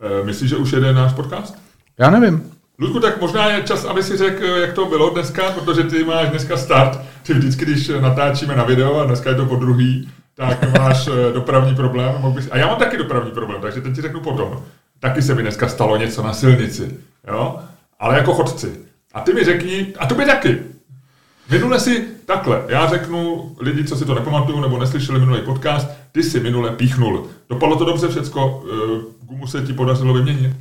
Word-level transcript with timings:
E, 0.00 0.24
myslíš, 0.24 0.50
že 0.50 0.56
už 0.56 0.72
jede 0.72 0.92
náš 0.92 1.12
podcast? 1.12 1.58
Já 1.98 2.10
nevím. 2.10 2.52
Ludku, 2.78 3.00
tak 3.00 3.20
možná 3.20 3.50
je 3.50 3.62
čas, 3.62 3.84
aby 3.84 4.02
si 4.02 4.16
řekl, 4.16 4.44
jak 4.44 4.72
to 4.72 4.86
bylo 4.86 5.10
dneska, 5.10 5.50
protože 5.50 5.82
ty 5.82 6.04
máš 6.04 6.28
dneska 6.28 6.56
start. 6.56 7.00
Ty 7.22 7.34
vždycky, 7.34 7.64
když 7.64 7.88
natáčíme 8.00 8.56
na 8.56 8.64
video, 8.64 9.00
a 9.00 9.04
dneska 9.04 9.30
je 9.30 9.36
to 9.36 9.46
po 9.46 9.56
druhý, 9.56 10.10
tak 10.34 10.78
máš 10.78 11.08
eh, 11.08 11.32
dopravní 11.32 11.74
problém. 11.74 12.14
A 12.50 12.58
já 12.58 12.66
mám 12.66 12.78
taky 12.78 12.96
dopravní 12.96 13.30
problém, 13.30 13.60
takže 13.60 13.80
teď 13.80 13.94
ti 13.94 14.02
řeknu 14.02 14.20
potom. 14.20 14.62
Taky 15.00 15.22
se 15.22 15.34
mi 15.34 15.42
dneska 15.42 15.68
stalo 15.68 15.96
něco 15.96 16.22
na 16.22 16.32
silnici, 16.32 16.98
jo? 17.28 17.58
Ale 17.98 18.16
jako 18.16 18.34
chodci. 18.34 18.80
A 19.14 19.20
ty 19.20 19.34
mi 19.34 19.44
řekni, 19.44 19.94
a 19.98 20.06
to 20.06 20.14
by 20.14 20.24
taky. 20.24 20.58
Minule 21.50 21.80
si 21.80 22.06
takhle, 22.26 22.64
já 22.68 22.88
řeknu 22.88 23.50
lidi, 23.60 23.84
co 23.84 23.96
si 23.96 24.04
to 24.04 24.14
nepamatují 24.14 24.60
nebo 24.60 24.78
neslyšeli 24.78 25.20
minulý 25.20 25.40
podcast, 25.40 25.88
ty 26.12 26.22
si 26.22 26.40
minule 26.40 26.70
píchnul. 26.70 27.26
Dopadlo 27.48 27.76
to 27.76 27.84
dobře 27.84 28.08
všecko, 28.08 28.64
eh, 28.66 29.26
gumu 29.26 29.46
se 29.46 29.62
ti 29.62 29.72
podařilo 29.72 30.14
vyměnit? 30.14 30.56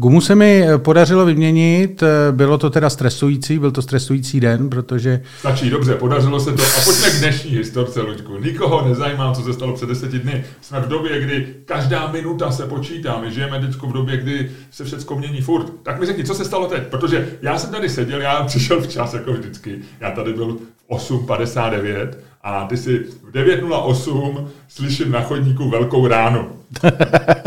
Gumu 0.00 0.20
se 0.20 0.34
mi 0.34 0.62
eh, 0.68 0.78
podařilo 0.78 1.26
vyměnit, 1.26 2.02
eh, 2.02 2.32
bylo 2.32 2.58
to 2.58 2.70
teda 2.70 2.90
stresující, 2.90 3.58
byl 3.58 3.70
to 3.70 3.82
stresující 3.82 4.40
den, 4.40 4.70
protože... 4.70 5.22
Stačí, 5.38 5.70
dobře, 5.70 5.94
podařilo 5.94 6.40
se 6.40 6.52
to. 6.52 6.62
A 6.62 6.84
pojďme 6.84 7.10
k 7.10 7.18
dnešní 7.18 7.50
historce, 7.50 8.00
Luďku. 8.00 8.38
Nikoho 8.38 8.88
nezajímá, 8.88 9.34
co 9.34 9.42
se 9.42 9.52
stalo 9.52 9.74
před 9.74 9.88
deseti 9.88 10.18
dny. 10.18 10.44
Jsme 10.60 10.80
v 10.80 10.88
době, 10.88 11.20
kdy 11.20 11.54
každá 11.64 12.12
minuta 12.12 12.50
se 12.50 12.66
počítá. 12.66 13.20
My 13.20 13.32
žijeme 13.32 13.60
teď 13.60 13.70
v 13.70 13.92
době, 13.92 14.16
kdy 14.16 14.50
se 14.70 14.84
všechno 14.84 15.16
mění 15.16 15.40
furt. 15.40 15.72
Tak 15.82 16.00
mi 16.00 16.06
řekni, 16.06 16.24
co 16.24 16.34
se 16.34 16.44
stalo 16.44 16.66
teď? 16.66 16.82
Protože 16.82 17.28
já 17.42 17.58
jsem 17.58 17.70
tady 17.70 17.88
seděl, 17.88 18.20
já 18.20 18.42
přišel 18.44 18.80
včas, 18.80 19.14
jako 19.14 19.32
vždycky. 19.32 19.78
Já 20.00 20.10
tady 20.10 20.32
byl 20.32 20.58
v 20.88 20.90
8.59 20.90 22.08
a 22.42 22.66
ty 22.66 22.76
si 22.76 22.98
v 22.98 23.30
9.08 23.32 24.48
slyším 24.68 25.12
na 25.12 25.22
chodníku 25.22 25.70
velkou 25.70 26.06
ránu. 26.06 26.48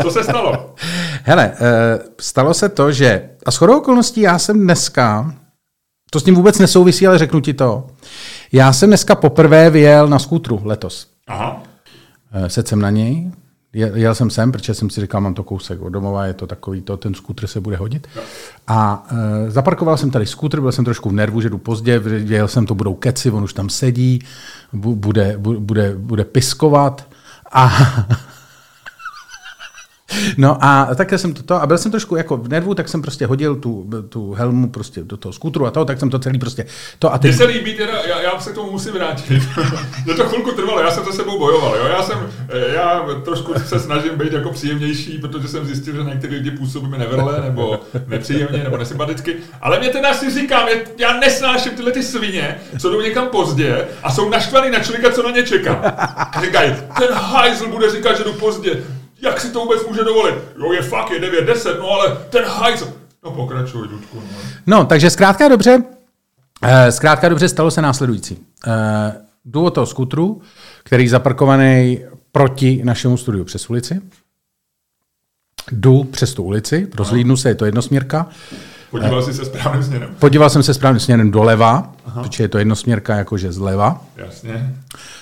Co 0.02 0.10
se 0.10 0.24
stalo? 0.24 0.74
Hele, 1.22 1.52
eh, 1.54 1.98
stalo 2.20 2.54
se 2.54 2.68
to, 2.68 2.92
že, 2.92 3.30
a 3.46 3.50
shodou 3.50 3.78
okolností 3.78 4.20
já 4.20 4.38
jsem 4.38 4.60
dneska, 4.60 5.34
to 6.10 6.20
s 6.20 6.24
tím 6.24 6.34
vůbec 6.34 6.58
nesouvisí, 6.58 7.06
ale 7.06 7.18
řeknu 7.18 7.40
ti 7.40 7.54
to, 7.54 7.86
já 8.52 8.72
jsem 8.72 8.90
dneska 8.90 9.14
poprvé 9.14 9.70
vyjel 9.70 10.08
na 10.08 10.18
skútru 10.18 10.60
letos. 10.64 11.06
Aha. 11.26 11.62
Eh, 12.32 12.50
sedl 12.50 12.68
jsem 12.68 12.80
na 12.80 12.90
něj, 12.90 13.30
jel 13.74 14.14
jsem 14.14 14.30
sem, 14.30 14.52
protože 14.52 14.74
jsem 14.74 14.90
si 14.90 15.00
říkal, 15.00 15.20
mám 15.20 15.34
to 15.34 15.42
kousek 15.42 15.82
od 15.82 15.88
domova, 15.88 16.26
je 16.26 16.34
to 16.34 16.46
takový, 16.46 16.82
to, 16.82 16.96
ten 16.96 17.14
skútr 17.14 17.46
se 17.46 17.60
bude 17.60 17.76
hodit. 17.76 18.06
A 18.66 19.06
e, 19.46 19.50
zaparkoval 19.50 19.96
jsem 19.96 20.10
tady 20.10 20.26
skútr, 20.26 20.60
byl 20.60 20.72
jsem 20.72 20.84
trošku 20.84 21.08
v 21.08 21.12
nervu, 21.12 21.40
že 21.40 21.50
jdu 21.50 21.58
pozdě, 21.58 21.98
věděl 21.98 22.48
jsem, 22.48 22.66
to 22.66 22.74
budou 22.74 22.94
keci, 22.94 23.30
on 23.30 23.44
už 23.44 23.52
tam 23.52 23.68
sedí, 23.68 24.22
bude, 24.72 25.34
bude, 25.38 25.94
bude 25.96 26.24
piskovat. 26.24 27.06
A 27.52 27.72
No 30.36 30.64
a 30.64 30.94
takhle 30.94 31.18
jsem 31.18 31.34
to, 31.34 31.62
a 31.62 31.66
byl 31.66 31.78
jsem 31.78 31.90
trošku 31.90 32.16
jako 32.16 32.36
v 32.36 32.48
nervu, 32.48 32.74
tak 32.74 32.88
jsem 32.88 33.02
prostě 33.02 33.26
hodil 33.26 33.56
tu, 33.56 33.90
tu 34.08 34.32
helmu 34.32 34.70
prostě 34.70 35.04
do 35.04 35.16
toho 35.16 35.32
skútru 35.32 35.66
a 35.66 35.70
to, 35.70 35.84
tak 35.84 35.98
jsem 35.98 36.10
to 36.10 36.18
celý 36.18 36.38
prostě 36.38 36.66
to 36.98 37.12
a 37.12 37.18
teď... 37.18 37.30
Mně 37.30 37.38
se 37.38 37.44
líbí 37.44 37.74
teda, 37.74 37.92
já, 38.08 38.20
já 38.20 38.40
se 38.40 38.50
k 38.50 38.54
tomu 38.54 38.70
musím 38.70 38.92
vrátit. 38.92 39.42
Mě 40.04 40.14
to 40.14 40.24
chvilku 40.24 40.52
trvalo, 40.52 40.80
já 40.80 40.90
jsem 40.90 41.04
se 41.04 41.12
sebou 41.12 41.38
bojoval, 41.38 41.76
jo? 41.76 41.86
Já 41.86 42.02
jsem, 42.02 42.18
já 42.74 43.06
trošku 43.24 43.52
se 43.66 43.80
snažím 43.80 44.18
být 44.18 44.32
jako 44.32 44.50
příjemnější, 44.50 45.18
protože 45.18 45.48
jsem 45.48 45.66
zjistil, 45.66 45.94
že 45.94 46.02
některé 46.10 46.32
lidi 46.32 46.50
působí 46.50 46.88
mi 46.88 46.98
nevrle, 46.98 47.40
nebo 47.40 47.80
nepříjemně, 48.06 48.64
nebo 48.64 48.76
nesympaticky, 48.76 49.36
ale 49.60 49.78
mě 49.78 49.88
teda 49.88 50.14
si 50.14 50.30
říkám, 50.40 50.68
já 50.98 51.20
nesnáším 51.20 51.72
tyhle 51.72 51.92
ty 51.92 52.02
svině, 52.02 52.56
co 52.78 52.90
jdou 52.90 53.00
někam 53.00 53.28
pozdě 53.28 53.86
a 54.02 54.12
jsou 54.12 54.28
naštvaný 54.28 54.70
na 54.70 54.78
člověka, 54.78 55.10
co 55.10 55.22
na 55.22 55.30
ně 55.30 55.42
čeká. 55.42 55.74
A 56.34 56.42
říkají, 56.42 56.74
ten 56.98 57.08
hajzl 57.12 57.68
bude 57.68 57.90
říkat, 57.90 58.16
že 58.16 58.24
jdu 58.24 58.32
pozdě, 58.32 58.82
jak 59.22 59.40
si 59.40 59.50
to 59.50 59.60
vůbec 59.60 59.86
může 59.86 60.04
dovolit? 60.04 60.34
Jo, 60.58 60.72
je 60.72 60.82
fakt, 60.82 61.10
je 61.10 61.20
9, 61.20 61.44
10, 61.44 61.78
no 61.78 61.90
ale 61.90 62.16
ten 62.30 62.44
hajzl. 62.44 62.92
No 63.24 63.30
pokračuj, 63.30 63.88
Dudku. 63.88 64.16
No. 64.16 64.22
no, 64.66 64.84
takže 64.84 65.10
zkrátka 65.10 65.48
dobře, 65.48 65.82
eh, 66.62 66.92
zkrátka 66.92 67.28
dobře 67.28 67.48
stalo 67.48 67.70
se 67.70 67.82
následující. 67.82 68.38
Eh, 68.66 69.24
jdu 69.44 69.64
od 69.64 69.70
toho 69.70 69.86
skutru, 69.86 70.42
který 70.84 71.08
zaparkovaný 71.08 72.00
proti 72.32 72.80
našemu 72.84 73.16
studiu 73.16 73.44
přes 73.44 73.70
ulici. 73.70 74.00
Jdu 75.72 76.04
přes 76.04 76.34
tu 76.34 76.42
ulici, 76.42 76.88
rozhlídnu 76.94 77.36
se, 77.36 77.48
je 77.48 77.54
to 77.54 77.64
jednosměrka. 77.64 78.28
Podíval 78.94 79.22
jsi 79.22 79.34
se 79.34 79.44
správným 79.44 79.82
směrem? 79.82 80.08
Podíval 80.18 80.50
jsem 80.50 80.62
se 80.62 80.74
správným 80.74 81.00
směrem 81.00 81.30
doleva, 81.30 81.92
Aha. 82.06 82.22
protože 82.22 82.44
je 82.44 82.48
to 82.48 82.58
jednosměrka 82.58 83.16
jakože 83.16 83.52
zleva. 83.52 84.02
Jasně. 84.16 84.74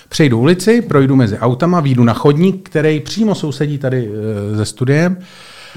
Přejdu 0.09 0.39
ulici, 0.39 0.81
projdu 0.81 1.15
mezi 1.15 1.37
autama, 1.39 1.79
výjdu 1.79 2.03
na 2.03 2.13
chodník, 2.13 2.69
který 2.69 2.99
přímo 2.99 3.35
sousedí 3.35 3.77
tady 3.77 4.09
e, 4.53 4.55
ze 4.55 4.65
studiem. 4.65 5.17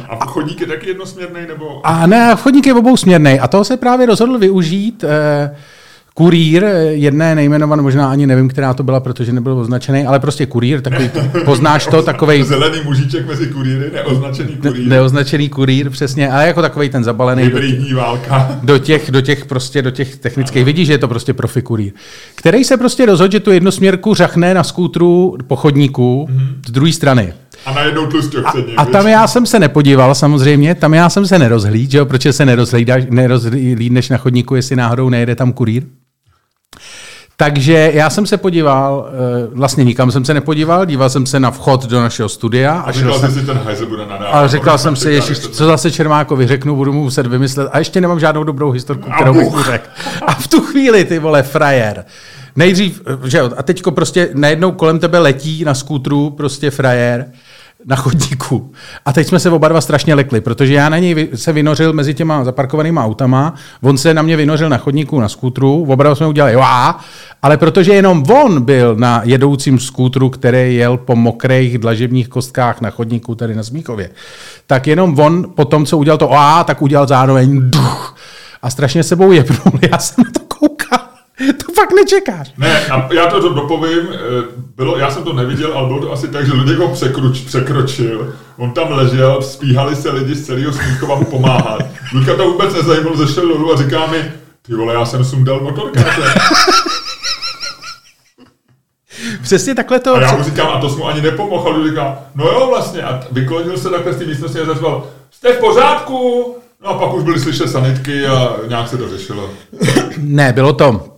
A 0.09 0.27
chodník 0.27 0.61
je 0.61 0.67
taky 0.67 0.89
jednosměrný? 0.89 1.41
Nebo... 1.49 1.87
A 1.87 2.07
ne, 2.07 2.37
chodník 2.37 2.67
je 2.67 2.75
obousměrný. 2.75 3.41
A 3.41 3.49
toho 3.49 3.65
se 3.65 3.77
právě 3.77 4.07
rozhodl 4.07 4.39
využít. 4.39 5.05
E, 5.05 5.57
kurýr, 6.19 6.65
jedné 6.91 7.35
nejmenované, 7.35 7.83
možná 7.83 8.11
ani 8.11 8.27
nevím, 8.27 8.49
která 8.49 8.75
to 8.75 8.83
byla, 8.83 9.01
protože 9.01 9.33
nebyl 9.33 9.59
označený, 9.59 10.07
ale 10.07 10.21
prostě 10.21 10.47
kurýr, 10.47 10.81
takový, 10.81 11.11
poznáš 11.45 11.87
to, 11.87 12.03
takový. 12.03 12.43
Zelený 12.43 12.79
mužiček 12.85 13.27
mezi 13.27 13.47
kurýry, 13.47 13.91
neoznačený 13.93 14.57
kurýr. 14.57 14.83
Ne, 14.83 14.89
neoznačený 14.89 15.49
kurýr, 15.49 15.91
přesně, 15.91 16.31
ale 16.31 16.47
jako 16.47 16.63
takový 16.63 16.89
ten 16.89 17.05
zabalený. 17.05 17.51
Do, 17.51 17.97
válka. 17.97 18.59
Do 18.63 18.79
těch, 18.79 19.11
do 19.11 19.21
těch 19.21 19.45
prostě, 19.45 19.83
do 19.83 19.91
těch 19.91 20.17
technických, 20.17 20.63
ano. 20.63 20.67
vidíš, 20.67 20.87
že 20.87 20.93
je 20.93 20.99
to 20.99 21.09
prostě 21.09 21.35
profi 21.35 21.63
kurýr. 21.63 21.93
Který 22.35 22.65
se 22.65 22.77
prostě 22.77 23.07
rozhodl, 23.07 23.33
že 23.33 23.41
tu 23.41 23.51
jednosměrku 23.51 24.15
řachne 24.15 24.55
na 24.55 24.65
skútru 24.65 25.37
po 25.47 25.57
chodníku 25.57 26.29
mm-hmm. 26.31 26.49
z 26.67 26.71
druhé 26.71 26.93
strany. 26.93 27.33
A 27.67 27.75
najednou 27.75 28.07
tlusťok 28.07 28.53
sedí. 28.53 28.77
A, 28.77 28.83
a 28.83 28.85
tam 28.85 29.07
já 29.07 29.27
jsem 29.27 29.47
se 29.47 29.59
nepodíval 29.59 30.15
samozřejmě, 30.15 30.75
tam 30.75 30.95
já 30.95 31.09
jsem 31.09 31.27
se 31.27 31.39
nerozhlíd, 31.39 31.91
že 31.91 31.99
jo, 31.99 32.07
protože 32.07 32.33
se 32.33 32.47
nerozhlídneš 33.11 34.09
na 34.09 34.17
chodníku, 34.17 34.55
jestli 34.55 34.77
náhodou 34.77 35.09
nejede 35.09 35.35
tam 35.35 35.53
kurýr. 35.53 35.83
Takže 37.39 37.91
já 37.95 38.11
jsem 38.11 38.27
se 38.27 38.37
podíval, 38.37 39.09
eh, 39.09 39.49
vlastně 39.53 39.85
nikam 39.85 40.11
jsem 40.11 40.25
se 40.25 40.35
nepodíval, 40.35 40.87
díval 40.87 41.11
jsem 41.11 41.27
se 41.27 41.41
na 41.41 41.51
vchod 41.51 41.87
do 41.87 42.01
našeho 42.01 42.29
studia. 42.29 42.73
A, 42.73 42.81
a 42.81 42.93
říkal 42.93 43.19
jsem 43.19 43.33
si, 43.33 43.47
ten 43.47 43.61
hajze 43.65 43.87
bude 43.87 44.07
nadávat. 44.07 44.35
A 44.35 44.47
říkal 44.47 44.79
jsem 44.79 44.97
si, 44.97 45.11
ježiš, 45.11 45.39
co 45.39 45.67
zase 45.67 45.91
Čermákovi 45.91 46.47
řeknu, 46.47 46.77
budu 46.77 46.93
mu 46.93 47.03
muset 47.03 47.27
vymyslet. 47.27 47.69
A 47.73 47.79
ještě 47.79 48.01
nemám 48.01 48.21
žádnou 48.21 48.45
dobrou 48.45 48.71
historku, 48.71 49.11
kterou 49.11 49.35
bych 49.35 49.51
mu 49.51 49.63
řekl. 49.63 49.89
A 50.27 50.35
v 50.35 50.49
tu 50.49 50.61
chvíli, 50.61 51.05
ty 51.05 51.19
vole, 51.19 51.43
frajer. 51.43 52.05
Nejdřív, 52.57 53.03
že 53.25 53.39
jo, 53.39 53.51
a 53.57 53.63
teďko 53.63 53.91
prostě 53.91 54.29
najednou 54.35 54.73
kolem 54.73 54.99
tebe 54.99 55.19
letí 55.19 55.65
na 55.65 55.75
skútru 55.75 56.31
prostě 56.31 56.71
frajer 56.71 57.27
na 57.85 57.97
chodníku. 57.97 58.73
A 59.05 59.13
teď 59.13 59.27
jsme 59.27 59.39
se 59.39 59.51
oba 59.51 59.69
dva 59.69 59.81
strašně 59.81 60.15
lekli, 60.15 60.41
protože 60.41 60.75
já 60.75 60.89
na 60.89 60.99
něj 60.99 61.29
se 61.35 61.53
vynořil 61.53 61.93
mezi 61.93 62.15
těma 62.15 62.45
zaparkovanýma 62.45 63.05
autama, 63.05 63.55
on 63.83 63.99
se 63.99 64.15
na 64.15 64.23
mě 64.23 64.37
vynořil 64.37 64.69
na 64.69 64.79
chodníku 64.79 65.21
na 65.21 65.29
skútru, 65.29 65.83
oba 65.83 66.05
dva 66.05 66.15
jsme 66.15 66.27
udělali 66.27 66.57
Wá! 66.57 67.01
ale 67.43 67.57
protože 67.57 67.93
jenom 67.95 68.25
on 68.31 68.63
byl 68.63 68.97
na 68.97 69.21
jedoucím 69.25 69.79
skútru, 69.79 70.31
který 70.31 70.77
jel 70.77 70.97
po 70.97 71.17
mokrých 71.17 71.79
dlažebních 71.79 72.29
kostkách 72.29 72.81
na 72.81 72.91
chodníku 72.91 73.35
tady 73.35 73.55
na 73.55 73.63
Smíchově, 73.63 74.11
tak 74.67 74.87
jenom 74.87 75.19
on 75.19 75.53
po 75.55 75.65
tom, 75.65 75.87
co 75.87 75.99
udělal 75.99 76.19
to 76.19 76.29
Wá! 76.29 76.65
tak 76.65 76.83
udělal 76.83 77.07
zároveň 77.07 77.71
duch 77.71 78.17
a 78.63 78.71
strašně 78.71 79.03
sebou 79.03 79.33
jebnul. 79.33 79.81
Já 79.93 79.99
jsem 79.99 80.25
to 80.25 80.46
to 81.67 81.73
fakt 81.73 81.93
nečekáš. 81.93 82.53
Ne, 82.57 82.87
a 82.87 83.09
já 83.13 83.27
to 83.27 83.55
dopovím, 83.55 84.09
eh, 84.13 84.17
bylo, 84.77 84.99
já 84.99 85.11
jsem 85.11 85.25
to 85.25 85.33
neviděl, 85.33 85.73
ale 85.75 85.87
bylo 85.87 86.01
to 86.01 86.13
asi 86.13 86.29
tak, 86.29 86.47
že 86.47 86.53
lidi 86.53 86.75
ho 86.75 86.89
překroč, 86.89 87.41
překročil, 87.41 88.35
on 88.57 88.73
tam 88.73 88.93
ležel, 88.93 89.43
spíhali 89.43 89.97
se 89.97 90.11
lidi 90.11 90.35
z 90.35 90.47
celého 90.47 90.73
Smíchova 90.73 91.15
mu 91.15 91.25
pomáhat. 91.25 91.83
Ludka 92.13 92.37
to 92.37 92.51
vůbec 92.51 92.75
nezajímalo, 92.75 93.17
zešel 93.17 93.49
dolů 93.49 93.73
a 93.73 93.77
říká 93.77 94.07
mi, 94.07 94.33
ty 94.63 94.75
vole, 94.75 94.95
já 94.95 95.05
jsem 95.05 95.25
sundal 95.25 95.61
motorkáře. 95.61 96.23
Přesně 99.43 99.75
takhle 99.75 100.01
to... 100.01 100.15
A 100.15 100.21
já 100.21 100.37
mu 100.37 100.43
říkám, 100.43 100.69
a 100.69 100.81
to 100.81 100.89
jsme 100.91 101.05
ani 101.05 101.23
nepomohl. 101.23 101.83
A 101.83 101.89
říká, 101.89 102.19
no 102.35 102.45
jo 102.45 102.67
vlastně. 102.69 103.03
A 103.03 103.23
vyklonil 103.33 103.79
se 103.79 103.91
takhle 103.91 104.13
z 104.13 104.17
té 104.17 104.25
místnosti 104.25 104.61
a 104.61 104.65
zařval, 104.65 105.07
jste 105.31 105.53
v 105.53 105.59
pořádku? 105.59 106.57
No 106.83 106.89
a 106.89 106.99
pak 106.99 107.15
už 107.15 107.23
byly 107.23 107.41
slyšet 107.41 107.69
sanitky 107.69 108.27
a 108.27 108.57
nějak 108.69 108.89
se 108.89 108.97
to 108.97 109.09
řešilo. 109.09 109.51
ne, 110.19 110.53
bylo 110.53 110.73
to 110.73 111.16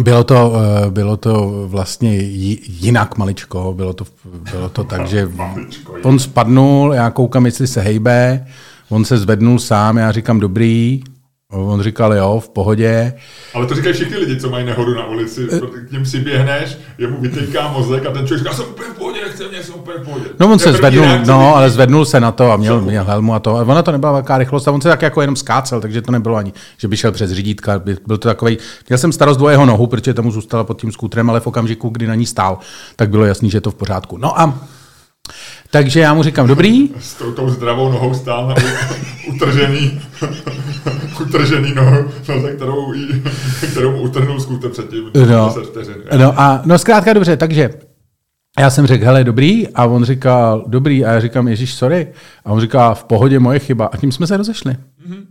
bylo 0.00 0.24
to, 0.24 0.52
eh, 0.56 0.90
bylo 0.90 1.16
to 1.16 1.64
vlastně 1.68 2.16
jinak 2.16 3.18
maličko, 3.18 3.72
bylo 3.76 3.92
to, 3.92 4.04
bylo 4.52 4.68
to 4.68 4.84
tak, 4.84 5.06
že 5.06 5.28
on 6.02 6.18
spadnul, 6.18 6.92
já 6.94 7.10
koukám, 7.10 7.46
jestli 7.46 7.66
se 7.66 7.80
hejbe, 7.80 8.46
on 8.88 9.04
se 9.04 9.18
zvednul 9.18 9.58
sám, 9.58 9.96
já 9.96 10.12
říkám 10.12 10.40
dobrý, 10.40 11.02
On 11.52 11.82
říkal, 11.82 12.14
jo, 12.14 12.40
v 12.44 12.48
pohodě. 12.48 13.12
Ale 13.54 13.66
to 13.66 13.74
říkají 13.74 13.94
všichni 13.94 14.16
lidi, 14.16 14.40
co 14.40 14.50
mají 14.50 14.66
nehodu 14.66 14.94
na 14.94 15.06
ulici. 15.06 15.48
K 15.88 15.92
něm 15.92 16.06
si 16.06 16.20
běhneš, 16.20 16.78
jemu 16.98 17.20
vytejká 17.20 17.68
mozek 17.72 18.06
a 18.06 18.10
ten 18.10 18.26
člověk 18.26 18.38
říká, 18.38 18.54
jsem 18.54 18.66
úplně 18.68 18.88
v 18.88 18.94
pohodě, 18.98 19.15
nechce 19.38 19.56
mě, 19.56 19.64
jsem 19.64 19.74
úplně 19.74 19.98
pohodě. 19.98 20.24
No 20.40 20.52
on 20.52 20.58
se 20.58 20.72
zvednul, 20.72 21.06
no, 21.26 21.56
ale 21.56 21.70
zvednul 21.70 22.04
se 22.04 22.20
na 22.20 22.32
to 22.32 22.52
a 22.52 22.56
měl, 22.56 22.80
měl 22.80 23.04
helmu 23.04 23.34
a 23.34 23.38
to. 23.38 23.56
A 23.56 23.62
ona 23.62 23.82
to 23.82 23.92
nebyla 23.92 24.12
velká 24.12 24.38
rychlost 24.38 24.68
a 24.68 24.72
on 24.72 24.80
se 24.80 24.88
tak 24.88 25.02
jako 25.02 25.20
jenom 25.20 25.36
skácel, 25.36 25.80
takže 25.80 26.02
to 26.02 26.12
nebylo 26.12 26.36
ani, 26.36 26.52
že 26.78 26.88
by 26.88 26.96
šel 26.96 27.12
přes 27.12 27.30
řídítka. 27.30 27.78
Byl 27.78 28.18
to 28.18 28.28
takový, 28.28 28.58
měl 28.88 28.98
jsem 28.98 29.12
starost 29.12 29.40
o 29.40 29.48
jeho 29.48 29.66
nohu, 29.66 29.86
protože 29.86 30.14
tomu 30.14 30.30
zůstala 30.30 30.64
pod 30.64 30.80
tím 30.80 30.92
skútrem, 30.92 31.30
ale 31.30 31.40
v 31.40 31.46
okamžiku, 31.46 31.88
kdy 31.88 32.06
na 32.06 32.14
ní 32.14 32.26
stál, 32.26 32.58
tak 32.96 33.10
bylo 33.10 33.24
jasný, 33.24 33.50
že 33.50 33.56
je 33.56 33.60
to 33.60 33.70
v 33.70 33.74
pořádku. 33.74 34.16
No 34.16 34.40
a 34.40 34.60
Takže 35.70 36.00
já 36.00 36.14
mu 36.14 36.22
říkám, 36.22 36.46
dobrý. 36.46 36.88
S 37.00 37.14
tou, 37.14 37.32
tou 37.32 37.50
zdravou 37.50 37.92
nohou 37.92 38.14
stál 38.14 38.48
na 38.48 38.54
utržený, 39.34 40.00
utržený 41.20 41.74
nohou, 41.74 42.04
no, 42.28 42.40
za 42.40 42.48
kterou, 42.48 42.92
jí, 42.92 43.22
kterou 43.70 43.92
mu 43.92 44.02
utrhnul 44.02 44.40
skutečně 44.40 44.70
předtím. 44.70 45.04
No, 45.14 45.54
no, 46.18 46.40
a, 46.40 46.62
no 46.64 46.78
zkrátka 46.78 47.12
dobře, 47.12 47.36
takže 47.36 47.70
já 48.60 48.70
jsem 48.70 48.86
řekl, 48.86 49.04
hele, 49.04 49.24
dobrý, 49.24 49.68
a 49.68 49.84
on 49.84 50.04
říkal, 50.04 50.64
dobrý, 50.66 51.04
a 51.04 51.12
já 51.12 51.20
říkám, 51.20 51.48
Ježíš, 51.48 51.74
sorry. 51.74 52.08
A 52.44 52.52
on 52.52 52.60
říká, 52.60 52.94
v 52.94 53.04
pohodě, 53.04 53.38
moje 53.38 53.58
chyba. 53.58 53.86
A 53.86 53.96
tím 53.96 54.12
jsme 54.12 54.26
se 54.26 54.36
rozešli. 54.36 54.72
Mm-hmm, 54.72 55.24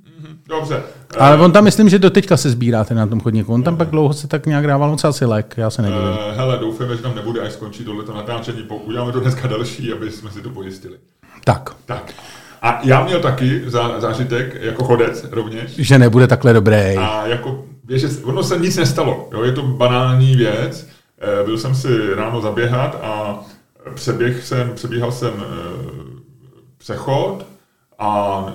dobře. 0.50 0.81
Ale 1.18 1.38
on 1.38 1.51
tam, 1.51 1.63
myslím, 1.63 1.89
že 1.89 2.00
do 2.00 2.10
teďka 2.10 2.38
se 2.38 2.50
sbíráte 2.50 2.95
na 2.95 3.07
tom 3.07 3.19
chodníku. 3.19 3.54
On 3.54 3.63
tam 3.63 3.77
pak 3.77 3.89
dlouho 3.89 4.13
se 4.13 4.27
tak 4.27 4.45
nějak 4.45 4.68
dával 4.68 4.89
moc 4.89 5.04
asi 5.04 5.25
lek, 5.25 5.54
já 5.57 5.69
se 5.69 5.81
nedivím. 5.81 6.04
Uh, 6.04 6.18
hele, 6.36 6.57
doufám, 6.57 6.88
že 6.95 7.01
tam 7.01 7.16
nebude, 7.16 7.42
až 7.42 7.51
skončí 7.51 7.83
tohleto 7.83 8.13
natáčení. 8.13 8.63
Uděláme 8.86 9.12
to 9.12 9.19
dneska 9.19 9.48
další, 9.48 9.94
aby 9.94 10.12
jsme 10.12 10.31
si 10.31 10.42
to 10.42 10.50
pojistili. 10.50 10.95
Tak. 11.44 11.69
Tak. 11.86 12.13
A 12.62 12.80
já 12.83 13.04
měl 13.06 13.19
taky 13.19 13.62
zá, 13.66 14.00
zážitek 14.00 14.57
jako 14.62 14.83
chodec 14.83 15.25
rovněž. 15.31 15.75
Že 15.78 16.00
nebude 16.00 16.28
takhle 16.28 16.54
dobré. 16.54 16.95
A 16.95 17.28
jako, 17.28 17.66
víš, 17.88 18.06
ono 18.24 18.44
se 18.44 18.60
nic 18.60 18.78
nestalo. 18.78 19.30
Jo? 19.33 19.44
Je 19.44 19.51
to 19.51 19.62
banální 19.62 20.36
věc. 20.36 20.88
Eh, 21.19 21.44
byl 21.44 21.57
jsem 21.57 21.75
si 21.75 22.13
ráno 22.15 22.41
zaběhat 22.41 22.95
a 23.01 23.39
přeběh 23.94 24.45
jsem, 24.45 24.75
přebíhal 24.75 25.12
jsem 25.12 25.33
eh, 25.39 26.21
přechod 26.77 27.45
a 28.00 28.45
eh, 28.50 28.53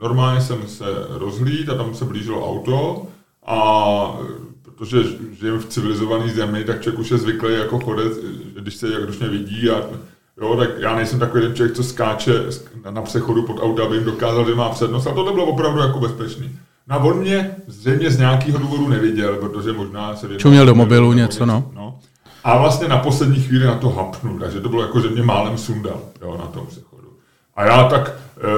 normálně 0.00 0.40
jsem 0.40 0.68
se 0.68 0.84
rozhlíd 1.08 1.68
a 1.68 1.74
tam 1.74 1.94
se 1.94 2.04
blížilo 2.04 2.50
auto 2.50 3.06
a 3.46 4.20
protože 4.62 4.98
žijeme 5.40 5.58
v 5.58 5.66
civilizované 5.66 6.28
zemi, 6.28 6.64
tak 6.64 6.82
člověk 6.82 7.00
už 7.00 7.10
je 7.10 7.18
zvyklý 7.18 7.54
jako 7.54 7.78
chodec, 7.78 8.12
když 8.54 8.74
se 8.74 8.88
jak 8.88 9.18
mě 9.18 9.28
vidí 9.28 9.70
a 9.70 9.82
Jo, 10.40 10.56
tak 10.56 10.70
já 10.78 10.96
nejsem 10.96 11.18
takový 11.18 11.42
ten 11.42 11.54
člověk, 11.54 11.76
co 11.76 11.84
skáče 11.84 12.32
na 12.90 13.02
přechodu 13.02 13.42
pod 13.42 13.62
auto, 13.62 13.82
aby 13.82 13.96
jim 13.96 14.04
dokázal, 14.04 14.48
že 14.48 14.54
má 14.54 14.70
přednost. 14.70 15.06
A 15.06 15.14
to 15.14 15.32
bylo 15.32 15.46
opravdu 15.46 15.80
jako 15.80 16.00
bezpečný. 16.00 16.58
No 16.88 16.94
a 16.96 16.98
on 16.98 17.18
mě 17.18 17.50
zřejmě 17.66 18.10
z 18.10 18.18
nějakého 18.18 18.58
důvodu 18.58 18.88
neviděl, 18.88 19.36
protože 19.36 19.72
možná 19.72 20.16
se 20.16 20.26
věděl. 20.26 20.40
Čuměl 20.40 20.66
do 20.66 20.74
mobilu 20.74 21.12
něco, 21.12 21.46
no. 21.46 21.70
no. 21.74 21.98
A 22.44 22.58
vlastně 22.58 22.88
na 22.88 22.98
poslední 22.98 23.42
chvíli 23.42 23.66
na 23.66 23.74
to 23.74 23.88
hapnul, 23.88 24.38
takže 24.38 24.60
to 24.60 24.68
bylo 24.68 24.82
jako, 24.82 25.00
že 25.00 25.08
mě 25.08 25.22
málem 25.22 25.58
sundal 25.58 26.00
jo, 26.22 26.36
na 26.38 26.46
tom 26.46 26.66
přechodu. 26.66 27.08
A 27.56 27.64
já 27.64 27.88
tak, 27.88 28.14
e, 28.36 28.48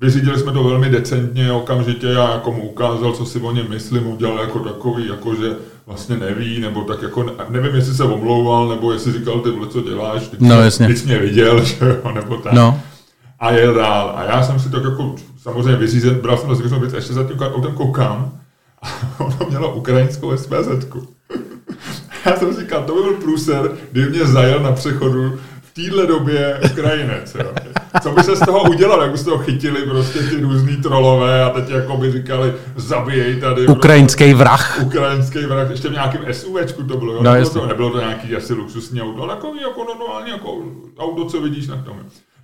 vyřídili 0.00 0.38
jsme 0.38 0.52
to 0.52 0.64
velmi 0.64 0.88
decentně, 0.88 1.52
okamžitě, 1.52 2.06
já 2.06 2.32
jako 2.32 2.52
mu 2.52 2.62
ukázal, 2.62 3.12
co 3.12 3.26
si 3.26 3.40
o 3.40 3.52
něm 3.52 3.66
myslím, 3.68 4.06
udělal 4.06 4.38
jako 4.38 4.58
takový, 4.58 5.08
jako 5.08 5.34
že 5.34 5.56
vlastně 5.86 6.16
neví, 6.16 6.60
nebo 6.60 6.84
tak 6.84 7.02
jako, 7.02 7.26
nevím, 7.48 7.74
jestli 7.74 7.94
se 7.94 8.04
omlouval, 8.04 8.68
nebo 8.68 8.92
jestli 8.92 9.12
říkal, 9.12 9.40
ty 9.40 9.50
vole, 9.50 9.66
co 9.68 9.82
děláš, 9.82 10.28
ty 10.28 10.36
no, 10.40 10.62
jasně. 10.62 10.86
Ty 10.86 10.94
mě 11.04 11.18
viděl, 11.18 11.64
že 11.64 11.76
jo, 11.80 12.12
nebo 12.12 12.36
tak. 12.36 12.52
No. 12.52 12.80
A 13.40 13.50
jel 13.50 13.74
dál. 13.74 14.12
A 14.16 14.24
já 14.24 14.42
jsem 14.42 14.60
si 14.60 14.70
tak 14.70 14.84
jako, 14.84 15.14
samozřejmě 15.42 15.76
vyřízen, 15.76 16.14
bral 16.14 16.36
jsem 16.36 16.48
to 16.48 16.54
zvyklou 16.54 16.80
věc, 16.80 16.92
ještě 16.92 17.12
za 17.12 17.24
tím 17.24 17.38
autem 17.38 17.74
koukám, 17.74 18.32
a 18.82 18.88
ono 19.20 19.38
mělo 19.48 19.74
ukrajinskou 19.74 20.36
SPZ. 20.36 20.68
já 22.26 22.36
jsem 22.36 22.56
říkal, 22.56 22.82
to 22.84 22.94
by 22.94 23.02
byl 23.02 23.14
průser, 23.14 23.70
kdyby 23.92 24.10
mě 24.10 24.26
zajel 24.26 24.60
na 24.60 24.72
přechodu 24.72 25.38
v 25.62 25.74
téhle 25.74 26.06
době 26.06 26.60
Ukrajinec. 26.72 27.34
Jo. 27.34 27.52
Co 28.02 28.12
by 28.12 28.22
se 28.22 28.36
z 28.36 28.40
toho 28.40 28.62
udělalo, 28.62 29.02
jak 29.02 29.12
by 29.12 29.18
z 29.18 29.24
toho 29.24 29.38
chytili 29.38 29.82
prostě 29.82 30.18
ty 30.18 30.40
různý 30.40 30.76
trolové 30.76 31.44
a 31.44 31.50
teď 31.50 31.70
jako 31.70 31.96
by 31.96 32.12
říkali, 32.12 32.54
zabijej 32.76 33.40
tady. 33.40 33.66
Ukrajinský 33.66 34.24
prostě, 34.24 34.34
vrah. 34.34 34.78
Ukrajinský 34.82 35.38
vrah, 35.46 35.70
ještě 35.70 35.88
v 35.88 35.92
nějakém 35.92 36.20
SUVčku 36.32 36.82
to 36.82 36.96
bylo. 36.96 37.12
Jo. 37.12 37.22
No, 37.22 37.32
nebylo, 37.32 37.50
to, 37.50 37.66
nebylo 37.66 37.90
to 37.90 37.98
nějaký 37.98 38.36
asi 38.36 38.54
luxusní 38.54 39.02
auto, 39.02 39.22
ale 39.22 39.34
takový 39.34 39.60
jako 39.60 39.84
normální 39.84 40.30
jako 40.30 40.56
auto, 40.98 41.24
co 41.24 41.40
vidíš 41.40 41.68
na 41.68 41.76
tom. 41.76 41.96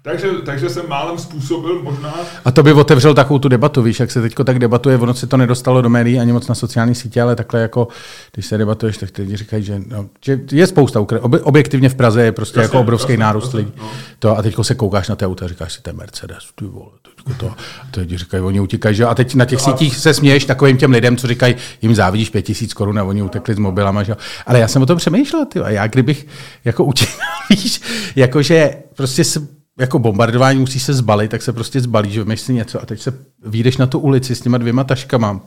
Takže, 0.07 0.29
takže 0.45 0.69
jsem 0.69 0.89
málem 0.89 1.19
způsobil 1.19 1.83
možná... 1.83 2.15
A 2.45 2.51
to 2.51 2.63
by 2.63 2.73
otevřel 2.73 3.15
takovou 3.15 3.39
tu 3.39 3.49
debatu, 3.49 3.83
víš, 3.83 4.01
jak 4.01 4.11
se 4.11 4.23
teď 4.23 4.35
tak 4.45 4.59
debatuje, 4.59 4.99
ono 4.99 5.15
se 5.15 5.27
to 5.27 5.37
nedostalo 5.37 5.83
do 5.83 5.89
médií 5.89 6.21
ani 6.21 6.33
moc 6.33 6.49
na 6.49 6.55
sociální 6.55 6.95
sítě, 6.95 7.23
ale 7.23 7.37
takhle 7.37 7.61
jako, 7.61 7.89
když 8.35 8.47
se 8.47 8.59
debatuješ, 8.59 8.99
tak 8.99 9.19
lidi 9.19 9.37
říkají, 9.37 9.63
že, 9.63 9.83
no, 9.87 10.07
že 10.25 10.41
je 10.53 10.67
spousta, 10.67 11.01
objektivně 11.43 11.89
v 11.89 11.95
Praze 11.95 12.23
je 12.23 12.33
prostě 12.33 12.59
jasně, 12.61 12.67
jako 12.67 12.81
obrovský 12.81 13.13
jasně, 13.13 13.25
nárůst 13.25 13.53
lidí. 13.53 13.73
No. 13.77 13.91
To, 14.19 14.39
a 14.39 14.43
teď 14.43 14.57
se 14.63 14.75
koukáš 14.75 15.09
na 15.09 15.17
ty 15.17 15.27
auta 15.27 15.45
a 15.45 15.49
říkáš 15.49 15.73
si, 15.73 15.83
to 15.83 15.91
je 15.91 15.95
Mercedes, 15.95 16.45
ty 16.55 16.65
vole, 16.65 16.91
to. 17.39 17.47
A 17.49 17.57
to 17.91 18.01
lidi 18.01 18.19
říkají, 18.19 18.43
oni 18.43 18.61
utíkají, 18.61 18.97
že? 18.97 19.05
A 19.05 19.15
teď 19.15 19.35
na 19.35 19.45
těch 19.45 19.59
no, 19.59 19.65
sítích 19.65 19.97
se 19.97 20.15
směješ 20.15 20.45
takovým 20.45 20.77
těm 20.77 20.91
lidem, 20.91 21.17
co 21.17 21.27
říkají, 21.27 21.55
jim 21.83 21.95
závidíš 21.95 22.31
pět 22.31 22.43
tisíc 22.43 22.75
korun 22.75 22.99
a 22.99 23.05
oni 23.05 23.23
utekli 23.23 23.55
s 23.55 23.59
mobilama, 23.59 24.03
že? 24.03 24.17
Ale 24.47 24.59
já 24.59 24.69
jsem 24.69 24.83
o 24.83 24.87
tom 24.87 24.99
přemýšlel, 24.99 25.45
ty, 25.45 25.61
a 25.61 25.71
já 25.71 25.87
kdybych 25.87 26.27
jako 26.65 26.85
utíkal, 26.85 27.17
víš, 27.51 27.81
jakože 28.17 28.75
prostě 28.95 29.25
se 29.25 29.56
jako 29.79 29.99
bombardování 29.99 30.61
musí 30.61 30.81
se 30.81 30.95
zbalit, 30.95 31.31
tak 31.31 31.43
se 31.43 31.53
prostě 31.53 31.81
zbalíš, 31.81 32.19
vemeš 32.19 32.41
si 32.41 32.55
něco 32.55 32.83
a 32.83 32.87
teď 32.87 33.01
se 33.01 33.19
vyjdeš 33.45 33.77
na 33.77 33.87
tu 33.87 33.99
ulici 33.99 34.35
s 34.35 34.41
těma 34.41 34.59
dvěma 34.59 34.85
taškama, 34.85 35.41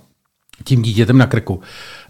tím 0.64 0.82
dítětem 0.82 1.18
na 1.18 1.28
krku 1.28 1.62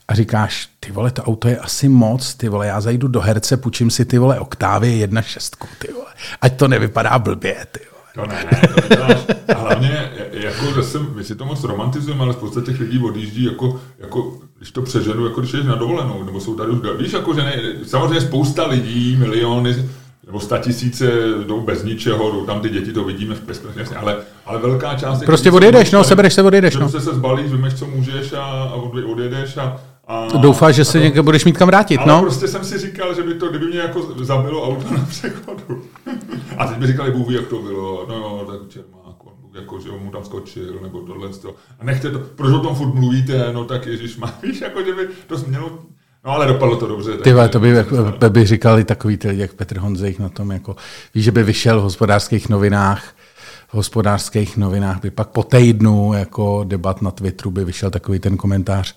a 0.07 0.16
říkáš, 0.16 0.69
ty 0.80 0.92
vole, 0.92 1.12
to 1.12 1.24
auto 1.24 1.48
je 1.48 1.57
asi 1.57 1.89
moc, 1.89 2.36
ty 2.36 2.50
vole, 2.50 2.68
já 2.68 2.81
zajdu 2.81 3.07
do 3.07 3.21
herce, 3.21 3.57
půjčím 3.57 3.89
si 3.89 4.06
ty 4.06 4.18
vole 4.18 4.39
Octavie 4.39 5.07
1.6, 5.07 5.68
ty 5.80 5.94
vole, 5.94 6.13
ať 6.42 6.57
to 6.57 6.68
nevypadá 6.68 7.19
blbě, 7.19 7.66
ty 7.71 7.80
vole. 7.80 8.00
To 8.16 8.25
ne, 8.25 8.62
to. 8.98 9.54
A 9.56 9.60
hlavně, 9.60 10.12
jako 10.31 10.74
zase, 10.74 11.00
my 11.00 11.24
si 11.24 11.36
to 11.36 11.45
moc 11.45 11.63
romantizujeme, 11.63 12.24
ale 12.24 12.33
spousta 12.33 12.62
těch 12.62 12.80
lidí 12.80 13.00
odjíždí, 13.00 13.44
jako, 13.44 13.80
jako 14.00 14.39
když 14.57 14.72
to 14.72 14.81
přeženu, 14.81 15.25
jako 15.25 15.42
když 15.42 15.51
jdeš 15.51 15.65
na 15.65 15.75
dovolenou, 15.75 16.24
nebo 16.24 16.39
jsou 16.39 16.56
tady 16.56 16.72
už, 16.72 16.80
víš, 17.00 17.13
jako, 17.13 17.33
že 17.33 17.42
ne, 17.42 17.62
samozřejmě 17.83 18.22
spousta 18.22 18.68
lidí, 18.68 19.15
miliony, 19.15 19.89
nebo 20.30 20.40
sta 20.40 20.58
tisíce 20.58 21.12
jdou 21.48 21.62
bez 21.62 21.84
ničeho, 21.84 22.31
jdou 22.31 22.46
tam 22.46 22.62
ty 22.62 22.70
děti, 22.70 22.94
to 22.94 23.04
vidíme 23.04 23.36
v 23.36 23.44
bezpečnosti, 23.44 23.96
ale, 23.96 24.18
ale 24.46 24.60
velká 24.60 24.96
část... 24.96 25.24
Prostě 25.26 25.52
odjedeš, 25.52 25.92
no, 25.92 26.04
sebereš 26.04 26.34
se, 26.34 26.42
odjedeš, 26.42 26.76
no. 26.76 26.90
se 26.90 27.02
se 27.02 27.14
zbalíš, 27.14 27.52
vymeš, 27.52 27.74
co 27.74 27.86
můžeš 27.86 28.34
a, 28.34 28.44
a 28.44 28.74
odjedeš 29.12 29.58
a, 29.58 29.81
a, 30.08 30.28
Doufáš, 30.38 30.76
že 30.76 30.86
se 30.86 31.00
někde 31.00 31.22
budeš 31.22 31.46
mít 31.46 31.58
kam 31.58 31.68
vrátit, 31.68 31.98
ale 31.98 32.14
no? 32.14 32.22
prostě 32.22 32.48
jsem 32.48 32.64
si 32.64 32.78
říkal, 32.78 33.14
že 33.14 33.24
by 33.24 33.34
to, 33.34 33.48
kdyby 33.50 33.66
mě 33.66 33.80
jako 33.80 34.02
zabilo 34.24 34.68
auto 34.68 34.94
na 34.94 35.06
přechodu. 35.10 35.84
A 36.58 36.68
teď 36.68 36.78
by 36.78 36.88
říkali, 36.88 37.12
Bůh 37.12 37.32
jak 37.32 37.48
to 37.48 37.60
bylo. 37.62 38.06
No 38.10 38.16
jo, 38.16 38.48
tak 38.52 38.70
Čermák, 38.70 39.25
on, 39.25 39.34
jako, 39.56 39.80
že 39.80 39.90
on 39.90 40.00
mu 40.04 40.12
tam 40.12 40.25
skočil, 40.25 40.80
nebo 40.82 41.00
tohle. 41.00 41.30
A 41.80 41.86
nechte 41.86 42.12
to, 42.12 42.20
proč 42.20 42.54
o 42.54 42.60
tom 42.60 42.75
furt 42.75 42.94
mluvíte, 42.94 43.50
no 43.54 43.66
tak 43.66 43.86
Ježíš 43.86 44.18
má, 44.18 44.34
víš, 44.44 44.62
jako, 44.62 44.84
že 44.84 44.94
by 44.94 45.08
to 45.28 45.38
mělo 45.48 45.80
No 46.25 46.31
ale 46.31 46.48
dopadlo 46.48 46.75
to 46.75 46.88
dobře. 46.88 47.18
Ty 47.18 47.33
to 47.50 47.60
by, 47.60 47.74
by, 48.19 48.30
by 48.30 48.45
říkali 48.45 48.83
takový 48.83 49.18
ty 49.18 49.27
lidi, 49.27 49.42
jak 49.42 49.54
Petr 49.54 49.77
Honzejch 49.77 50.19
na 50.19 50.30
tom, 50.30 50.51
jako, 50.51 50.75
víš, 51.16 51.24
že 51.24 51.31
by 51.31 51.44
vyšel 51.44 51.80
v 51.80 51.83
hospodářských 51.83 52.50
novinách, 52.50 53.16
v 53.68 53.74
hospodářských 53.74 54.57
novinách 54.57 55.01
by 55.01 55.12
pak 55.12 55.30
po 55.30 55.44
týdnu 55.44 56.13
jako 56.13 56.63
debat 56.67 57.01
na 57.01 57.12
Twitteru 57.12 57.51
by 57.51 57.65
vyšel 57.65 57.89
takový 57.89 58.20
ten 58.20 58.38
komentář, 58.38 58.96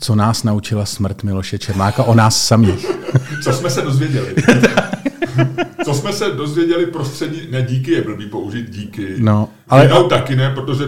co 0.00 0.14
nás 0.14 0.42
naučila 0.42 0.86
smrt 0.86 1.22
Miloše 1.22 1.58
Čermáka 1.58 2.02
o 2.02 2.14
nás 2.14 2.46
samých. 2.46 2.86
Co 3.44 3.52
jsme 3.52 3.70
se 3.70 3.82
dozvěděli? 3.82 4.34
Co 5.84 5.94
jsme 5.94 6.12
se 6.12 6.30
dozvěděli 6.30 6.86
prostřední, 6.86 7.40
ne 7.50 7.62
díky 7.62 7.92
je 7.92 8.02
blbý 8.02 8.26
použít 8.26 8.70
díky, 8.70 9.14
no, 9.18 9.48
ale... 9.68 9.84
Jinou 9.84 10.08
taky 10.08 10.36
ne, 10.36 10.50
protože 10.54 10.84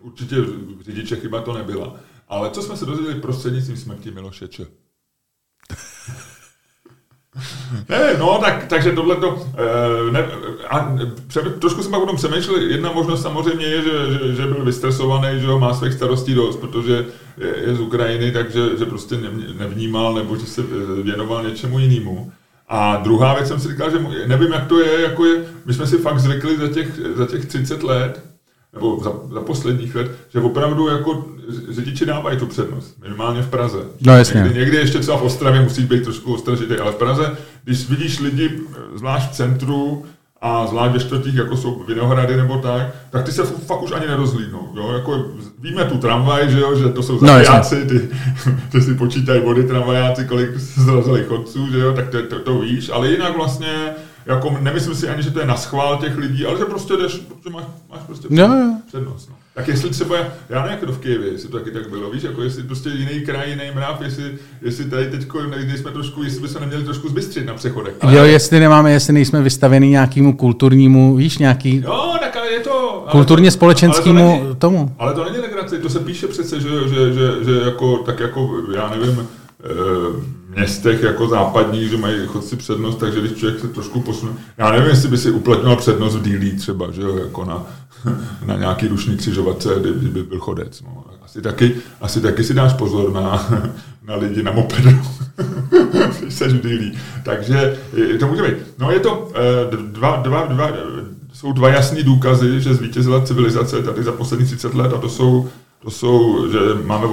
určitě 0.00 0.36
řidiče 0.84 1.16
chyba 1.16 1.40
to 1.40 1.54
nebyla. 1.54 1.94
Ale 2.28 2.50
co 2.50 2.62
jsme 2.62 2.76
se 2.76 2.86
dozvěděli 2.86 3.20
prostřednictvím 3.20 3.76
smrti 3.76 4.10
Miloše 4.10 4.48
Č. 4.48 4.66
Ne, 7.88 8.14
no, 8.18 8.38
tak, 8.40 8.66
takže 8.66 8.92
tohle 8.92 9.16
to, 9.16 9.46
eh, 10.72 11.12
pře, 11.26 11.40
trošku 11.40 11.82
jsem 11.82 11.92
pak 11.92 12.02
o 12.02 12.06
tom 12.06 12.16
přemýšlel, 12.16 12.56
jedna 12.56 12.92
možnost 12.92 13.22
samozřejmě 13.22 13.66
je, 13.66 13.82
že, 13.82 13.90
že, 14.12 14.34
že 14.34 14.46
byl 14.46 14.64
vystresovaný, 14.64 15.40
že 15.40 15.46
ho 15.46 15.58
má 15.58 15.74
svých 15.74 15.92
starostí 15.92 16.34
dost, 16.34 16.56
protože 16.56 17.06
je, 17.38 17.54
je 17.66 17.74
z 17.74 17.80
Ukrajiny, 17.80 18.32
takže 18.32 18.78
že 18.78 18.86
prostě 18.86 19.16
nevnímal 19.58 20.14
nebo 20.14 20.36
že 20.36 20.46
se 20.46 20.62
eh, 20.62 21.02
věnoval 21.02 21.44
něčemu 21.44 21.78
jinému. 21.78 22.32
A 22.68 22.96
druhá 22.96 23.34
věc 23.34 23.48
jsem 23.48 23.60
si 23.60 23.68
říkal, 23.68 23.90
že 23.90 23.98
nevím, 24.26 24.52
jak 24.52 24.66
to 24.66 24.80
je, 24.80 25.00
jako 25.00 25.24
je, 25.24 25.44
my 25.66 25.74
jsme 25.74 25.86
si 25.86 25.98
fakt 25.98 26.18
zvykli 26.18 26.56
za 26.56 26.68
těch, 26.68 26.88
za 27.14 27.26
těch 27.26 27.46
30 27.46 27.82
let, 27.82 28.22
nebo 28.72 29.00
za, 29.04 29.12
za 29.34 29.40
posledních 29.40 29.94
let, 29.94 30.10
že 30.28 30.40
opravdu 30.40 30.88
jako 30.88 31.24
řidiči 31.70 32.06
dávají 32.06 32.38
tu 32.38 32.46
přednost, 32.46 32.96
minimálně 33.02 33.42
v 33.42 33.50
Praze. 33.50 33.78
No 34.00 34.16
jasně. 34.16 34.40
Někdy, 34.40 34.58
někdy 34.58 34.76
ještě 34.76 34.98
třeba 34.98 35.16
v 35.16 35.22
Ostravě 35.22 35.60
musí 35.60 35.82
být 35.82 36.04
trošku 36.04 36.34
ostražitý, 36.34 36.74
ale 36.74 36.92
v 36.92 36.96
Praze, 36.96 37.36
když 37.64 37.90
vidíš 37.90 38.20
lidi, 38.20 38.60
zvlášť 38.94 39.30
v 39.30 39.34
centru, 39.34 40.04
a 40.40 40.66
zvlášť 40.66 40.92
ve 40.92 41.00
čtvrtích, 41.00 41.34
jako 41.34 41.56
jsou 41.56 41.84
Vinohrady 41.88 42.36
nebo 42.36 42.58
tak, 42.58 42.86
tak 43.10 43.24
ty 43.24 43.32
se 43.32 43.44
fakt 43.44 43.82
už 43.82 43.92
ani 43.92 44.06
nerozhlídnou. 44.06 44.72
Jo? 44.76 44.92
Jako, 44.92 45.24
víme 45.58 45.84
tu 45.84 45.98
tramvaj, 45.98 46.50
že, 46.50 46.60
jo? 46.60 46.74
že 46.74 46.88
to 46.88 47.02
jsou 47.02 47.18
zabijáci, 47.18 47.80
no, 47.80 47.90
ty, 47.90 48.08
ty 48.72 48.80
si 48.80 48.94
počítají 48.94 49.40
body 49.40 49.64
tramvajáci, 49.64 50.24
kolik 50.24 50.56
zrazili 50.56 51.24
chodců, 51.24 51.70
že 51.72 51.78
jo? 51.78 51.92
tak 51.92 52.08
to, 52.08 52.22
to, 52.22 52.38
to, 52.38 52.58
víš, 52.58 52.90
ale 52.94 53.10
jinak 53.10 53.36
vlastně 53.36 53.74
jako 54.26 54.58
nemyslím 54.60 54.94
si 54.94 55.08
ani, 55.08 55.22
že 55.22 55.30
to 55.30 55.40
je 55.40 55.46
na 55.46 55.56
schvál 55.56 55.98
těch 55.98 56.16
lidí, 56.16 56.46
ale 56.46 56.58
že 56.58 56.64
prostě 56.64 56.94
jdeš, 56.96 57.16
protože 57.16 57.50
máš, 57.50 57.64
máš 57.90 58.00
prostě 58.06 58.28
přednost. 58.86 59.28
No. 59.28 59.36
Tak 59.54 59.68
jestli 59.68 59.90
třeba, 59.90 60.16
já 60.48 60.62
nevím, 60.62 60.78
jako 60.80 60.92
v 60.92 60.98
Kijevě, 60.98 61.32
jestli 61.32 61.48
to 61.48 61.58
taky 61.58 61.70
tak 61.70 61.90
bylo, 61.90 62.10
víš, 62.10 62.22
jako 62.22 62.42
jestli 62.42 62.62
prostě 62.62 62.88
jiný 62.88 63.20
kraj, 63.20 63.50
jiný 63.50 63.64
mrav, 63.74 64.00
jestli, 64.02 64.34
jestli 64.62 64.84
tady 64.84 65.06
teď 65.06 65.26
jsme 65.76 65.90
trošku, 65.90 66.22
jestli 66.22 66.40
by 66.40 66.48
se 66.48 66.60
neměli 66.60 66.84
trošku 66.84 67.08
zbystřit 67.08 67.46
na 67.46 67.54
přechodech. 67.54 67.94
Ale... 68.00 68.16
Jo, 68.16 68.24
jestli 68.24 68.60
nemáme, 68.60 68.92
jestli 68.92 69.12
nejsme 69.12 69.42
vystaveni 69.42 69.88
nějakému 69.88 70.36
kulturnímu, 70.36 71.16
víš, 71.16 71.38
nějaký... 71.38 71.82
Jo, 71.84 72.16
tak 72.20 72.36
ale 72.36 72.52
je 72.52 72.60
to... 72.60 73.06
Kulturně 73.10 73.50
společenskému 73.50 74.28
ale 74.28 74.38
to 74.38 74.44
není, 74.44 74.56
tomu. 74.56 74.94
Ale 74.98 75.14
to 75.14 75.24
není 75.24 75.38
legrace, 75.38 75.78
to 75.78 75.88
se 75.88 76.00
píše 76.00 76.26
přece, 76.26 76.60
že, 76.60 76.68
že, 76.68 77.12
že, 77.12 77.44
že 77.44 77.60
jako, 77.64 77.98
tak 77.98 78.20
jako, 78.20 78.50
já 78.74 78.90
nevím, 78.90 79.28
městech 80.56 81.02
jako 81.02 81.28
západních, 81.28 81.90
že 81.90 81.96
mají 81.96 82.26
chodci 82.26 82.56
přednost, 82.56 82.96
takže 82.96 83.20
když 83.20 83.32
člověk 83.32 83.60
se 83.60 83.68
trošku 83.68 84.00
posune, 84.00 84.32
já 84.58 84.70
nevím, 84.70 84.88
jestli 84.88 85.08
by 85.08 85.18
si 85.18 85.30
uplatňoval 85.30 85.76
přednost 85.76 86.16
v 86.16 86.22
dílí 86.22 86.56
třeba, 86.56 86.90
že 86.90 87.02
jo, 87.02 87.16
jako 87.16 87.44
na, 87.44 87.66
na 88.46 88.56
nějaký 88.56 88.88
rušný 88.88 89.16
křižovatce, 89.16 89.68
kdyby 89.80 90.22
byl 90.22 90.38
chodec. 90.38 90.82
No. 90.82 91.04
Asi, 91.24 91.42
taky, 91.42 91.76
asi 92.00 92.20
taky 92.20 92.44
si 92.44 92.54
dáš 92.54 92.72
pozor 92.72 93.12
na, 93.12 93.48
na 94.06 94.16
lidi 94.16 94.42
na 94.42 94.52
mopedu, 94.52 94.90
když 96.20 96.34
seš 96.34 96.52
v 96.52 96.66
dílí. 96.66 96.98
Takže 97.24 97.78
to 98.20 98.26
může 98.26 98.42
být. 98.42 98.56
No 98.78 98.90
je 98.90 99.00
to 99.00 99.32
eh, 99.34 99.76
dva, 99.76 100.16
dva, 100.16 100.46
dva, 100.46 100.70
jsou 101.32 101.52
dva 101.52 101.68
jasný 101.68 102.02
důkazy, 102.02 102.60
že 102.60 102.74
zvítězila 102.74 103.20
civilizace 103.26 103.82
tady 103.82 104.02
za 104.02 104.12
poslední 104.12 104.46
30 104.46 104.74
let 104.74 104.92
a 104.92 104.98
to 104.98 105.08
jsou 105.08 105.48
to 105.82 105.90
jsou, 105.90 106.48
že 106.50 106.58
máme 106.84 107.06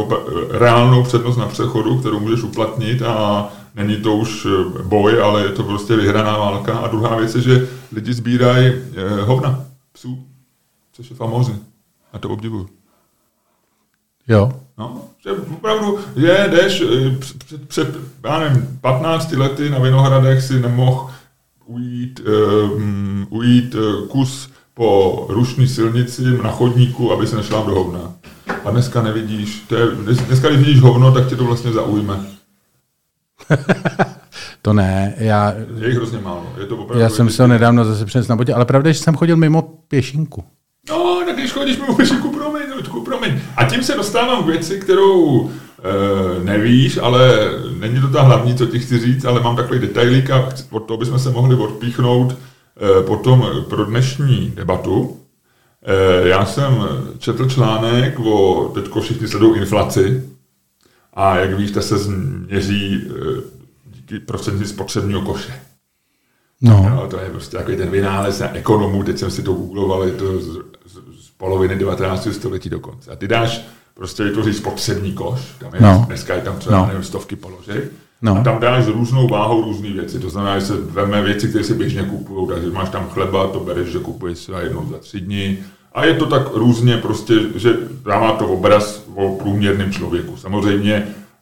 reálnou 0.50 1.04
přednost 1.04 1.38
na 1.38 1.48
přechodu, 1.48 2.00
kterou 2.00 2.20
můžeš 2.20 2.44
uplatnit 2.44 3.02
a 3.02 3.50
není 3.76 3.96
to 3.96 4.16
už 4.16 4.46
eh, 4.46 4.84
boj, 4.84 5.22
ale 5.22 5.44
je 5.44 5.50
to 5.50 5.64
prostě 5.64 5.96
vyhraná 5.96 6.38
válka. 6.38 6.78
A 6.78 6.88
druhá 6.88 7.16
věc 7.16 7.36
je, 7.36 7.42
že 7.42 7.68
lidi 7.92 8.14
sbírají 8.14 8.68
eh, 8.68 9.22
hovna 9.22 9.66
psů, 9.92 10.24
což 10.94 11.10
je 11.10 11.16
famózní. 11.16 11.60
A 12.14 12.20
to 12.20 12.30
obdivuju. 12.30 12.70
Jo. 14.28 14.52
No, 14.78 15.02
že 15.24 15.32
opravdu 15.32 16.00
je, 16.16 16.50
jdeš 16.52 16.82
eh, 16.82 17.18
před, 17.18 17.68
před, 17.68 17.98
já 18.24 18.40
nevím, 18.40 18.80
15 18.82 19.32
lety 19.32 19.70
na 19.70 19.80
Vinohradech 19.80 20.44
si 20.44 20.60
nemohl 20.60 21.10
ujít, 21.66 22.22
um, 22.74 23.28
ujít 23.30 23.76
kus 24.10 24.50
po 24.74 25.26
rušní 25.30 25.68
silnici 25.68 26.22
na 26.44 26.52
chodníku, 26.52 27.12
aby 27.12 27.28
se 27.28 27.36
nešla 27.36 27.64
do 27.64 27.72
hovna. 27.72 28.14
A 28.66 28.72
dneska 28.72 29.02
nevidíš, 29.02 29.60
to 29.68 29.76
je, 29.76 29.86
dneska 30.28 30.50
když 30.50 30.60
vidíš 30.60 30.82
hovno, 30.82 31.12
tak 31.12 31.28
tě 31.28 31.36
to 31.36 31.46
vlastně 31.46 31.72
zaujme. 31.72 32.20
to 34.62 34.74
ne, 34.74 35.14
já... 35.18 35.54
Je 35.80 35.88
jich 35.88 35.98
hrozně 35.98 36.20
málo. 36.20 36.54
Je 36.60 36.66
to 36.66 36.78
opravdu 36.78 37.02
já 37.04 37.10
jsem 37.10 37.30
se 37.30 37.44
ho 37.44 37.48
nedávno 37.48 37.86
zase 37.86 38.06
přes 38.06 38.28
na 38.28 38.36
bodě, 38.36 38.54
ale 38.54 38.66
pravda 38.66 38.90
je, 38.90 38.94
že 38.94 39.00
jsem 39.00 39.16
chodil 39.16 39.38
mimo 39.38 39.62
pěšinku. 39.88 40.44
No, 40.90 41.22
tak 41.26 41.36
když 41.36 41.52
chodíš 41.52 41.78
mimo 41.78 41.96
pěšinku, 41.96 42.32
promiň, 42.32 42.64
Ludku, 42.76 43.02
promiň. 43.02 43.40
A 43.58 43.66
tím 43.66 43.84
se 43.84 43.96
dostávám 43.96 44.44
k 44.44 44.48
věci, 44.48 44.80
kterou 44.80 45.50
e, 45.50 46.44
nevíš, 46.44 46.98
ale 46.98 47.50
není 47.80 48.02
to 48.02 48.08
ta 48.08 48.22
hlavní, 48.22 48.56
co 48.56 48.66
ti 48.66 48.80
chci 48.80 49.00
říct, 49.00 49.26
ale 49.26 49.42
mám 49.42 49.56
takový 49.56 49.80
detailík 49.80 50.30
a 50.30 50.50
od 50.70 50.80
toho 50.80 50.98
bychom 50.98 51.20
se 51.20 51.32
mohli 51.32 51.56
odpíchnout 51.56 52.32
e, 52.32 53.04
potom 53.04 53.48
pro 53.70 53.86
dnešní 53.86 54.54
debatu. 54.56 55.23
Eh, 55.86 56.28
já 56.28 56.46
jsem 56.46 56.88
četl 57.20 57.50
článek 57.50 58.20
o, 58.20 58.72
teďko 58.74 59.02
všichni 59.02 59.28
sledují 59.28 59.60
inflaci 59.60 60.24
a 61.14 61.38
jak 61.38 61.58
víš, 61.58 61.72
se 61.80 61.98
změří 61.98 63.02
eh, 63.08 63.42
díky 63.86 64.20
prostřednictvím 64.20 64.76
spotřebního 64.76 65.22
koše. 65.22 65.54
No. 66.62 66.90
no. 66.90 67.08
to 67.08 67.20
je 67.20 67.30
prostě 67.30 67.58
takový 67.58 67.78
ten 67.78 67.90
vynález 67.90 68.40
na 68.40 68.56
ekonomů, 68.56 69.04
teď 69.04 69.18
jsem 69.18 69.32
si 69.32 69.44
to 69.44 69.54
googloval, 69.54 70.04
je 70.04 70.12
to 70.12 70.40
z, 70.40 70.48
z, 70.86 71.26
z 71.26 71.30
poloviny 71.38 71.76
19. 71.76 72.28
století 72.32 72.70
dokonce. 72.70 73.12
A 73.12 73.16
ty 73.16 73.28
dáš 73.28 73.66
prostě 73.94 74.24
vytvoříš 74.24 74.56
spotřební 74.56 75.14
koš, 75.14 75.56
tam 75.60 75.76
je, 75.76 75.82
no. 75.82 76.04
dneska 76.08 76.36
je 76.36 76.42
tam 76.42 76.60
třeba 76.60 76.78
no. 76.78 76.88
nevím, 76.88 77.04
stovky 77.04 77.36
položek, 77.36 77.92
No. 78.24 78.38
A 78.38 78.44
tam 78.44 78.60
dáš 78.60 78.84
s 78.84 78.88
různou 78.88 79.28
váhou 79.28 79.64
různé 79.64 79.90
věci. 79.90 80.20
To 80.20 80.30
znamená, 80.30 80.60
že 80.60 80.66
se 80.66 80.78
veme 80.78 81.22
věci, 81.22 81.48
které 81.48 81.64
se 81.64 81.74
běžně 81.74 82.04
kupují. 82.04 82.48
Takže 82.48 82.72
máš 82.72 82.90
tam 82.90 83.10
chleba, 83.10 83.48
to 83.48 83.60
bereš, 83.60 83.88
že 83.88 84.00
kupuješ 84.00 84.38
se 84.38 84.52
jednou 84.62 84.90
za 84.92 84.98
tři 84.98 85.22
dny. 85.22 85.58
A 85.94 86.06
je 86.06 86.14
to 86.14 86.26
tak 86.26 86.42
různě 86.54 86.98
prostě, 86.98 87.34
že 87.56 87.78
dává 88.06 88.32
to 88.32 88.48
obraz 88.48 89.04
o 89.16 89.36
průměrném 89.36 89.92
člověku. 89.92 90.38
Samozřejmě 90.38 90.94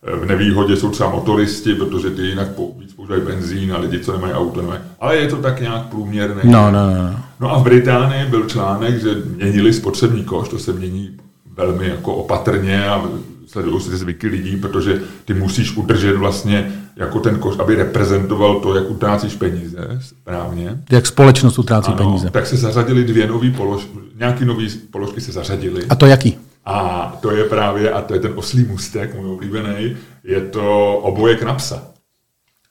eh, 0.04 0.16
v 0.16 0.26
nevýhodě 0.26 0.76
jsou 0.76 0.90
třeba 0.90 1.10
motoristi, 1.10 1.76
protože 1.76 2.10
ty 2.10 2.22
jinak 2.22 2.48
víc 2.78 2.94
používají 2.94 3.22
benzín 3.22 3.74
a 3.74 3.78
lidi, 3.78 4.00
co 4.00 4.12
nemají 4.12 4.34
auto, 4.34 4.62
nemají. 4.62 4.82
Ale 5.00 5.18
je 5.18 5.28
to 5.28 5.38
tak 5.38 5.62
nějak 5.62 5.86
průměrné. 5.86 6.42
No, 6.44 6.72
no, 6.72 6.90
no. 6.90 7.20
No 7.40 7.52
a 7.52 7.60
v 7.60 7.64
Británii 7.64 8.26
byl 8.26 8.46
článek, 8.46 9.02
že 9.02 9.16
měnili 9.36 9.74
spotřební 9.74 10.24
koš, 10.24 10.50
to 10.50 10.60
se 10.60 10.74
mění 10.74 11.18
velmi 11.66 11.88
jako 11.88 12.16
opatrně 12.16 12.88
a 12.88 13.04
sledují 13.48 13.82
si 13.82 13.98
zvyky 13.98 14.28
lidí, 14.28 14.58
protože 14.58 15.02
ty 15.26 15.34
musíš 15.34 15.78
udržet 15.78 16.16
vlastně 16.16 16.72
jako 16.96 17.20
ten 17.20 17.40
koš, 17.40 17.56
aby 17.60 17.76
reprezentoval 17.76 18.60
to, 18.60 18.76
jak 18.76 18.90
utrácíš 18.90 19.36
peníze 19.36 20.00
správně. 20.02 20.78
Jak 20.92 21.08
společnost 21.08 21.60
utrácí 21.60 21.92
ano, 21.92 21.98
peníze. 21.98 22.30
Tak 22.30 22.48
se 22.48 22.58
zařadili 22.58 23.04
dvě 23.04 23.28
nové 23.28 23.50
položky, 23.50 23.90
nějaký 24.20 24.46
nový 24.46 24.70
položky 24.92 25.22
se 25.22 25.32
zařadily. 25.32 25.84
A 25.90 25.96
to 25.96 26.06
jaký? 26.06 26.38
A 26.66 27.18
to 27.22 27.32
je 27.32 27.44
právě, 27.44 27.92
a 27.92 28.02
to 28.02 28.14
je 28.14 28.20
ten 28.20 28.32
oslý 28.36 28.64
mustek, 28.64 29.16
můj 29.16 29.32
oblíbený, 29.32 29.98
je 30.24 30.42
to 30.42 30.98
obojek 30.98 31.44
na 31.44 31.54
psa. 31.54 31.84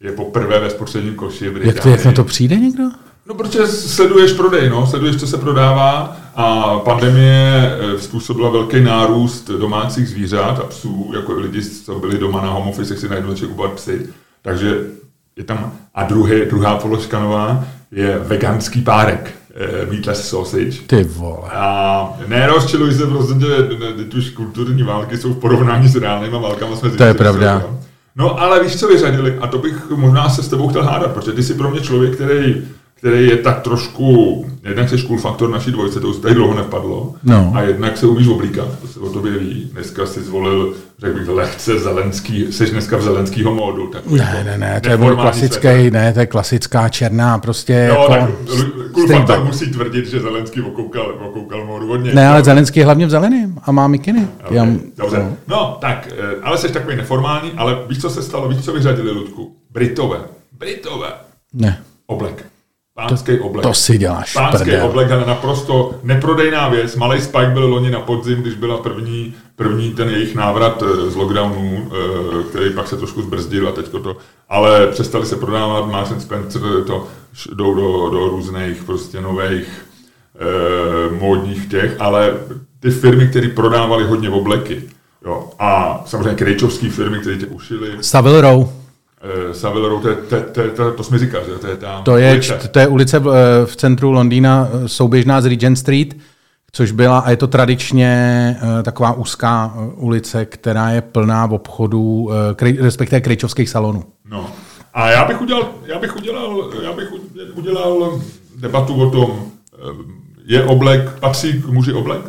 Je 0.01 0.13
poprvé 0.13 0.61
ve 0.61 0.71
spotřebním 0.71 1.15
koši 1.15 1.49
v 1.49 1.67
Jak, 1.67 1.81
to, 1.81 1.89
jak 1.89 2.05
na 2.05 2.13
to 2.13 2.25
přijde 2.25 2.57
někdo? 2.57 2.85
No, 3.31 3.37
protože 3.37 3.67
sleduješ 3.67 4.33
prodej, 4.33 4.71
no, 4.71 4.87
sleduješ, 4.87 5.17
co 5.17 5.27
se 5.27 5.37
prodává 5.37 6.17
a 6.35 6.79
pandemie 6.79 7.79
eh, 7.81 7.99
způsobila 7.99 8.51
velký 8.51 8.81
nárůst 8.81 9.51
domácích 9.51 10.09
zvířat 10.09 10.59
a 10.59 10.63
psů, 10.63 11.13
jako 11.15 11.33
lidi, 11.33 11.63
co 11.63 11.99
byli 11.99 12.19
doma 12.19 12.41
na 12.41 12.51
home 12.51 12.69
office, 12.69 12.97
si 12.97 13.09
najednou 13.09 13.31
začali 13.31 13.49
kupovat 13.49 13.73
psy. 13.73 14.07
Takže 14.43 14.79
je 15.37 15.45
tam, 15.45 15.73
a 15.95 16.05
druhé, 16.05 16.45
druhá 16.45 16.77
položka 16.77 17.21
nová 17.21 17.65
je 17.93 18.19
veganský 18.19 18.83
párek, 18.83 19.35
eh, 19.55 19.87
meatless 19.91 20.29
sausage. 20.29 20.79
Ty 20.87 21.05
vole. 21.05 21.51
A 21.53 22.13
nerozčiluj 22.27 22.95
se 22.95 23.07
prostě, 23.07 23.35
teď 23.97 24.15
už 24.15 24.31
kulturní 24.31 24.83
války 24.83 25.17
jsou 25.17 25.33
v 25.33 25.39
porovnání 25.39 25.89
s 25.89 25.97
reálnýma 25.97 26.39
válkami. 26.39 26.77
Jsme 26.77 26.91
to 26.91 27.05
je 27.05 27.15
pravda. 27.15 27.63
No 28.17 28.41
ale 28.41 28.63
víš, 28.63 28.81
co 28.81 28.89
vyřadili? 28.89 29.39
A 29.41 29.47
to 29.47 29.59
bych 29.59 29.91
možná 29.91 30.29
se 30.29 30.43
s 30.43 30.49
tebou 30.49 30.69
chtěl 30.69 30.83
hádat, 30.83 31.13
protože 31.13 31.33
ty 31.33 31.43
jsi 31.43 31.55
pro 31.55 31.71
mě 31.71 31.81
člověk, 31.81 32.15
který 32.15 32.63
který 33.01 33.29
je 33.29 33.37
tak 33.37 33.61
trošku, 33.61 34.47
jednak 34.65 34.89
se 34.89 34.99
cool 34.99 35.19
faktor 35.19 35.51
naší 35.51 35.71
dvojce, 35.71 36.01
to 36.01 36.09
už 36.09 36.17
tady 36.17 36.35
dlouho 36.35 36.55
nepadlo, 36.55 37.15
no. 37.23 37.53
a 37.55 37.63
jednak 37.63 37.97
se 37.97 38.07
umíš 38.07 38.29
oblíkat, 38.29 38.69
to 38.83 38.89
se 38.89 39.01
o 39.01 39.09
tobě 39.09 39.33
ví. 39.39 39.71
Dneska 39.73 40.07
si 40.07 40.23
zvolil, 40.23 40.75
řekl 40.99 41.19
bych, 41.19 41.29
lehce 41.29 41.79
zelenský, 41.79 42.53
jsi 42.53 42.67
dneska 42.67 42.97
v 42.97 43.03
zelenského 43.03 43.55
módu. 43.55 43.87
Tak 43.87 44.07
ne, 44.07 44.43
ne, 44.45 44.59
ne, 44.59 44.81
to 44.81 44.91
je 44.91 44.97
můj 44.97 45.15
klasický, 45.15 45.69
svět. 45.69 45.93
ne, 45.93 46.13
to 46.13 46.21
je 46.21 46.27
klasická 46.27 46.89
černá, 46.89 47.39
prostě 47.39 47.89
no, 47.89 47.95
jako 47.95 48.13
tak 48.13 48.31
cool 48.93 49.07
faktor 49.07 49.45
musí 49.45 49.71
tvrdit, 49.71 50.07
že 50.07 50.21
Zelenský 50.21 50.61
okoukal, 50.61 51.19
okoukal 51.21 51.67
módu 51.67 51.87
hodně. 51.87 52.15
Ne, 52.15 52.29
ale 52.29 52.45
Zelenský 52.45 52.81
je 52.81 52.85
hlavně 52.85 53.07
v 53.07 53.11
zeleném 53.11 53.59
a 53.63 53.73
má 53.73 53.89
mikiny. 53.89 54.29
Okay, 54.45 54.57
Já, 54.57 54.67
dobře. 54.97 55.19
No. 55.19 55.37
no, 55.49 55.79
tak, 55.81 56.09
eh, 56.19 56.41
ale 56.43 56.59
jsi 56.59 56.73
takový 56.73 56.97
neformální, 56.97 57.53
ale 57.57 57.79
víš, 57.89 58.01
co 58.01 58.11
se 58.11 58.23
stalo, 58.23 58.49
víš, 58.49 58.65
co 58.65 58.73
vyřadili, 58.73 59.11
Ludku? 59.11 59.57
Britové. 59.71 60.19
Britové. 60.59 61.09
Ne. 61.55 61.83
Oblek. 62.07 62.51
Pánský 63.09 63.39
oblek. 63.39 63.63
To 63.63 63.75
si 63.75 63.99
děláš 63.99 64.33
Pánský 64.33 64.65
prdel. 64.65 64.87
oblek, 64.87 65.11
ale 65.11 65.27
naprosto 65.27 65.95
neprodejná 66.03 66.69
věc. 66.69 66.97
Malý 66.97 67.21
Spike 67.21 67.47
byl 67.47 67.67
loni 67.67 67.91
na 67.91 68.01
podzim, 68.01 68.43
když 68.43 68.55
byla 68.55 68.79
první, 68.79 69.35
první 69.57 69.91
ten 69.91 70.09
jejich 70.09 70.35
návrat 70.35 70.83
eh, 70.83 71.11
z 71.11 71.17
lockdownu, 71.17 71.91
eh, 71.93 72.43
který 72.51 72.71
pak 72.71 72.89
se 72.89 72.97
trošku 72.97 73.23
zbrzdil 73.23 73.69
a 73.69 73.73
teďko 73.73 73.99
to, 73.99 74.17
ale 74.49 74.87
přestali 74.87 75.27
se 75.27 75.37
prodávat, 75.37 75.87
Marks 75.87 76.23
Spencer 76.23 76.63
to 76.87 77.07
jdou 77.55 77.75
do, 77.75 78.11
do 78.11 78.29
různých 78.29 78.85
prostě 78.85 79.21
nových 79.21 79.87
eh, 80.35 81.15
módních 81.15 81.69
těch, 81.69 81.97
ale 81.99 82.35
ty 82.81 82.91
firmy, 82.91 83.29
které 83.29 83.49
prodávaly 83.49 84.05
hodně 84.05 84.31
obleky, 84.31 84.83
jo, 85.27 85.51
a 85.59 86.03
samozřejmě 86.07 86.35
krejčovské 86.35 86.91
firmy, 86.91 87.19
které 87.19 87.37
tě 87.37 87.47
ušily. 87.47 87.91
Savile 88.01 88.41
Row. 88.41 88.80
Uh, 89.25 89.53
Savile 89.53 89.89
Row, 89.89 90.03
to, 90.03 90.09
je, 90.09 90.15
to, 90.15 90.41
to, 90.41 90.71
to, 90.71 90.93
to 90.93 91.03
jsme 91.03 91.19
říkal, 91.19 91.41
že 91.45 91.59
to 91.59 91.67
je 91.67 91.77
ta 91.77 92.01
to 92.01 92.17
je, 92.17 92.33
ulice. 92.33 92.69
To 92.69 92.79
je 92.79 92.89
ulice 92.89 93.19
v, 93.19 93.29
eh, 93.29 93.67
v 93.67 93.77
centru 93.77 94.11
Londýna, 94.11 94.69
eh, 94.73 94.89
souběžná 94.89 95.41
z 95.41 95.47
Regent 95.47 95.79
Street, 95.79 96.17
což 96.73 96.91
byla, 96.91 97.19
a 97.19 97.31
je 97.31 97.37
to 97.37 97.47
tradičně 97.47 98.57
taková 98.83 99.13
úzká 99.13 99.75
ulice, 99.97 100.45
která 100.45 100.91
je 100.91 101.01
plná 101.01 101.47
v 101.47 101.53
obchodů, 101.53 102.23
uh, 102.23 102.35
krej, 102.55 102.79
respektive 102.81 103.21
krejčovských 103.21 103.69
salonů. 103.71 104.05
No. 104.31 104.51
A 104.95 105.11
já 105.11 105.25
bych 105.25 105.41
udělal, 105.41 105.69
já 105.87 105.99
bych 105.99 106.17
udělal, 106.17 106.71
já 106.83 106.93
bych 106.93 107.09
udělal 107.55 108.21
debatu 108.57 108.95
o 108.95 109.11
tom, 109.11 109.51
je 110.45 110.65
oblek, 110.65 111.11
patří 111.21 111.63
k 111.63 111.67
muži 111.67 111.93
oblek? 111.93 112.21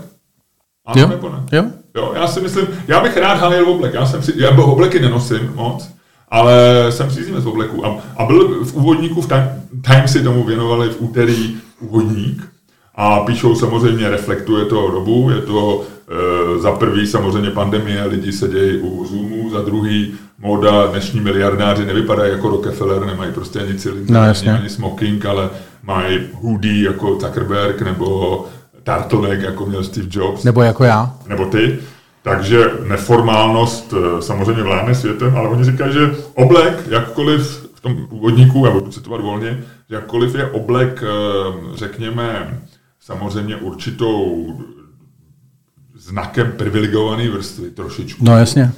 Ano 0.85 1.01
jo? 1.01 1.07
nebo 1.07 1.29
ne? 1.29 1.43
Jo. 1.51 1.65
jo. 1.95 2.11
já 2.15 2.27
si 2.27 2.41
myslím, 2.41 2.67
já 2.87 2.99
bych 2.99 3.17
rád 3.17 3.39
halil 3.39 3.69
oblek, 3.69 3.93
já 3.93 4.05
jsem 4.05 4.23
si, 4.23 4.33
já 4.35 4.49
obleky 4.49 4.99
nenosím 4.99 5.51
moc, 5.55 5.89
ale 6.31 6.85
jsem 6.89 7.07
příznivec 7.07 7.45
obleku. 7.45 7.85
A, 7.85 7.97
a 8.17 8.25
byl 8.25 8.65
v 8.65 8.73
úvodníku, 8.73 9.21
v 9.21 9.27
time, 9.27 9.49
Time 9.81 10.07
si 10.07 10.23
tomu 10.23 10.43
věnovali 10.43 10.89
v 10.89 10.95
úterý 11.01 11.55
úvodník, 11.79 12.47
A 12.95 13.19
píšou 13.19 13.55
samozřejmě, 13.55 14.09
reflektuje 14.09 14.65
to 14.65 14.91
dobu, 14.91 15.29
je 15.29 15.41
to 15.41 15.83
e, 16.55 16.59
za 16.59 16.71
prvý 16.71 17.07
samozřejmě 17.07 17.49
pandemie, 17.51 18.05
lidi 18.05 18.31
sedějí 18.31 18.77
u 18.77 19.05
Zoomu, 19.05 19.49
za 19.49 19.61
druhý 19.61 20.13
móda, 20.39 20.85
dnešní 20.87 21.19
miliardáři 21.19 21.85
nevypadají 21.85 22.31
jako 22.31 22.49
Rockefeller, 22.49 23.05
nemají 23.05 23.31
prostě 23.33 23.59
ani 23.59 23.73
cylinder, 23.75 24.11
No, 24.13 24.19
ani, 24.19 24.27
jasně. 24.27 24.53
ani 24.53 24.69
smoking, 24.69 25.25
ale 25.25 25.49
mají 25.83 26.19
hoodie 26.33 26.85
jako 26.85 27.17
Zuckerberg 27.19 27.81
nebo 27.81 28.45
turtleneck, 28.83 29.41
jako 29.43 29.65
měl 29.65 29.83
Steve 29.83 30.07
Jobs 30.11 30.43
Nebo 30.43 30.61
jako 30.61 30.83
já. 30.83 31.13
nebo 31.27 31.45
ty. 31.45 31.79
Takže 32.23 32.71
neformálnost 32.87 33.93
eh, 33.93 34.21
samozřejmě 34.21 34.63
vládne 34.63 34.95
světem, 34.95 35.35
ale 35.35 35.49
oni 35.49 35.63
říkají, 35.63 35.93
že 35.93 36.11
oblek, 36.33 36.87
jakkoliv 36.89 37.69
v 37.75 37.81
tom 37.81 38.07
úvodníku, 38.09 38.65
já 38.65 38.71
budu 38.71 38.91
citovat 38.91 39.21
volně, 39.21 39.63
že 39.89 39.95
jakkoliv 39.95 40.35
je 40.35 40.45
oblek, 40.51 41.03
eh, 41.03 41.77
řekněme, 41.77 42.59
samozřejmě 42.99 43.55
určitou 43.55 44.47
znakem 45.95 46.51
privilegované 46.51 47.29
vrstvy 47.29 47.71
trošičku. 47.71 48.25
No 48.25 48.37
jasně. 48.37 48.71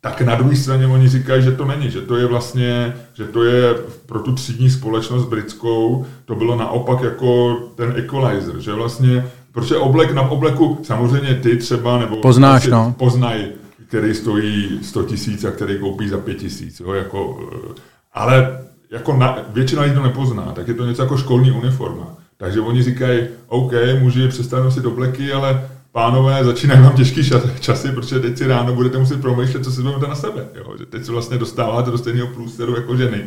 Tak 0.00 0.20
na 0.20 0.34
druhé 0.34 0.56
straně 0.56 0.86
oni 0.86 1.08
říkají, 1.08 1.42
že 1.42 1.52
to 1.52 1.64
není, 1.64 1.90
že 1.90 2.00
to 2.00 2.16
je 2.16 2.26
vlastně, 2.26 2.96
že 3.14 3.24
to 3.24 3.44
je 3.44 3.74
pro 4.06 4.20
tu 4.20 4.34
třídní 4.34 4.70
společnost 4.70 5.24
britskou, 5.24 6.06
to 6.24 6.34
bylo 6.34 6.56
naopak 6.56 7.02
jako 7.02 7.54
ten 7.74 7.94
equalizer, 7.96 8.60
že 8.60 8.72
vlastně, 8.72 9.30
protože 9.54 9.76
oblek 9.76 10.12
na 10.12 10.22
obleku, 10.22 10.78
samozřejmě 10.82 11.34
ty 11.34 11.56
třeba, 11.56 11.98
nebo 11.98 12.16
Poznáš, 12.16 12.62
asi 12.62 12.70
no. 12.70 12.94
poznají, 12.98 13.46
který 13.88 14.14
stojí 14.14 14.78
100 14.82 15.02
tisíc 15.02 15.44
a 15.44 15.50
který 15.50 15.78
koupí 15.78 16.08
za 16.08 16.18
5 16.18 16.34
tisíc, 16.34 16.82
jako, 16.94 17.48
eh, 17.52 17.80
ale 18.14 18.60
jako 18.90 19.16
na, 19.16 19.38
většina 19.52 19.82
lidí 19.82 19.94
to 19.94 20.02
nepozná, 20.02 20.42
tak 20.42 20.68
je 20.68 20.74
to 20.74 20.86
něco 20.86 21.02
jako 21.02 21.16
školní 21.16 21.50
uniforma. 21.50 22.16
Takže 22.36 22.60
oni 22.60 22.82
říkají, 22.82 23.26
OK, 23.46 23.72
muži 24.00 24.28
přestanou 24.28 24.70
si 24.70 24.80
obleky, 24.80 25.32
ale 25.32 25.68
pánové, 25.92 26.44
začínají 26.44 26.80
vám 26.82 26.92
těžký 26.92 27.28
čas, 27.28 27.42
časy, 27.60 27.88
protože 27.92 28.20
teď 28.20 28.38
si 28.38 28.46
ráno 28.46 28.74
budete 28.74 28.98
muset 28.98 29.20
promýšlet, 29.20 29.64
co 29.64 29.72
si 29.72 29.82
vezmete 29.82 30.06
na 30.06 30.14
sebe. 30.14 30.46
Jo? 30.54 30.74
Že 30.78 30.86
teď 30.86 31.04
se 31.04 31.12
vlastně 31.12 31.38
dostáváte 31.38 31.90
do 31.90 31.98
stejného 31.98 32.28
průsteru 32.28 32.76
jako 32.76 32.96
ženy. 32.96 33.24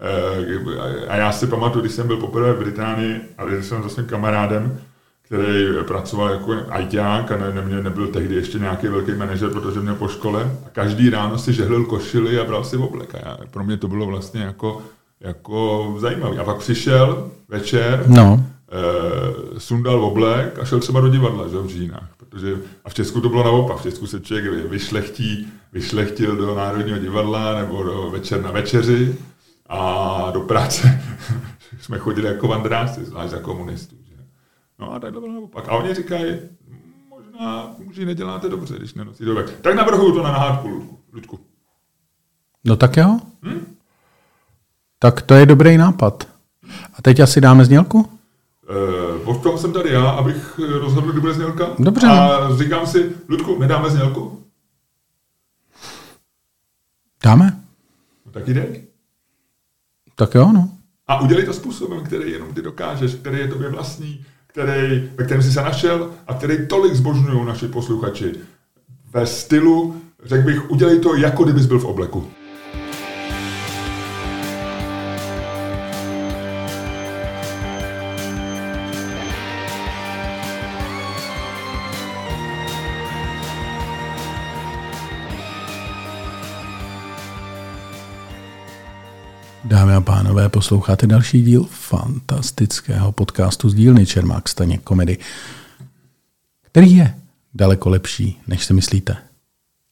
Eh, 0.00 1.06
A 1.08 1.16
já 1.16 1.32
si 1.32 1.46
pamatuju, 1.46 1.82
když 1.82 1.92
jsem 1.94 2.06
byl 2.06 2.16
poprvé 2.16 2.52
v 2.52 2.58
Británii, 2.58 3.20
ale 3.38 3.62
jsem 3.62 3.82
se 3.82 3.88
svým 3.88 4.06
kamarádem, 4.06 4.78
který 5.30 5.66
pracoval 5.86 6.28
jako 6.30 6.56
ajťák 6.68 7.32
a 7.32 7.36
ne, 7.36 7.62
ne, 7.68 7.82
nebyl 7.82 8.06
tehdy 8.06 8.34
ještě 8.34 8.58
nějaký 8.58 8.86
velký 8.88 9.12
manažer, 9.12 9.50
protože 9.50 9.80
měl 9.80 9.94
po 9.94 10.08
škole. 10.08 10.50
A 10.66 10.68
každý 10.72 11.10
ráno 11.10 11.38
si 11.38 11.52
žehlil 11.52 11.84
košily 11.84 12.38
a 12.40 12.44
bral 12.44 12.64
si 12.64 12.76
oblek. 12.76 13.14
A 13.14 13.18
já, 13.18 13.36
pro 13.50 13.64
mě 13.64 13.76
to 13.76 13.88
bylo 13.88 14.06
vlastně 14.06 14.40
jako, 14.42 14.82
jako 15.20 15.94
zajímavé. 15.98 16.38
A 16.38 16.44
pak 16.44 16.56
přišel 16.58 17.30
večer, 17.48 18.04
No. 18.06 18.44
eh, 18.72 19.60
sundal 19.60 20.04
oblek 20.04 20.58
a 20.58 20.64
šel 20.64 20.80
třeba 20.80 21.00
do 21.00 21.08
divadla, 21.08 21.48
že, 21.48 21.58
v 21.58 21.66
Žínách. 21.68 22.08
Protože, 22.16 22.56
a 22.84 22.90
v 22.90 22.94
Česku 22.94 23.20
to 23.20 23.28
bylo 23.28 23.44
naopak. 23.44 23.78
V 23.78 23.82
Česku 23.82 24.06
se 24.06 24.20
člověk 24.20 24.70
vyšlechtí, 24.70 25.48
vyšlechtil 25.72 26.36
do 26.36 26.54
Národního 26.54 26.98
divadla 26.98 27.58
nebo 27.58 27.82
do 27.82 28.10
večer 28.10 28.42
na 28.42 28.50
večeři 28.50 29.16
a 29.68 30.30
do 30.34 30.40
práce 30.40 31.00
jsme 31.80 31.98
chodili 31.98 32.28
jako 32.28 32.48
vandráci, 32.48 33.04
zvlášť 33.04 33.30
za 33.30 33.38
komunistů. 33.38 33.99
No 34.80 34.92
a 34.92 34.98
takhle 34.98 35.20
bylo 35.20 35.32
naopak. 35.32 35.68
A 35.68 35.72
oni 35.72 35.94
říkají, 35.94 36.38
možná 37.08 37.74
muži 37.78 38.06
neděláte 38.06 38.48
dobře, 38.48 38.78
když 38.78 38.94
nenosí 38.94 39.24
dobek. 39.24 39.60
Tak 39.60 39.74
navrhuju 39.74 40.12
to 40.12 40.22
na 40.22 40.32
nahádku, 40.32 40.68
Ludku. 40.68 40.98
Ludku. 41.12 41.40
No 42.64 42.76
tak 42.76 42.96
jo. 42.96 43.18
Tak 44.98 45.22
to 45.22 45.34
je 45.34 45.46
dobrý 45.46 45.76
nápad. 45.76 46.28
A 46.94 47.02
teď 47.02 47.20
asi 47.20 47.40
dáme 47.40 47.64
znělku? 47.64 48.10
Od 49.24 49.42
toho 49.42 49.58
jsem 49.58 49.72
tady 49.72 49.90
já, 49.90 50.10
abych 50.10 50.58
rozhodl, 50.58 51.12
kdy 51.12 51.20
bude 51.20 51.34
znělka. 51.34 51.66
Dobře. 51.78 52.06
A 52.06 52.56
říkám 52.56 52.86
si, 52.86 53.16
Ludku, 53.28 53.58
nedáme 53.58 53.90
znělku? 53.90 54.44
Dáme? 57.24 57.60
No 58.26 58.32
tak 58.32 58.44
dej. 58.44 58.84
Tak 60.14 60.34
jo, 60.34 60.52
no. 60.52 60.70
A 61.06 61.20
udělej 61.20 61.46
to 61.46 61.52
způsobem, 61.52 62.04
který 62.04 62.30
jenom 62.30 62.54
ty 62.54 62.62
dokážeš, 62.62 63.14
který 63.14 63.38
je 63.38 63.48
tobě 63.48 63.68
vlastní, 63.68 64.24
který, 64.52 65.10
ve 65.16 65.24
kterém 65.24 65.42
jsi 65.42 65.52
se 65.52 65.62
našel 65.62 66.10
a 66.26 66.34
který 66.34 66.66
tolik 66.66 66.94
zbožňují 66.94 67.46
naši 67.46 67.68
posluchači. 67.68 68.32
Ve 69.12 69.26
stylu, 69.26 69.96
řekl 70.24 70.46
bych, 70.46 70.70
udělej 70.70 70.98
to, 70.98 71.14
jako 71.14 71.44
kdybys 71.44 71.66
byl 71.66 71.78
v 71.78 71.84
obleku. 71.84 72.30
Dámy 89.80 89.94
a 89.94 90.00
pánové, 90.00 90.48
posloucháte 90.48 91.06
další 91.06 91.42
díl 91.42 91.66
fantastického 91.70 93.12
podcastu 93.12 93.70
z 93.70 93.74
dílny 93.74 94.06
Čermák 94.06 94.48
Staně 94.48 94.78
komedy, 94.78 95.18
který 96.62 96.96
je 96.96 97.14
daleko 97.54 97.88
lepší, 97.88 98.40
než 98.46 98.64
si 98.64 98.74
myslíte. 98.74 99.12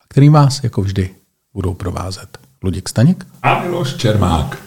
A 0.00 0.04
který 0.08 0.28
vás, 0.28 0.64
jako 0.64 0.82
vždy, 0.82 1.14
budou 1.54 1.74
provázet. 1.74 2.38
Luděk 2.62 2.88
Staněk? 2.88 3.26
A 3.42 3.60
Miloš 3.60 3.94
Čermák. 3.94 4.58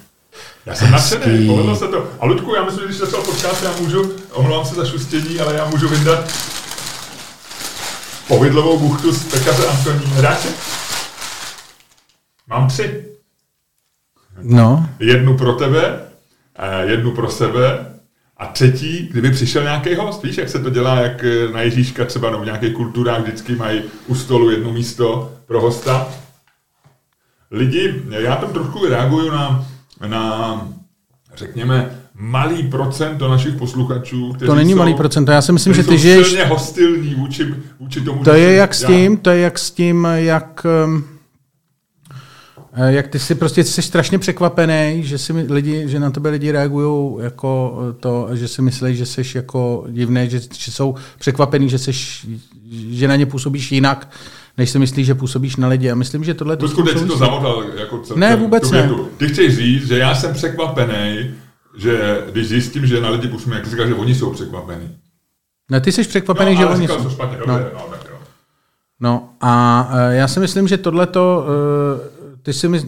Já 0.65 0.75
jsem 0.75 0.88
Hezký. 0.88 1.15
nadšený, 1.15 1.47
povedlo 1.47 1.75
se 1.75 1.88
to. 1.88 2.07
A 2.19 2.25
Ludku, 2.25 2.55
já 2.55 2.65
myslím, 2.65 2.81
že 2.81 2.88
když 2.88 2.97
začal 2.97 3.21
podcast, 3.21 3.63
já 3.63 3.71
můžu, 3.81 4.13
omlouvám 4.34 4.65
se 4.65 4.75
za 4.75 4.86
šustění, 4.86 5.39
ale 5.39 5.55
já 5.55 5.65
můžu 5.65 5.89
vyndat 5.89 6.34
povidlovou 8.27 8.79
buchtu 8.79 9.12
z 9.12 9.31
pekaře 9.31 9.67
Antoní. 9.67 10.05
Hráče? 10.05 10.49
Mám 12.47 12.67
tři. 12.67 13.11
No, 14.43 14.89
Jednu 14.99 15.38
pro 15.38 15.54
tebe, 15.54 15.99
jednu 16.86 17.12
pro 17.12 17.30
sebe 17.30 17.86
a 18.38 18.45
třetí, 18.45 19.08
kdyby 19.12 19.32
přišel 19.32 19.63
nějaký 19.63 19.95
host. 19.95 20.23
Víš, 20.23 20.38
jak 20.38 20.49
se 20.49 20.60
to 20.60 20.69
dělá, 20.69 20.99
jak 20.99 21.23
eh, 21.23 21.54
na 21.54 21.62
Ježíška 21.62 22.06
třeba 22.06 22.30
nebo 22.30 22.43
v 22.43 22.45
nějakých 22.45 22.73
kulturách 22.73 23.21
vždycky 23.21 23.56
mají 23.56 23.82
u 24.08 24.15
stolu 24.15 24.49
jedno 24.49 24.73
místo 24.73 25.32
pro 25.45 25.62
hosta. 25.62 26.08
Lidi, 27.51 28.04
já 28.10 28.36
tam 28.36 28.54
trošku 28.54 28.86
reaguju 28.86 29.32
na, 29.32 29.65
na 30.08 30.62
řekněme, 31.36 31.91
malý 32.15 32.63
procento 32.63 33.30
našich 33.30 33.56
posluchačů, 33.56 34.34
kteří 34.34 34.47
to 34.47 34.56
není 34.56 34.71
jsou, 34.71 34.77
malý 34.77 34.93
procento. 34.93 35.32
Já 35.32 35.41
si 35.41 35.51
myslím, 35.51 35.73
že 35.73 35.84
ty 35.84 35.97
žiješ... 35.97 36.27
silně 36.27 36.45
hostilní 36.45 37.15
vůči, 37.15 37.56
vůči 37.80 38.01
tomu, 38.01 38.23
To 38.23 38.34
je 38.34 38.54
jak 38.54 38.73
s 38.73 38.86
tím, 38.86 39.17
to 39.17 39.30
je 39.30 39.39
jak 39.39 39.60
s 39.60 39.71
tím, 39.71 40.08
jak... 40.15 40.65
um, 40.86 41.11
Jak 42.75 43.07
ty 43.07 43.19
si 43.19 43.36
prostě 43.36 43.63
jsi 43.63 43.81
strašně 43.81 44.19
překvapený, 44.19 45.03
že, 45.03 45.17
si 45.17 45.34
lidi, 45.34 45.84
že 45.88 45.99
na 45.99 46.12
tebe 46.12 46.29
lidi 46.29 46.51
reagují 46.51 47.15
jako 47.23 47.77
to, 47.99 48.27
že 48.34 48.47
si 48.47 48.62
myslí, 48.62 48.95
že 48.95 49.05
jsi 49.05 49.23
jako 49.36 49.86
divný, 49.89 50.29
že, 50.29 50.39
že 50.57 50.71
jsou 50.71 50.95
překvapený, 51.19 51.69
že, 51.69 51.77
jsi, 51.77 51.91
že 52.89 53.07
na 53.07 53.15
ně 53.15 53.25
působíš 53.25 53.71
jinak, 53.71 54.10
než 54.57 54.69
si 54.69 54.79
myslíš, 54.79 55.07
že 55.07 55.15
působíš 55.15 55.55
na 55.55 55.67
lidi. 55.67 55.91
A 55.91 55.95
myslím, 55.95 56.23
že 56.23 56.34
tohle 56.34 56.57
to 56.57 56.65
Rusku, 56.65 56.84
teď 56.84 57.07
to 57.07 57.17
zamotal 57.17 57.63
jako 57.79 57.97
celkem 57.99 58.19
Ne, 58.19 58.36
vůbec 58.36 58.71
ne. 58.71 58.89
Ty 59.17 59.27
chceš 59.27 59.55
říct, 59.57 59.88
že 59.88 59.97
já 59.97 60.15
jsem 60.15 60.34
překvapený, 60.34 61.31
že 61.77 62.21
když 62.31 62.47
zjistím, 62.47 62.86
že 62.86 63.01
na 63.01 63.10
lidi 63.10 63.27
působím, 63.27 63.53
jak 63.53 63.67
říkal, 63.67 63.88
že 63.88 63.93
oni 63.95 64.15
jsou 64.15 64.34
překvapení. 64.34 64.89
Ne, 65.71 65.81
ty 65.81 65.91
jsi 65.91 66.03
překvapený, 66.03 66.51
no, 66.53 66.57
že 66.57 66.65
oni 66.65 66.88
jsou. 66.88 67.03
to 67.03 67.10
špatně, 67.10 67.38
No. 67.47 67.53
dobře, 67.57 67.71
no, 67.73 67.79
tak 67.91 67.99
jo. 68.10 68.15
No 68.99 69.29
a 69.41 69.89
eh, 69.93 70.15
já 70.15 70.27
si 70.27 70.39
myslím, 70.39 70.67
že 70.67 70.77
tohleto, 70.77 71.45
eh, 71.47 72.11
ty 72.43 72.54
si 72.54 72.67
my... 72.67 72.82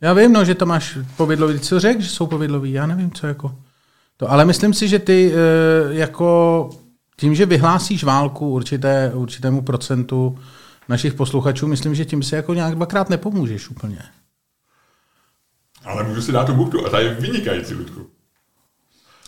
Já 0.00 0.12
vím, 0.12 0.32
no, 0.32 0.44
že 0.44 0.54
to 0.54 0.66
máš 0.66 0.98
povidlový. 1.16 1.58
Co 1.58 1.80
řekl, 1.80 2.00
že 2.00 2.08
jsou 2.08 2.26
povidloví? 2.26 2.72
Já 2.72 2.86
nevím, 2.86 3.12
co 3.12 3.26
jako... 3.26 3.54
To, 4.16 4.30
ale 4.30 4.44
myslím 4.44 4.74
si, 4.74 4.88
že 4.88 4.98
ty 4.98 5.32
eh, 5.32 5.94
jako 5.94 6.70
tím, 7.16 7.34
že 7.34 7.46
vyhlásíš 7.46 8.04
válku 8.04 8.50
určité, 8.50 9.12
určitému 9.14 9.62
procentu 9.62 10.38
našich 10.88 11.14
posluchačů, 11.14 11.66
myslím, 11.66 11.94
že 11.94 12.04
tím 12.04 12.22
si 12.22 12.34
jako 12.34 12.54
nějak 12.54 12.74
dvakrát 12.74 13.10
nepomůžeš 13.10 13.70
úplně. 13.70 13.98
Ale 15.84 16.04
můžu 16.04 16.22
si 16.22 16.32
dát 16.32 16.44
tu 16.44 16.54
buchtu 16.54 16.86
a 16.86 16.90
ta 16.90 17.00
je 17.00 17.14
vynikající, 17.14 17.74
Ludku. 17.74 18.06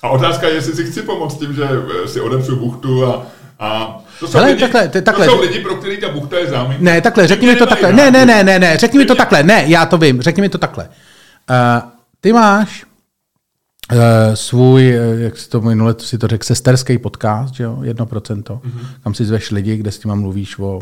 A 0.03 0.09
otázka 0.09 0.49
je, 0.49 0.55
jestli 0.55 0.75
si 0.75 0.85
chci 0.85 1.03
pomoct 1.03 1.39
tím, 1.39 1.55
že 1.55 1.65
eh, 1.65 2.09
si 2.09 2.21
odepřu 2.21 2.57
buchtu 2.57 3.07
a, 3.07 3.27
a 3.59 3.99
to 4.21 4.29
jsou, 4.29 4.39
Hele, 4.39 4.51
lidi, 4.51 4.61
takhle, 4.61 4.89
ty- 4.89 5.03
takhle. 5.03 5.27
to 5.27 5.33
jsou 5.33 5.41
lidi, 5.41 5.61
pro 5.61 5.75
který 5.75 6.01
ta 6.01 6.09
buchta 6.09 6.39
je 6.39 6.47
záminka. 6.47 6.85
Ne, 6.85 7.01
takhle, 7.01 7.27
řekni 7.27 7.47
mi 7.47 7.57
to 7.57 7.67
takhle. 7.67 7.93
Ne, 7.93 8.11
ne, 8.11 8.27
ne, 8.27 8.45
ne, 8.45 8.59
ne, 8.59 8.77
řekni 8.77 8.99
mi 8.99 9.05
to 9.05 9.15
takhle. 9.15 9.43
Ne, 9.43 9.65
já 9.67 9.87
to 9.87 9.99
vím, 9.99 10.23
řekni 10.23 10.41
mi 10.41 10.49
to 10.49 10.59
takhle. 10.59 10.85
Uh, 10.85 11.91
ty 12.21 12.33
máš 12.33 12.85
uh, 13.93 13.99
svůj, 14.35 14.99
uh, 14.99 15.21
jak 15.21 15.39
si 15.39 15.49
to 15.49 15.61
minule 15.61 15.95
si 15.99 16.19
to 16.19 16.29
řekl, 16.29 16.45
sesterský 16.45 16.99
podcast, 16.99 17.55
že 17.55 17.65
jo, 17.65 17.77
1%, 17.83 18.43
mm-hmm. 18.43 18.61
kam 19.03 19.15
si 19.15 19.25
zveš 19.25 19.51
lidi, 19.51 19.77
kde 19.77 19.93
s 19.93 19.99
těma 19.99 20.15
mluvíš 20.15 20.59
o 20.59 20.81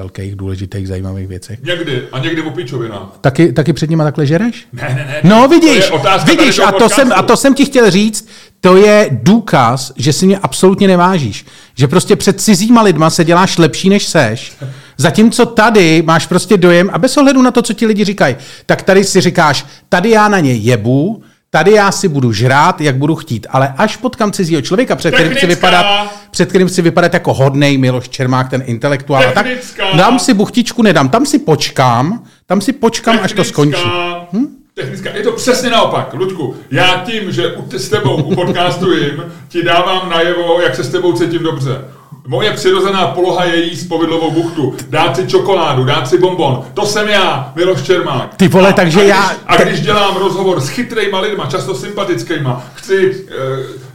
velkých, 0.00 0.36
důležitých, 0.36 0.88
zajímavých 0.88 1.28
věcech. 1.28 1.58
Někdy, 1.62 2.02
a 2.12 2.18
někdy 2.18 2.42
o 2.42 2.50
pičovinách. 2.50 3.08
Taky, 3.20 3.52
taky 3.52 3.72
před 3.72 3.90
nima 3.90 4.04
takhle 4.04 4.26
žereš? 4.26 4.66
Ne, 4.72 4.82
ne, 4.82 4.94
ne. 4.94 5.20
No 5.24 5.42
to 5.42 5.48
vidíš, 5.48 5.90
otázka 5.90 6.32
vidíš, 6.32 6.58
a 6.58 6.72
to, 6.72 6.88
jsem, 6.88 7.12
a 7.12 7.22
to 7.22 7.36
jsem 7.36 7.54
ti 7.54 7.64
chtěl 7.64 7.90
říct, 7.90 8.28
to 8.60 8.76
je 8.76 9.08
důkaz, 9.22 9.92
že 9.96 10.12
si 10.12 10.26
mě 10.26 10.38
absolutně 10.38 10.88
nevážíš. 10.88 11.46
Že 11.74 11.88
prostě 11.88 12.16
před 12.16 12.40
cizíma 12.40 12.82
lidma 12.82 13.10
se 13.10 13.24
děláš 13.24 13.58
lepší, 13.58 13.88
než 13.88 14.06
seš. 14.06 14.52
Zatímco 14.96 15.46
tady 15.46 16.02
máš 16.06 16.26
prostě 16.26 16.56
dojem, 16.56 16.90
a 16.92 16.98
bez 16.98 17.16
ohledu 17.16 17.42
na 17.42 17.50
to, 17.50 17.62
co 17.62 17.72
ti 17.72 17.86
lidi 17.86 18.04
říkají, 18.04 18.36
tak 18.66 18.82
tady 18.82 19.04
si 19.04 19.20
říkáš, 19.20 19.66
tady 19.88 20.10
já 20.10 20.28
na 20.28 20.40
ně 20.40 20.52
jebu, 20.52 21.22
tady 21.50 21.72
já 21.72 21.92
si 21.92 22.08
budu 22.08 22.32
žrát, 22.32 22.80
jak 22.80 22.96
budu 22.96 23.14
chtít, 23.14 23.46
ale 23.50 23.74
až 23.76 23.96
potkám 23.96 24.32
cizího 24.32 24.62
člověka, 24.62 24.96
před 24.96 25.14
kterým 25.14 25.32
chci 25.32 25.40
Technická. 25.40 25.66
vypadat, 25.70 26.12
před 26.30 26.48
kterým 26.48 26.68
chci 26.68 26.82
vypadat 26.82 27.14
jako 27.14 27.34
hodnej 27.34 27.78
Miloš 27.78 28.08
Čermák, 28.08 28.50
ten 28.50 28.62
intelektuál, 28.66 29.22
tak 29.34 29.46
Technická. 29.46 29.84
dám 29.96 30.18
si 30.18 30.34
buchtičku, 30.34 30.82
nedám, 30.82 31.08
tam 31.08 31.26
si 31.26 31.38
počkám, 31.38 32.24
tam 32.46 32.60
si 32.60 32.72
počkám, 32.72 33.18
až 33.22 33.32
to 33.32 33.44
skončí. 33.44 33.90
Hm? 34.32 34.46
Technická. 34.74 35.10
Je 35.16 35.22
to 35.22 35.32
přesně 35.32 35.70
naopak, 35.70 36.14
Luďku. 36.14 36.56
Já 36.70 37.02
tím, 37.06 37.32
že 37.32 37.52
u- 37.56 37.78
s 37.78 37.88
tebou 37.88 38.34
podcastujím, 38.34 39.22
ti 39.48 39.62
dávám 39.62 40.10
najevo, 40.10 40.60
jak 40.60 40.74
se 40.76 40.84
s 40.84 40.88
tebou 40.88 41.12
cítím 41.12 41.42
dobře. 41.42 41.84
Moje 42.30 42.50
přirozená 42.52 43.06
poloha 43.06 43.44
je 43.44 43.64
jíst 43.64 43.84
povidlovou 43.88 44.30
buchtu, 44.30 44.74
dát 44.88 45.16
si 45.16 45.26
čokoládu, 45.26 45.84
dát 45.84 46.08
si 46.08 46.18
bonbon. 46.18 46.64
To 46.74 46.86
jsem 46.86 47.08
já, 47.08 47.52
Miloš 47.56 47.82
Čermák. 47.82 48.34
Ty 48.34 48.48
vole, 48.48 48.68
a, 48.68 48.72
takže 48.72 48.98
a 49.00 49.02
když, 49.02 49.10
já- 49.10 49.36
A 49.46 49.56
když 49.56 49.80
dělám 49.80 50.16
rozhovor 50.16 50.60
s 50.60 50.68
chytrýma 50.68 51.20
lidma, 51.20 51.46
často 51.46 51.74
sympatickýma, 51.74 52.62
chci, 52.74 53.26
eh, 53.30 53.34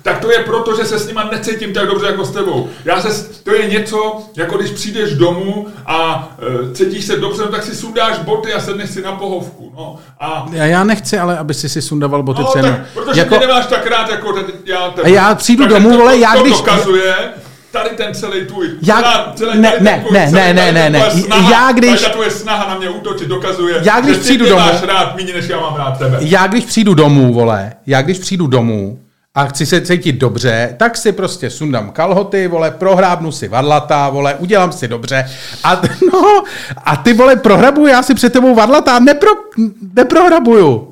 tak 0.01 0.19
to 0.19 0.31
je 0.31 0.39
proto, 0.39 0.75
že 0.77 0.85
se 0.85 0.99
s 0.99 1.07
nima 1.07 1.29
necítím 1.31 1.73
tak 1.73 1.87
dobře 1.87 2.05
jako 2.07 2.25
s 2.25 2.31
tebou. 2.31 2.69
Já 2.85 3.01
se, 3.01 3.29
to 3.43 3.51
je 3.53 3.67
něco, 3.69 4.17
jako 4.37 4.57
když 4.57 4.71
přijdeš 4.71 5.13
domů 5.13 5.67
a 5.85 6.29
eh, 6.39 6.73
cítíš 6.75 7.05
se 7.05 7.15
dobře, 7.15 7.41
no, 7.45 7.47
tak 7.51 7.63
si 7.63 7.75
sundáš 7.75 8.17
boty 8.19 8.53
a 8.53 8.59
sedneš 8.59 8.89
si 8.89 9.01
na 9.01 9.11
pohovku. 9.11 9.71
No. 9.77 9.95
A 10.19 10.45
Já, 10.51 10.65
já 10.65 10.83
nechci, 10.83 11.17
ale 11.19 11.37
aby 11.37 11.53
si 11.53 11.69
si 11.69 11.81
sundaval 11.81 12.23
boty 12.23 12.41
No, 12.41 12.47
cenu. 12.47 12.67
tak, 12.69 12.79
protože 12.93 13.19
jako... 13.19 13.35
mě 13.37 13.47
nemáš 13.47 13.65
tak 13.65 13.87
rád, 13.87 14.09
jako 14.09 14.33
ten, 14.33 14.45
já 14.65 14.89
tebe. 14.89 15.07
A 15.07 15.07
já 15.13 15.35
přijdu 15.35 15.63
Takže 15.63 15.75
domů, 15.79 15.97
vole, 15.97 16.17
já 16.17 16.33
to 16.33 16.41
když- 16.43 16.57
dokazuje 16.57 17.15
tady 17.83 17.89
ten 17.95 18.13
celý 18.13 18.45
tvůj... 18.45 18.69
Já- 18.81 19.33
celý, 19.35 19.59
ne, 19.59 19.73
ne, 19.79 20.03
tvůj- 20.05 20.13
ne, 20.13 20.19
celý 20.29 20.33
ne, 20.33 20.53
ne, 20.53 20.71
ne, 20.71 20.89
ne. 20.89 21.11
Snaha, 21.11 21.51
Já 21.51 21.71
když- 21.71 22.01
ta 22.01 22.09
tvoje 22.09 22.31
snaha 22.31 22.67
na 22.69 22.77
mě 22.77 22.89
útočit 22.89 23.27
dokazuje, 23.27 23.75
Já 23.83 23.99
když 24.01 24.15
že 24.15 24.21
přijdu 24.21 24.45
domů- 24.45 24.65
máš 24.65 24.83
rád 24.83 25.15
méně, 25.15 25.33
než 25.33 25.47
já 25.49 25.59
mám 25.59 25.75
rád 25.75 25.97
tebe. 25.97 26.17
Já 26.21 26.47
když 26.47 26.65
přijdu 26.65 26.93
domů, 26.93 27.33
vole, 27.33 27.73
já 27.87 28.01
když 28.01 28.19
přijdu 28.19 28.47
domů 28.47 28.99
a 29.35 29.45
chci 29.45 29.65
se 29.65 29.81
cítit 29.81 30.11
dobře, 30.11 30.75
tak 30.79 30.97
si 30.97 31.11
prostě 31.11 31.49
sundám 31.49 31.91
kalhoty, 31.91 32.47
vole, 32.47 32.71
prohrábnu 32.71 33.31
si 33.31 33.47
vadlata, 33.47 34.09
vole, 34.09 34.35
udělám 34.35 34.71
si 34.71 34.87
dobře. 34.87 35.25
A, 35.63 35.81
no, 36.13 36.43
a 36.85 36.95
ty, 36.95 37.13
vole, 37.13 37.35
prohrabuju 37.35 37.87
já 37.87 38.03
si 38.03 38.13
před 38.15 38.33
tebou 38.33 38.55
vadlata, 38.55 38.99
nepro, 38.99 39.29
neprohrabuju. 39.95 40.91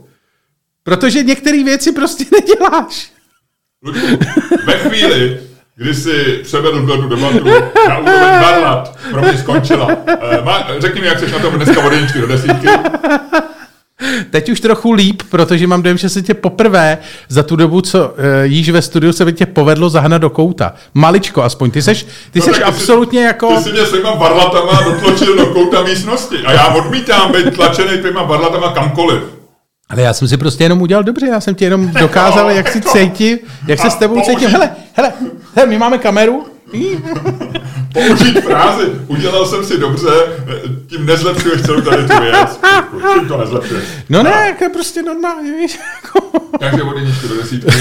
Protože 0.84 1.24
některé 1.24 1.64
věci 1.64 1.92
prostě 1.92 2.26
neděláš. 2.32 3.12
Luďku, 3.86 4.08
ve 4.66 4.74
chvíli, 4.74 5.40
kdy 5.76 5.94
jsi 5.94 6.40
převedl 6.44 6.88
tu 6.88 7.08
debatu 7.08 7.48
na 7.90 7.98
úroveň 7.98 8.42
varlat, 8.42 8.98
pro 9.12 9.22
mě 9.22 9.38
skončila. 9.38 9.88
Eh, 10.08 10.42
má, 10.44 10.68
řekni 10.80 11.02
mi, 11.02 11.08
jak 11.08 11.20
jsi 11.20 11.32
na 11.32 11.40
tom 11.40 11.54
dneska 11.54 11.86
od 11.86 11.94
jedničky 11.94 12.22
do 12.22 12.28
desítky. 12.28 12.68
Teď 14.30 14.50
už 14.50 14.60
trochu 14.60 14.92
líp, 14.92 15.22
protože 15.30 15.68
mám 15.68 15.82
dojem, 15.82 15.98
že 15.98 16.10
se 16.10 16.22
tě 16.22 16.34
poprvé 16.34 16.98
za 17.30 17.44
tu 17.44 17.56
dobu, 17.56 17.82
co 17.82 18.08
uh, 18.08 18.16
jíš 18.44 18.70
ve 18.70 18.82
studiu, 18.82 19.14
se 19.14 19.26
by 19.26 19.34
tě 19.34 19.46
povedlo 19.46 19.90
zahnat 19.90 20.22
do 20.22 20.30
kouta. 20.30 20.74
Maličko 20.94 21.44
aspoň. 21.44 21.72
Ty 21.72 21.82
seš, 21.82 22.06
ty 22.32 22.40
No 22.40 22.46
seš 22.46 22.58
ty 22.58 22.64
absolutně 22.64 23.20
jsi, 23.20 23.26
jako... 23.26 23.56
Ty 23.56 23.64
jsi 23.64 23.72
mě 23.72 23.86
svýma 23.86 24.16
varlatama 24.16 24.82
dotlačil 24.82 25.36
do 25.36 25.46
kouta 25.46 25.84
místnosti. 25.84 26.38
A 26.46 26.52
já 26.52 26.68
odmítám 26.68 27.32
být 27.32 27.56
tlačený 27.56 27.98
tvýma 27.98 28.24
varlatama 28.24 28.72
kamkoliv. 28.74 29.24
Ale 29.90 30.02
já 30.02 30.14
jsem 30.14 30.28
si 30.28 30.38
prostě 30.38 30.64
jenom 30.64 30.82
udělal 30.82 31.04
dobře, 31.04 31.28
já 31.28 31.42
jsem 31.42 31.56
ti 31.56 31.64
jenom 31.64 31.92
dokázal, 31.92 32.52
jak 32.52 32.72
si 32.72 32.82
cítím, 32.82 33.38
jak 33.68 33.80
se 33.80 33.90
s 33.90 33.96
tebou 33.96 34.22
cítím. 34.22 34.50
Hele, 34.50 34.70
hele, 34.94 35.14
hele, 35.56 35.68
my 35.68 35.78
máme 35.78 35.98
kameru. 35.98 36.46
Použít 37.94 38.42
frázi, 38.42 38.86
udělal 39.08 39.46
jsem 39.46 39.66
si 39.66 39.78
dobře, 39.78 40.10
tím 40.88 41.06
nezlepšuješ 41.06 41.62
celou 41.62 41.82
tady 41.82 42.08
tu 42.08 42.22
věc. 42.22 42.60
Tím 43.14 43.28
to 43.28 43.38
nezlepšuješ. 43.38 43.84
No 44.10 44.24
ne, 44.24 44.30
jako 44.60 44.74
prostě 44.74 45.02
normálně, 45.04 45.58
víš. 45.58 45.80
Jako. 46.04 46.40
Takže 46.60 46.84
od 46.84 46.98
jedničky 46.98 47.28
do 47.28 47.36
desítky. 47.38 47.76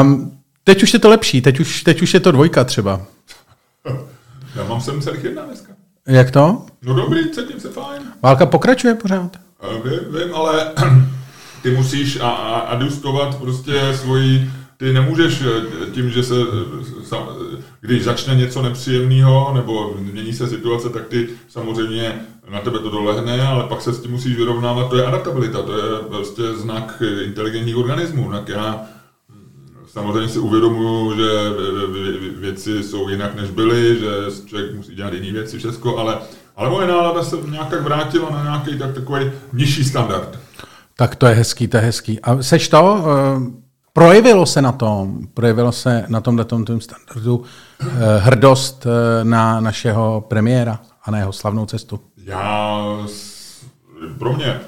Um, 0.00 0.38
teď 0.64 0.82
už 0.82 0.92
je 0.92 0.98
to 0.98 1.08
lepší, 1.08 1.40
teď 1.42 1.60
už, 1.60 1.82
teď 1.82 2.02
už 2.02 2.14
je 2.14 2.20
to 2.20 2.32
dvojka 2.32 2.64
třeba. 2.64 3.00
Já 4.56 4.64
mám 4.64 4.78
7,1 4.78 5.46
dneska. 5.46 5.72
Jak 6.06 6.30
to? 6.30 6.62
No 6.82 6.94
dobrý, 6.94 7.30
cítím 7.30 7.60
se 7.60 7.68
fajn. 7.68 8.02
Válka 8.22 8.46
pokračuje 8.46 8.94
pořád. 8.94 9.36
Eh, 9.62 9.88
Vím, 9.88 9.98
vím, 10.20 10.34
ale 10.34 10.72
ty 11.62 11.70
musíš 11.70 12.20
a, 12.20 12.28
a, 12.28 12.58
adjustovat 12.58 13.34
prostě 13.34 13.72
svoji, 13.94 14.50
ty 14.76 14.92
nemůžeš 14.92 15.42
eh, 15.42 15.90
tím, 15.90 16.10
že 16.10 16.22
se, 16.22 16.34
eh, 16.34 17.14
eh, 17.16 17.62
když 17.80 18.04
začne 18.04 18.34
něco 18.34 18.62
nepříjemného 18.62 19.52
nebo 19.54 19.94
mění 19.98 20.32
se 20.32 20.48
situace, 20.48 20.88
tak 20.88 21.06
ty 21.08 21.28
samozřejmě 21.48 22.20
na 22.50 22.60
tebe 22.60 22.78
to 22.78 22.90
dolehne, 22.90 23.46
ale 23.46 23.64
pak 23.68 23.82
se 23.82 23.92
s 23.92 24.00
tím 24.00 24.10
musíš 24.10 24.36
vyrovnávat, 24.36 24.90
to 24.90 24.96
je 24.96 25.06
adaptabilita, 25.06 25.62
to 25.62 25.76
je 25.76 25.98
prostě 26.08 26.42
znak 26.42 27.02
inteligentních 27.24 27.76
organismů. 27.76 28.32
Tak 28.32 28.48
já 28.48 28.80
hm, 29.30 29.74
samozřejmě 29.86 30.28
si 30.28 30.38
uvědomuju, 30.38 31.16
že 31.16 31.22
vě- 31.22 31.90
vě- 31.92 32.18
vě- 32.18 32.38
věci 32.38 32.82
jsou 32.82 33.08
jinak, 33.08 33.34
než 33.34 33.50
byly, 33.50 33.98
že 33.98 34.06
člověk 34.46 34.74
musí 34.74 34.94
dělat 34.94 35.12
jiné 35.12 35.32
věci, 35.32 35.58
všechno, 35.58 35.96
ale, 35.96 36.18
ale 36.56 36.70
moje 36.70 36.88
nálada 36.88 37.24
se 37.24 37.36
nějak 37.50 37.68
tak 37.68 37.82
vrátila 37.82 38.30
na 38.30 38.42
nějaký 38.42 38.78
tak 38.78 38.94
takový 38.94 39.30
nižší 39.52 39.84
standard. 39.84 40.38
Tak 40.96 41.16
to 41.16 41.26
je 41.26 41.34
hezký, 41.34 41.68
to 41.68 41.76
je 41.76 41.82
hezký. 41.82 42.20
A 42.20 42.42
seš 42.42 42.68
to? 42.68 42.82
Uh, 42.82 43.63
projevilo 43.94 44.46
se 44.46 44.62
na 44.62 44.72
tom, 44.72 45.18
projevilo 45.34 45.72
se 45.72 46.04
na 46.08 46.20
tomhle 46.20 46.44
tom 46.44 46.64
standardu 46.80 47.36
uh, 47.36 47.46
hrdost 48.18 48.86
uh, 48.86 48.92
na 49.22 49.60
našeho 49.60 50.24
premiéra 50.28 50.80
a 51.04 51.10
na 51.10 51.18
jeho 51.18 51.32
slavnou 51.32 51.66
cestu. 51.66 52.00
Já, 52.16 52.84
pro 54.18 54.32
mě, 54.32 54.60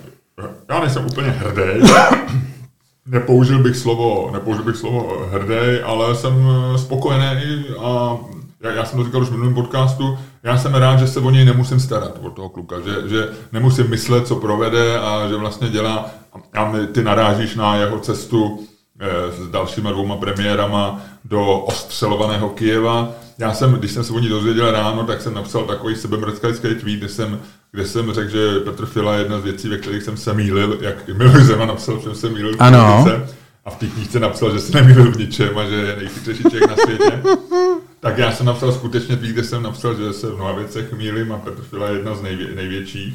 já 0.69 0.81
nejsem 0.81 1.07
úplně 1.07 1.31
hrdý, 1.31 1.93
nepoužil 3.07 3.63
bych 3.63 3.77
slovo, 3.77 4.31
nepoužil 4.33 4.65
bych 4.65 4.77
slovo 4.77 5.29
hrdý, 5.31 5.81
ale 5.85 6.15
jsem 6.15 6.33
eh, 6.33 6.79
spokojený 6.79 7.65
a 7.79 8.17
já, 8.61 8.71
já 8.71 8.85
jsem 8.85 8.99
to 8.99 9.05
říkal 9.05 9.23
už 9.23 9.29
v 9.29 9.31
minulém 9.31 9.55
podcastu, 9.55 10.19
já 10.43 10.59
jsem 10.59 10.75
rád, 10.75 10.97
že 10.97 11.07
se 11.07 11.21
o 11.21 11.31
něj 11.31 11.45
nemusím 11.45 11.81
starat, 11.81 12.19
od 12.23 12.31
toho 12.31 12.49
kluka, 12.49 12.77
že, 12.81 13.09
že 13.09 13.29
nemusím 13.53 13.91
myslet, 13.91 14.27
co 14.27 14.37
provede 14.37 14.99
a 14.99 15.29
že 15.29 15.37
vlastně 15.37 15.69
dělá, 15.69 16.11
a 16.55 16.73
ty 16.93 17.05
narážíš 17.05 17.55
na 17.55 17.77
jeho 17.77 17.99
cestu 18.01 18.61
eh, 18.61 18.76
s 19.39 19.49
dalšíma 19.49 19.93
dvouma 19.93 20.17
premiérama 20.17 21.01
do 21.25 21.59
ostřelovaného 21.59 22.49
Kijeva. 22.49 23.13
Já 23.39 23.55
jsem, 23.55 23.73
když 23.73 23.93
jsem 23.93 24.05
se 24.05 24.13
o 24.13 24.19
ní 24.19 24.29
dozvěděl 24.29 24.71
ráno, 24.71 25.05
tak 25.05 25.23
jsem 25.23 25.35
napsal 25.35 25.65
takový 25.65 25.97
sebemrckalický 25.97 26.75
tweet, 26.75 26.99
kde 26.99 27.09
jsem, 27.09 27.41
kde 27.73 27.87
jsem 27.87 28.13
řekl, 28.13 28.31
že 28.31 28.61
Petr 28.61 28.87
Fila 28.87 29.15
je 29.15 29.21
jedna 29.21 29.41
z 29.41 29.45
věcí, 29.45 29.69
ve 29.69 29.79
kterých 29.79 30.03
jsem 30.03 30.17
se 30.17 30.35
mýlil, 30.35 30.79
jak 30.81 31.09
Miloš 31.09 31.43
Zeman 31.43 31.69
napsal, 31.69 31.97
že 31.97 32.03
jsem 32.03 32.15
se 32.15 32.31
mýlil 32.31 32.57
v 32.57 32.61
Ano. 32.61 33.07
A 33.65 33.71
v 33.71 33.77
té 33.77 33.87
knížce 33.87 34.21
napsal, 34.21 34.53
že 34.53 34.61
se 34.61 34.73
nemýlil 34.73 35.13
v 35.13 35.17
ničem 35.17 35.59
a 35.59 35.65
že 35.65 35.75
je 35.75 35.97
nejchytřejší 35.97 36.43
člověk 36.43 36.71
na 36.71 36.77
světě. 36.77 37.23
tak 38.01 38.19
já 38.19 38.33
jsem 38.33 38.47
napsal 38.47 38.73
skutečně 38.73 39.17
tweet, 39.17 39.33
kde 39.33 39.45
jsem 39.45 39.63
napsal, 39.63 39.95
že 39.95 40.13
se 40.13 40.31
v 40.31 40.37
mnoha 40.37 40.53
věcech 40.53 40.93
mýlím 40.93 41.33
a 41.33 41.39
Petr 41.39 41.63
Fila 41.63 41.89
je 41.89 41.97
jedna 41.97 42.15
z 42.15 42.23
nejvě, 42.23 42.55
největších. 42.55 43.15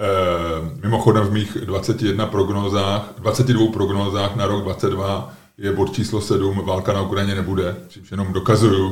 Eh, 0.00 0.70
mimochodem 0.82 1.24
v 1.24 1.32
mých 1.32 1.56
21 1.64 2.26
prognózách, 2.26 3.14
22 3.18 3.72
prognózách 3.72 4.36
na 4.36 4.46
rok 4.46 4.64
22 4.64 5.34
je 5.58 5.72
bod 5.72 5.92
číslo 5.92 6.20
7, 6.20 6.62
válka 6.64 6.92
na 6.92 7.02
Ukrajině 7.02 7.34
nebude, 7.34 7.76
čímž 7.88 8.10
jenom 8.10 8.32
dokazuju, 8.32 8.90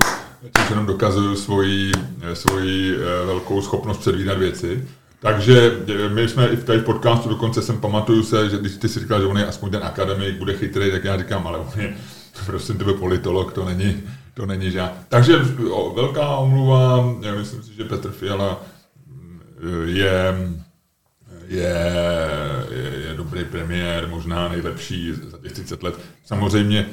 čímž 0.57 0.71
jenom 0.71 0.87
dokazuju 0.87 1.37
svoji, 1.37 1.93
eh, 2.23 2.35
svoji 2.35 2.97
eh, 2.97 3.27
velkou 3.27 3.63
schopnost 3.63 3.99
předvídat 3.99 4.39
věci. 4.39 4.89
Takže 5.21 5.73
my 6.15 6.29
jsme 6.29 6.49
i 6.49 6.57
v 6.57 6.65
tady 6.65 6.79
v 6.79 6.85
podcastu, 6.85 7.29
dokonce 7.29 7.63
jsem 7.63 7.81
pamatuju 7.81 8.23
se, 8.23 8.51
že 8.51 8.59
když 8.59 8.77
ty 8.77 8.89
si 8.89 9.01
říkal, 9.01 9.21
že 9.21 9.27
on 9.27 9.39
je 9.39 9.47
aspoň 9.47 9.71
ten 9.71 9.85
akademik, 9.85 10.39
bude 10.39 10.53
chytrý, 10.53 10.91
tak 10.91 11.05
já 11.05 11.19
říkám, 11.19 11.47
ale 11.47 11.59
on 11.59 11.81
je 11.81 11.97
prosím 12.47 12.79
tebe 12.79 12.93
politolog, 12.93 13.53
to 13.53 13.65
není, 13.65 14.03
to 14.35 14.47
není 14.47 14.71
žádný. 14.71 14.99
Takže 15.09 15.39
velká 15.95 16.37
omluva, 16.37 17.05
já 17.21 17.35
myslím 17.35 17.63
si, 17.63 17.75
že 17.75 17.85
Petr 17.85 18.11
Fiala 18.11 18.61
mm, 19.07 19.41
je 19.85 20.35
je, 21.49 21.75
je, 22.71 23.09
je 23.09 23.15
dobrý 23.17 23.45
premiér, 23.45 24.09
možná 24.11 24.49
nejlepší 24.49 25.13
za 25.31 25.39
těch 25.39 25.53
30 25.53 25.83
let. 25.83 25.95
Samozřejmě, 26.25 26.87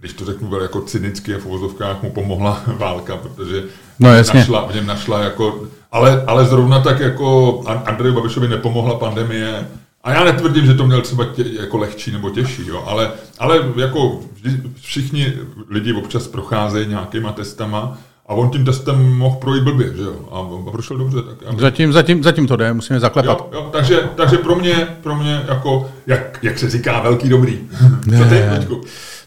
když 0.00 0.12
to 0.12 0.24
řeknu 0.24 0.48
vel 0.48 0.62
jako 0.62 0.80
cynicky 0.80 1.34
a 1.34 1.38
v 1.38 1.46
uvozovkách 1.46 2.02
mu 2.02 2.10
pomohla 2.10 2.62
válka, 2.78 3.16
protože 3.16 3.62
No, 3.98 4.14
jasně. 4.14 4.38
našla, 4.40 4.66
v 4.66 4.74
něm 4.74 4.86
našla 4.86 5.22
jako, 5.22 5.66
ale, 5.92 6.24
ale 6.26 6.44
zrovna 6.44 6.80
tak 6.80 7.00
jako 7.00 7.60
An- 7.66 7.82
Andreju 7.86 8.14
Babišovi 8.14 8.48
nepomohla 8.48 8.98
pandemie, 8.98 9.68
a 10.04 10.12
já 10.12 10.24
netvrdím, 10.24 10.66
že 10.66 10.74
to 10.74 10.86
měl 10.86 11.00
třeba 11.02 11.24
tě, 11.24 11.44
jako 11.60 11.78
lehčí 11.78 12.12
nebo 12.12 12.30
těžší, 12.30 12.66
jo, 12.66 12.84
ale, 12.86 13.10
ale 13.38 13.60
jako 13.76 14.20
vždy, 14.32 14.50
všichni 14.80 15.32
lidi 15.68 15.92
občas 15.92 16.28
procházejí 16.28 16.88
nějakýma 16.88 17.32
testama 17.32 17.98
A 18.28 18.34
on 18.34 18.50
tím 18.50 18.64
testem 18.64 19.16
mohl 19.16 19.36
projít 19.36 19.64
blbě, 19.64 19.96
že 19.96 20.02
jo? 20.02 20.14
A, 20.30 20.68
a 20.68 20.70
prošel 20.70 20.96
dobře. 20.96 21.22
Tak 21.22 21.36
já... 21.46 21.58
Zatím, 21.58 21.92
zatím, 21.92 22.22
zatím 22.22 22.46
to 22.46 22.56
jde, 22.56 22.72
musíme 22.72 23.00
zaklepat. 23.00 23.38
Jo, 23.38 23.60
jo, 23.60 23.68
takže, 23.72 24.08
takže 24.14 24.36
pro 24.38 24.56
mě, 24.56 24.88
pro 25.02 25.16
mě 25.16 25.44
jako, 25.48 25.90
jak, 26.06 26.38
jak 26.42 26.58
se 26.58 26.70
říká, 26.70 27.00
velký 27.00 27.28
dobrý. 27.28 27.60
Co 28.18 28.24
ty, 28.24 28.44
Luďku? 28.56 28.80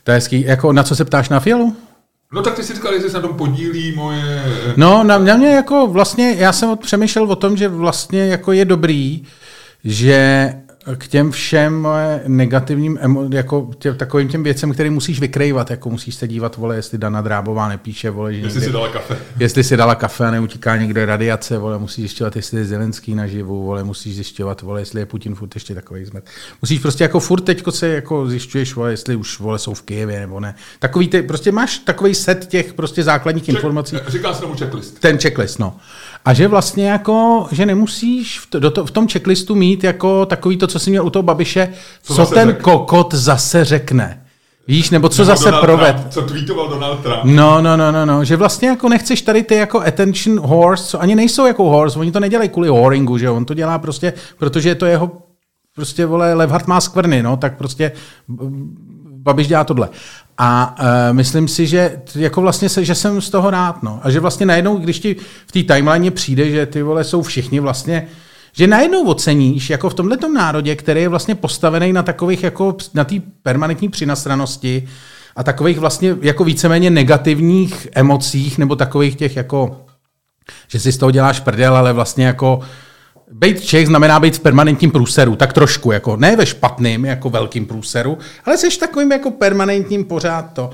To 0.03 0.11
je 0.11 0.15
hezký. 0.15 0.41
Jako, 0.41 0.73
na 0.73 0.83
co 0.83 0.95
se 0.95 1.05
ptáš 1.05 1.29
na 1.29 1.39
Fialu? 1.39 1.75
No 2.33 2.41
tak 2.41 2.55
ty 2.55 2.63
si 2.63 2.73
říkal, 2.73 3.01
že 3.01 3.09
se 3.09 3.17
na 3.17 3.27
tom 3.27 3.37
podílí 3.37 3.95
moje... 3.95 4.43
No, 4.77 5.03
na, 5.03 5.17
na 5.17 5.35
mě 5.35 5.51
jako 5.51 5.87
vlastně, 5.87 6.35
já 6.37 6.53
jsem 6.53 6.77
přemýšlel 6.77 7.31
o 7.31 7.35
tom, 7.35 7.57
že 7.57 7.67
vlastně 7.67 8.27
jako 8.27 8.51
je 8.51 8.65
dobrý, 8.65 9.23
že 9.83 10.53
k 10.97 11.07
těm 11.07 11.31
všem 11.31 11.87
negativním, 12.27 12.99
jako 13.31 13.69
tě, 13.79 13.93
takovým 13.93 14.27
těm 14.27 14.43
věcem, 14.43 14.73
které 14.73 14.89
musíš 14.89 15.19
vykrývat, 15.19 15.71
jako 15.71 15.89
musíš 15.89 16.15
se 16.15 16.27
dívat, 16.27 16.57
vole, 16.57 16.75
jestli 16.75 16.97
Dana 16.97 17.21
Drábová 17.21 17.69
nepíše, 17.69 18.09
vole, 18.09 18.33
že 18.33 18.39
Jestli 18.39 18.59
někde, 18.59 18.65
si 18.65 18.71
dala 18.73 18.89
kafe. 18.89 19.17
jestli 19.39 19.63
si 19.63 19.77
dala 19.77 19.95
kafe 19.95 20.25
a 20.27 20.31
neutíká 20.31 20.77
někde 20.77 21.05
radiace, 21.05 21.57
vole, 21.57 21.79
musíš 21.79 21.97
zjišťovat, 21.97 22.35
jestli 22.35 22.57
je 22.57 22.65
Zelenský 22.65 23.15
naživu, 23.15 23.63
vole, 23.65 23.83
musíš 23.83 24.15
zjišťovat, 24.15 24.61
vole, 24.61 24.81
jestli 24.81 24.99
je 24.99 25.05
Putin 25.05 25.35
furt 25.35 25.55
ještě 25.55 25.75
takový 25.75 26.05
zmet. 26.05 26.25
Musíš 26.61 26.79
prostě 26.79 27.03
jako 27.03 27.19
furt 27.19 27.41
teďko 27.41 27.71
se 27.71 27.87
jako 27.87 28.27
zjišťuješ, 28.29 28.75
vole, 28.75 28.91
jestli 28.91 29.15
už 29.15 29.39
vole 29.39 29.59
jsou 29.59 29.73
v 29.73 29.81
Kijevě 29.81 30.19
nebo 30.19 30.39
ne. 30.39 30.55
Takový 30.79 31.07
ty, 31.07 31.21
prostě 31.21 31.51
máš 31.51 31.77
takový 31.77 32.15
set 32.15 32.47
těch 32.47 32.73
prostě 32.73 33.03
základních 33.03 33.49
informací. 33.49 33.97
Říká 34.07 34.33
se 34.33 34.41
tomu 34.41 34.55
checklist. 34.55 34.99
Ten 34.99 35.17
checklist, 35.17 35.59
no. 35.59 35.77
A 36.25 36.33
že 36.33 36.47
vlastně 36.47 36.89
jako, 36.89 37.47
že 37.51 37.65
nemusíš 37.65 38.39
v, 38.39 38.49
to, 38.49 38.59
do 38.59 38.71
to, 38.71 38.85
v 38.85 38.91
tom 38.91 39.07
checklistu 39.07 39.55
mít 39.55 39.83
jako 39.83 40.25
takový 40.25 40.57
to, 40.57 40.67
co 40.67 40.79
jsi 40.79 40.89
měl 40.89 41.05
u 41.05 41.09
toho 41.09 41.23
Babiše, 41.23 41.73
co, 42.03 42.15
co 42.15 42.25
ten 42.25 42.49
řek? 42.49 42.61
kokot 42.61 43.13
zase 43.13 43.65
řekne. 43.65 44.25
Víš, 44.67 44.89
nebo 44.89 45.09
co 45.09 45.21
nebo 45.21 45.25
zase 45.25 45.45
Donald 45.45 45.61
proved. 45.61 45.95
Trump, 45.95 46.09
co 46.09 46.21
tweetoval 46.21 46.69
Donald 46.69 47.03
Trump. 47.03 47.21
No, 47.23 47.61
no, 47.61 47.77
no, 47.77 47.91
no, 47.91 48.05
no, 48.05 48.23
že 48.25 48.35
vlastně 48.35 48.69
jako 48.69 48.89
nechceš 48.89 49.21
tady 49.21 49.43
ty 49.43 49.55
jako 49.55 49.79
attention 49.79 50.39
horse, 50.39 50.83
co 50.83 51.01
ani 51.01 51.15
nejsou 51.15 51.45
jako 51.45 51.63
horse, 51.63 51.99
oni 51.99 52.11
to 52.11 52.19
nedělají 52.19 52.49
kvůli 52.49 52.67
horingu, 52.67 53.17
že 53.17 53.29
on 53.29 53.45
to 53.45 53.53
dělá 53.53 53.79
prostě, 53.79 54.13
protože 54.37 54.69
je 54.69 54.75
to 54.75 54.85
jeho, 54.85 55.11
prostě 55.75 56.05
vole, 56.05 56.33
Levhart 56.33 56.67
má 56.67 56.81
skvrny, 56.81 57.23
no, 57.23 57.37
tak 57.37 57.57
prostě 57.57 57.91
Babiš 59.21 59.47
dělá 59.47 59.63
tohle. 59.63 59.89
A 60.37 60.75
uh, 60.79 60.85
myslím 61.15 61.47
si, 61.47 61.67
že 61.67 62.01
jako 62.15 62.41
vlastně 62.41 62.69
se, 62.69 62.85
že 62.85 62.95
jsem 62.95 63.21
z 63.21 63.29
toho 63.29 63.49
rád, 63.49 63.83
no. 63.83 63.99
A 64.03 64.11
že 64.11 64.19
vlastně 64.19 64.45
najednou, 64.45 64.77
když 64.77 64.99
ti 64.99 65.15
v 65.47 65.51
té 65.51 65.73
timeline 65.75 66.11
přijde, 66.11 66.49
že 66.49 66.65
ty 66.65 66.81
vole 66.81 67.03
jsou 67.03 67.21
všichni 67.21 67.59
vlastně, 67.59 68.07
že 68.53 68.67
najednou 68.67 69.03
oceníš, 69.05 69.69
jako 69.69 69.89
v 69.89 69.93
tomhle 69.93 70.17
národě, 70.33 70.75
který 70.75 71.01
je 71.01 71.09
vlastně 71.09 71.35
postavený 71.35 71.93
na 71.93 72.03
takových 72.03 72.43
jako, 72.43 72.75
na 72.93 73.03
té 73.03 73.15
permanentní 73.43 73.89
přinastranosti 73.89 74.87
a 75.35 75.43
takových 75.43 75.79
vlastně 75.79 76.15
jako 76.21 76.43
víceméně 76.43 76.89
negativních 76.89 77.87
emocích, 77.95 78.57
nebo 78.57 78.75
takových 78.75 79.15
těch 79.15 79.35
jako, 79.35 79.85
že 80.67 80.79
si 80.79 80.91
z 80.91 80.97
toho 80.97 81.11
děláš 81.11 81.39
prdel, 81.39 81.75
ale 81.75 81.93
vlastně 81.93 82.25
jako 82.25 82.59
Být 83.31 83.61
Čech 83.61 83.87
znamená 83.87 84.19
být 84.19 84.35
v 84.35 84.39
permanentním 84.39 84.91
průseru, 84.91 85.35
tak 85.35 85.53
trošku, 85.53 85.91
jako 85.91 86.15
ne 86.17 86.35
ve 86.35 86.45
špatným, 86.45 87.05
jako 87.05 87.29
velkým 87.29 87.65
průseru, 87.65 88.17
ale 88.45 88.57
jsi 88.57 88.79
takovým 88.79 89.11
jako 89.11 89.31
permanentním 89.31 90.03
pořád 90.03 90.53
to. 90.53 90.69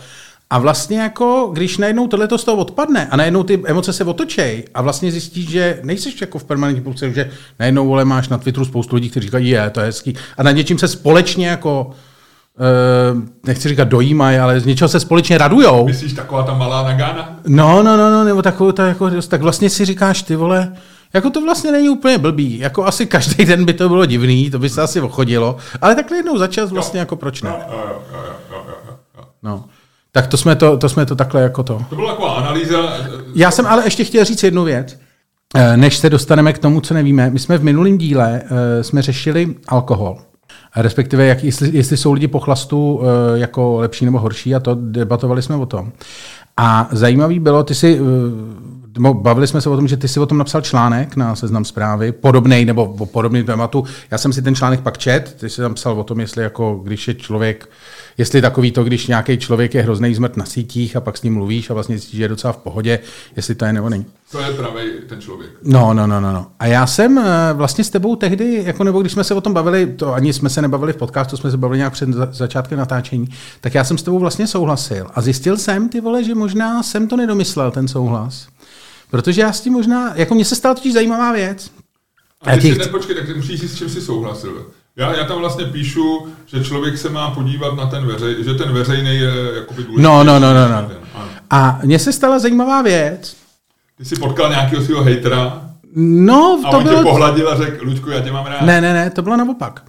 A 0.49 0.59
vlastně 0.59 0.99
jako, 0.99 1.49
když 1.53 1.77
najednou 1.77 2.07
tohle 2.07 2.27
z 2.35 2.43
toho 2.43 2.57
odpadne 2.57 3.07
a 3.07 3.17
najednou 3.17 3.43
ty 3.43 3.61
emoce 3.65 3.93
se 3.93 4.03
otočej 4.03 4.63
a 4.73 4.81
vlastně 4.81 5.11
zjistíš, 5.11 5.49
že 5.49 5.79
nejsi 5.83 6.13
jako 6.21 6.39
v 6.39 6.43
permanentním 6.43 6.83
průseru, 6.83 7.13
že 7.13 7.29
najednou 7.59 7.87
vole 7.87 8.05
máš 8.05 8.29
na 8.29 8.37
Twitteru 8.37 8.65
spoustu 8.65 8.95
lidí, 8.95 9.09
kteří 9.09 9.25
říkají, 9.27 9.49
je, 9.49 9.69
to 9.69 9.79
je 9.79 9.85
hezký. 9.85 10.15
A 10.37 10.43
na 10.43 10.51
něčím 10.51 10.77
se 10.77 10.87
společně 10.87 11.47
jako 11.47 11.91
Uh, 13.13 13.23
nechci 13.45 13.69
říkat 13.69 13.87
dojímají, 13.87 14.37
ale 14.37 14.59
z 14.59 14.65
něčeho 14.65 14.87
se 14.87 14.99
společně 14.99 15.37
radujou. 15.37 15.85
Myslíš 15.85 16.13
taková 16.13 16.43
ta 16.43 16.53
malá 16.53 16.83
nagana? 16.83 17.39
No, 17.47 17.83
no, 17.83 17.97
no, 17.97 18.11
no 18.11 18.23
nebo 18.23 18.41
takovou, 18.41 18.71
ta, 18.71 18.87
jako, 18.87 19.21
tak 19.21 19.41
vlastně 19.41 19.69
si 19.69 19.85
říkáš, 19.85 20.23
ty 20.23 20.35
vole, 20.35 20.73
jako 21.17 21.29
to 21.29 21.41
vlastně 21.41 21.71
není 21.71 21.89
úplně 21.89 22.17
blbý. 22.17 22.59
Jako 22.59 22.85
asi 22.85 23.05
každý 23.05 23.45
den 23.45 23.65
by 23.65 23.73
to 23.73 23.89
bylo 23.89 24.05
divný, 24.05 24.51
to 24.51 24.59
by 24.59 24.69
se 24.69 24.81
asi 24.81 25.01
ochodilo, 25.01 25.57
ale 25.81 25.95
takhle 25.95 26.17
jednou 26.17 26.37
za 26.37 26.47
čas 26.47 26.71
vlastně 26.71 26.99
jo. 26.99 27.01
jako 27.01 27.15
proč 27.15 27.41
ne? 27.41 27.49
Jo, 27.49 27.57
jo, 27.71 28.01
jo, 28.13 28.19
jo, 28.51 28.65
jo, 28.67 28.75
jo. 29.17 29.23
No. 29.43 29.65
Tak 30.11 30.27
to 30.27 30.37
jsme 30.37 30.55
to, 30.55 30.77
to 30.77 30.89
jsme 30.89 31.05
to 31.05 31.15
takhle 31.15 31.41
jako 31.41 31.63
to. 31.63 31.85
To 31.89 31.95
byla 31.95 32.11
taková 32.11 32.33
analýza. 32.33 32.77
Já 33.35 33.51
jsem 33.51 33.67
ale 33.67 33.83
ještě 33.83 34.03
chtěl 34.03 34.25
říct 34.25 34.43
jednu 34.43 34.63
věc. 34.63 34.97
Eh, 35.55 35.77
než 35.77 35.97
se 35.97 36.09
dostaneme 36.09 36.53
k 36.53 36.59
tomu, 36.59 36.81
co 36.81 36.93
nevíme, 36.93 37.29
my 37.29 37.39
jsme 37.39 37.57
v 37.57 37.63
minulém 37.63 37.97
díle 37.97 38.41
uh, 38.43 38.57
jsme 38.81 39.01
řešili 39.01 39.55
alkohol. 39.67 40.17
Respektive, 40.75 41.25
jak, 41.25 41.43
jestli, 41.43 41.69
jestli 41.77 41.97
jsou 41.97 42.13
lidi 42.13 42.27
po 42.27 42.39
chlastu 42.39 42.95
uh, 42.95 43.05
jako 43.35 43.77
lepší 43.79 44.05
nebo 44.05 44.19
horší, 44.19 44.55
a 44.55 44.59
to 44.59 44.75
debatovali 44.75 45.41
jsme 45.41 45.55
o 45.55 45.65
tom. 45.65 45.91
A 46.57 46.89
zajímavý 46.91 47.39
bylo, 47.39 47.63
ty 47.63 47.75
si 47.75 47.99
bavili 48.99 49.47
jsme 49.47 49.61
se 49.61 49.69
o 49.69 49.75
tom, 49.75 49.87
že 49.87 49.97
ty 49.97 50.07
si 50.07 50.19
o 50.19 50.25
tom 50.25 50.37
napsal 50.37 50.61
článek 50.61 51.15
na 51.15 51.35
seznam 51.35 51.65
zprávy, 51.65 52.11
podobný 52.11 52.65
nebo 52.65 52.83
o 52.85 53.05
podobném 53.05 53.45
tématu. 53.45 53.83
Já 54.11 54.17
jsem 54.17 54.33
si 54.33 54.41
ten 54.41 54.55
článek 54.55 54.81
pak 54.81 54.97
čet, 54.97 55.35
ty 55.39 55.49
jsi 55.49 55.61
tam 55.61 55.73
psal 55.73 55.99
o 55.99 56.03
tom, 56.03 56.19
jestli 56.19 56.43
jako, 56.43 56.81
když 56.83 57.07
je 57.07 57.13
člověk, 57.13 57.69
jestli 58.17 58.41
takový 58.41 58.71
to, 58.71 58.83
když 58.83 59.07
nějaký 59.07 59.37
člověk 59.37 59.73
je 59.73 59.81
hrozný 59.81 60.15
zmrt 60.15 60.37
na 60.37 60.45
sítích 60.45 60.95
a 60.95 61.01
pak 61.01 61.17
s 61.17 61.23
ním 61.23 61.33
mluvíš 61.33 61.69
a 61.69 61.73
vlastně 61.73 61.97
zjistíš, 61.97 62.17
že 62.17 62.23
je 62.23 62.27
docela 62.27 62.53
v 62.53 62.57
pohodě, 62.57 62.99
jestli 63.35 63.55
to 63.55 63.65
je 63.65 63.73
nebo 63.73 63.89
není. 63.89 64.05
To 64.31 64.39
je 64.39 64.53
pravý 64.53 64.81
ten 65.09 65.21
člověk. 65.21 65.51
No, 65.63 65.93
no, 65.93 66.07
no, 66.07 66.21
no, 66.21 66.33
no. 66.33 66.47
A 66.59 66.65
já 66.65 66.87
jsem 66.87 67.17
eh, 67.17 67.53
vlastně 67.53 67.83
s 67.83 67.89
tebou 67.89 68.15
tehdy, 68.15 68.63
jako 68.65 68.83
nebo 68.83 69.01
když 69.01 69.13
jsme 69.13 69.23
se 69.23 69.33
o 69.33 69.41
tom 69.41 69.53
bavili, 69.53 69.85
to 69.85 70.13
ani 70.13 70.33
jsme 70.33 70.49
se 70.49 70.61
nebavili 70.61 70.93
v 70.93 70.97
podcastu, 70.97 71.37
jsme 71.37 71.51
se 71.51 71.57
bavili 71.57 71.77
nějak 71.77 71.93
před 71.93 72.09
začátkem 72.31 72.79
natáčení, 72.79 73.27
tak 73.61 73.75
já 73.75 73.83
jsem 73.83 73.97
s 73.97 74.03
tebou 74.03 74.19
vlastně 74.19 74.47
souhlasil. 74.47 75.07
A 75.13 75.21
zjistil 75.21 75.57
jsem, 75.57 75.89
ty 75.89 76.01
vole, 76.01 76.23
že 76.23 76.35
možná 76.35 76.83
jsem 76.83 77.07
to 77.07 77.17
nedomyslel, 77.17 77.71
ten 77.71 77.87
souhlas. 77.87 78.47
Protože 79.09 79.41
já 79.41 79.53
s 79.53 79.61
tím 79.61 79.73
možná, 79.73 80.15
jako 80.15 80.35
mně 80.35 80.45
se 80.45 80.55
stala 80.55 80.75
totiž 80.75 80.93
zajímavá 80.93 81.31
věc. 81.31 81.71
A 82.41 82.55
ty 82.55 82.61
si, 82.61 82.77
ne, 82.77 82.85
počkej, 82.85 83.15
tak 83.15 83.25
ty 83.25 83.33
musíš 83.33 83.59
si 83.59 83.67
s 83.67 83.77
čím 83.77 83.89
si 83.89 84.01
souhlasil. 84.01 84.67
Já, 84.95 85.15
já 85.15 85.23
tam 85.23 85.39
vlastně 85.39 85.65
píšu, 85.65 86.27
že 86.45 86.63
člověk 86.63 86.97
se 86.97 87.09
má 87.09 87.31
podívat 87.31 87.75
na 87.75 87.85
ten 87.85 88.05
veřej, 88.05 88.43
že 88.43 88.53
ten 88.53 88.73
veřejný 88.73 89.15
je 89.15 89.31
jakoby 89.55 89.83
důležitý. 89.83 90.03
No, 90.03 90.23
no, 90.23 90.39
no, 90.39 90.53
no, 90.53 90.67
no. 90.69 90.89
A 91.49 91.79
mně 91.83 91.99
se 91.99 92.13
stala 92.13 92.39
zajímavá 92.39 92.81
věc. 92.81 93.35
Ty 93.97 94.05
jsi 94.05 94.15
potkal 94.15 94.49
nějakého 94.49 94.83
svého 94.83 95.03
hejtera 95.03 95.67
No, 95.99 96.61
a 96.65 96.71
to 96.71 96.77
on 96.77 96.83
bylo... 96.83 96.97
tě 96.97 97.03
pohladil 97.03 97.49
a 97.49 97.57
řekl, 97.57 97.85
Luďku, 97.85 98.09
já 98.09 98.21
tě 98.21 98.31
mám 98.31 98.45
rád. 98.45 98.61
Ne, 98.61 98.81
ne, 98.81 98.93
ne, 98.93 99.09
to 99.09 99.21
bylo 99.21 99.37
naopak. 99.37 99.83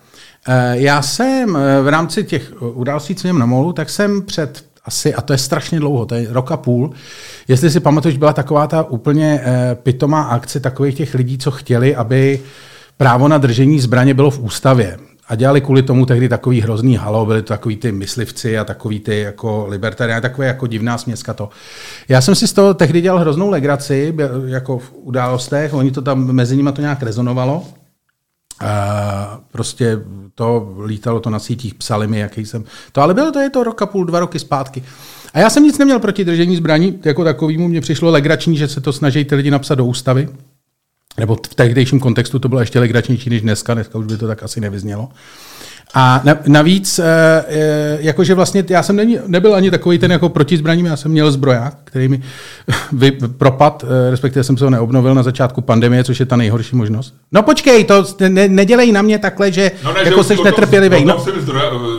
Eh, 0.48 0.72
já 0.78 1.02
jsem 1.02 1.57
eh, 1.57 1.83
v 1.83 1.88
rámci 1.88 2.24
těch 2.24 2.62
událostí, 2.62 3.14
co 3.14 3.33
na 3.33 3.46
molu, 3.46 3.72
tak 3.72 3.90
jsem 3.90 4.22
před 4.22 4.64
asi, 4.88 5.14
a 5.14 5.20
to 5.20 5.33
je 5.33 5.38
strašně 5.38 5.81
dlouho, 5.81 6.07
to 6.07 6.14
je 6.14 6.27
rok 6.31 6.53
a 6.53 6.57
půl. 6.57 6.90
Jestli 7.48 7.70
si 7.70 7.81
pamatuješ, 7.81 8.16
byla 8.16 8.33
taková 8.33 8.66
ta 8.66 8.83
úplně 8.83 9.40
eh, 9.44 9.74
pitomá 9.74 10.22
akce 10.22 10.61
takových 10.61 10.94
těch 10.94 11.14
lidí, 11.14 11.38
co 11.38 11.51
chtěli, 11.51 11.96
aby 11.96 12.40
právo 12.96 13.29
na 13.29 13.38
držení 13.38 13.81
zbraně 13.81 14.14
bylo 14.14 14.31
v 14.31 14.40
ústavě. 14.40 14.98
A 15.29 15.35
dělali 15.35 15.61
kvůli 15.61 15.83
tomu 15.83 16.07
tehdy 16.07 16.29
takový 16.29 16.61
hrozný 16.61 16.96
halo, 16.96 17.27
byli 17.27 17.42
to 17.42 17.48
takový 17.48 17.77
ty 17.77 17.92
myslivci 17.92 18.59
a 18.59 18.64
takový 18.64 19.01
ty 19.01 19.20
jako 19.20 19.66
libertariáni, 19.68 20.22
takové 20.22 20.46
jako 20.46 20.66
divná 20.66 20.98
směska 20.98 21.35
to. 21.35 21.48
Já 22.09 22.20
jsem 22.20 22.35
si 22.35 22.48
z 22.48 22.53
toho 22.53 22.74
tehdy 22.74 23.01
dělal 23.01 23.20
hroznou 23.20 23.51
legraci, 23.51 24.14
jako 24.46 24.79
v 24.79 24.92
událostech, 24.92 25.74
oni 25.74 25.90
to 25.90 26.03
tam, 26.03 26.33
mezi 26.33 26.57
nimi 26.57 26.72
to 26.72 26.81
nějak 26.81 27.03
rezonovalo. 27.03 27.64
A 28.61 29.40
prostě 29.53 30.01
to 30.35 30.75
lítalo 30.85 31.21
to 31.21 31.31
na 31.31 31.38
sítích, 31.38 31.75
psali 31.75 32.07
mi, 32.07 32.18
jaký 32.18 32.47
jsem. 32.47 32.64
To 32.92 33.01
ale 33.01 33.14
bylo 33.14 33.33
to 33.33 33.38
je 33.38 33.51
to 33.51 33.64
rok 33.64 33.83
a 33.83 33.87
půl, 33.87 34.05
dva 34.05 34.21
roky 34.21 34.38
zpátky. 34.38 34.85
A 35.35 35.38
já 35.38 35.51
jsem 35.51 35.62
nic 35.62 35.79
neměl 35.79 35.99
proti 35.99 36.25
držení 36.25 36.57
zbraní, 36.57 37.01
jako 37.05 37.25
takovýmu 37.25 37.68
mně 37.68 37.81
přišlo 37.81 38.11
legrační, 38.11 38.57
že 38.57 38.68
se 38.68 38.81
to 38.81 38.92
snaží 38.92 39.25
ty 39.25 39.35
lidi 39.35 39.51
napsat 39.51 39.75
do 39.75 39.85
ústavy. 39.85 40.29
Nebo 41.18 41.35
v 41.35 41.55
tehdejším 41.55 42.01
kontextu 42.01 42.38
to 42.38 42.49
bylo 42.49 42.61
ještě 42.61 42.81
legračnější 42.81 43.31
než 43.31 43.42
dneska, 43.42 43.75
dneska 43.75 43.99
už 43.99 44.07
by 44.07 44.16
to 44.16 44.27
tak 44.27 44.42
asi 44.42 44.61
nevyznělo. 44.61 45.09
A 45.94 46.22
navíc, 46.46 46.98
eh, 46.98 47.05
eh, 47.48 47.98
jakože 48.01 48.35
vlastně 48.35 48.64
já 48.68 48.83
jsem 48.83 49.01
nebyl 49.27 49.55
ani 49.55 49.70
takový 49.70 49.98
ten 49.98 50.12
jako 50.12 50.29
proti 50.29 50.57
zbraním, 50.57 50.87
já 50.87 50.96
jsem 50.96 51.11
měl 51.11 51.31
zbroják, 51.31 51.74
který 51.85 52.09
mi 52.09 52.22
vy, 52.92 53.11
propad, 53.11 53.85
eh, 53.85 54.11
respektive 54.11 54.44
jsem 54.44 54.57
se 54.57 54.64
ho 54.64 54.70
neobnovil 54.70 55.14
na 55.14 55.22
začátku 55.22 55.61
pandemie, 55.61 56.05
což 56.05 56.20
je 56.20 56.27
ta 56.27 56.37
nejhorší 56.37 56.77
možnost. 56.77 57.14
No 57.33 57.42
počkej, 57.42 57.85
to 57.85 58.07
ne, 58.29 58.48
nedělej 58.48 58.92
na 58.92 59.03
mě 59.03 59.18
takhle, 59.18 59.53
že 59.53 59.70
no 59.85 59.92
ne, 59.92 60.01
jako 60.05 60.24
jsi 60.24 60.37
netrpělivý. 60.44 61.05
No, 61.05 61.24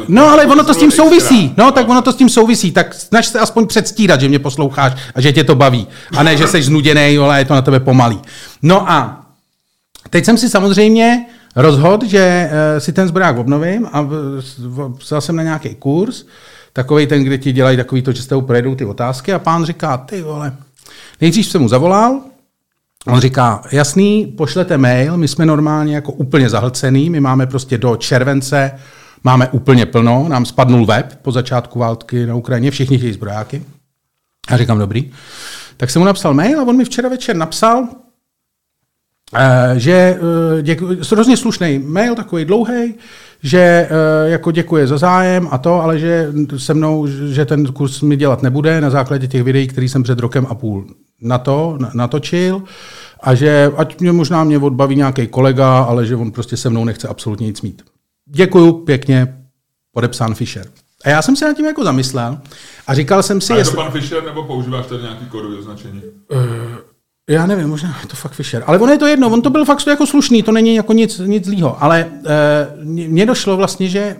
no 0.07 0.29
ale 0.29 0.45
ono 0.45 0.63
to 0.63 0.73
s 0.73 0.77
tím 0.77 0.91
souvisí. 0.91 1.53
No 1.57 1.71
tak 1.71 1.89
ono 1.89 2.01
to 2.01 2.11
s 2.11 2.15
tím 2.15 2.29
souvisí, 2.29 2.71
tak 2.71 2.93
snaž 2.93 3.25
se 3.25 3.39
aspoň 3.39 3.67
předstírat, 3.67 4.21
že 4.21 4.29
mě 4.29 4.39
posloucháš 4.39 4.93
a 5.15 5.21
že 5.21 5.33
tě 5.33 5.43
to 5.43 5.55
baví. 5.55 5.87
A 6.17 6.23
ne, 6.23 6.37
že 6.37 6.47
jsi 6.47 6.61
znuděný, 6.61 7.17
ale 7.17 7.39
je 7.39 7.45
to 7.45 7.53
na 7.53 7.61
tebe 7.61 7.79
pomalý. 7.79 8.19
No 8.61 8.91
a 8.91 9.25
teď 10.09 10.25
jsem 10.25 10.37
si 10.37 10.49
samozřejmě 10.49 11.25
rozhodl, 11.55 12.07
že 12.07 12.49
uh, 12.51 12.79
si 12.79 12.93
ten 12.93 13.07
zbrák 13.07 13.37
obnovím 13.37 13.87
a 13.91 14.07
vzal 14.99 15.21
jsem 15.21 15.35
na 15.35 15.43
nějaký 15.43 15.75
kurz, 15.75 16.25
takový 16.73 17.07
ten, 17.07 17.23
kde 17.23 17.37
ti 17.37 17.51
dělají 17.51 17.77
takový 17.77 18.01
to, 18.01 18.11
že 18.11 18.21
s 18.21 18.27
tebou 18.27 18.41
projedou 18.41 18.75
ty 18.75 18.85
otázky 18.85 19.33
a 19.33 19.39
pán 19.39 19.65
říká, 19.65 19.97
ty 19.97 20.21
vole, 20.21 20.53
nejdřív 21.21 21.47
jsem 21.47 21.61
mu 21.61 21.67
zavolal, 21.67 22.21
On 23.07 23.19
říká, 23.19 23.61
jasný, 23.71 24.25
pošlete 24.25 24.77
mail, 24.77 25.17
my 25.17 25.27
jsme 25.27 25.45
normálně 25.45 25.95
jako 25.95 26.11
úplně 26.11 26.49
zahlcený, 26.49 27.09
my 27.09 27.19
máme 27.19 27.47
prostě 27.47 27.77
do 27.77 27.95
července, 27.95 28.71
máme 29.23 29.47
úplně 29.47 29.85
plno, 29.85 30.25
nám 30.29 30.45
spadnul 30.45 30.85
web 30.85 31.19
po 31.21 31.31
začátku 31.31 31.79
války 31.79 32.25
na 32.25 32.35
Ukrajině, 32.35 32.71
všichni 32.71 32.97
chtějí 32.97 33.13
zbrojáky. 33.13 33.63
A 34.47 34.57
říkám, 34.57 34.79
dobrý. 34.79 35.11
tak 35.77 35.89
jsem 35.89 35.99
mu 35.99 36.05
napsal 36.05 36.33
mail 36.33 36.59
a 36.59 36.63
on 36.63 36.77
mi 36.77 36.85
včera 36.85 37.09
večer 37.09 37.35
napsal, 37.35 37.87
eh, 37.91 37.95
že 39.75 39.91
eh, 39.91 40.61
děkuji, 40.61 40.99
hrozně 41.11 41.37
slušný 41.37 41.79
mail, 41.79 42.15
takový 42.15 42.45
dlouhý, 42.45 42.93
že 43.43 43.59
eh, 43.59 43.89
jako 44.29 44.51
děkuje 44.51 44.87
za 44.87 44.97
zájem 44.97 45.47
a 45.51 45.57
to, 45.57 45.81
ale 45.81 45.99
že 45.99 46.27
se 46.57 46.73
mnou, 46.73 47.07
že 47.07 47.45
ten 47.45 47.65
kurz 47.67 48.01
mi 48.01 48.17
dělat 48.17 48.43
nebude 48.43 48.81
na 48.81 48.89
základě 48.89 49.27
těch 49.27 49.43
videí, 49.43 49.67
který 49.67 49.89
jsem 49.89 50.03
před 50.03 50.19
rokem 50.19 50.47
a 50.49 50.55
půl 50.55 50.85
na 51.21 51.37
to, 51.37 51.77
natočil 51.93 52.63
a 53.19 53.35
že 53.35 53.71
ať 53.77 53.99
mě 53.99 54.11
možná 54.11 54.43
mě 54.43 54.57
odbaví 54.57 54.95
nějaký 54.95 55.27
kolega, 55.27 55.79
ale 55.79 56.05
že 56.05 56.15
on 56.15 56.31
prostě 56.31 56.57
se 56.57 56.69
mnou 56.69 56.85
nechce 56.85 57.07
absolutně 57.07 57.47
nic 57.47 57.61
mít. 57.61 57.81
Děkuju 58.25 58.73
pěkně, 58.73 59.35
podepsán 59.91 60.35
Fischer. 60.35 60.65
A 61.05 61.09
já 61.09 61.21
jsem 61.21 61.35
se 61.35 61.45
nad 61.45 61.53
tím 61.53 61.65
jako 61.65 61.83
zamyslel 61.83 62.37
a 62.87 62.93
říkal 62.93 63.23
jsem 63.23 63.41
si... 63.41 63.53
A 63.53 63.57
je 63.57 63.63
to 63.63 63.71
pan 63.71 63.91
Fischer 63.91 64.23
nebo 64.23 64.43
používáš 64.43 64.85
tady 64.85 65.01
nějaký 65.01 65.25
kódový 65.25 65.57
označení? 65.57 66.01
Uh, 66.31 66.41
já 67.29 67.45
nevím, 67.45 67.67
možná 67.67 67.97
je 68.01 68.07
to 68.07 68.15
fakt 68.15 68.31
Fischer. 68.31 68.63
Ale 68.67 68.79
on 68.79 68.89
je 68.89 68.97
to 68.97 69.07
jedno, 69.07 69.29
on 69.29 69.41
to 69.41 69.49
byl 69.49 69.65
fakt 69.65 69.87
jako 69.87 70.05
slušný, 70.05 70.43
to 70.43 70.51
není 70.51 70.75
jako 70.75 70.93
nic, 70.93 71.19
nic 71.19 71.45
zlýho. 71.45 71.83
Ale 71.83 72.05
uh, 72.05 72.85
mně 72.85 73.25
došlo 73.25 73.57
vlastně, 73.57 73.89
že 73.89 74.17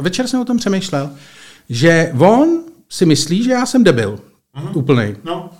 večer 0.00 0.26
jsem 0.26 0.40
o 0.40 0.44
tom 0.44 0.56
přemýšlel, 0.56 1.10
že 1.68 2.12
on 2.18 2.48
si 2.88 3.06
myslí, 3.06 3.42
že 3.42 3.50
já 3.50 3.66
jsem 3.66 3.84
debil. 3.84 4.18
Uh-huh. 4.56 4.70
Úplnej. 4.74 5.16
No. 5.24 5.50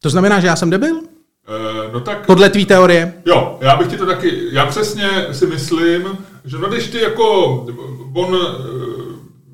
To 0.00 0.10
znamená, 0.10 0.40
že 0.40 0.46
já 0.46 0.56
jsem 0.56 0.70
debil? 0.70 0.96
Uh, 0.96 1.02
no 1.92 2.00
tak... 2.00 2.26
Podle 2.26 2.50
tvý 2.50 2.66
teorie? 2.66 3.14
Jo, 3.26 3.58
já 3.60 3.76
bych 3.76 3.88
ti 3.88 3.96
to 3.96 4.06
taky, 4.06 4.48
já 4.52 4.66
přesně 4.66 5.08
si 5.32 5.46
myslím, 5.46 6.18
že 6.44 6.58
no 6.58 6.68
když 6.68 6.88
ty 6.88 7.00
jako, 7.00 7.66
on 8.14 8.38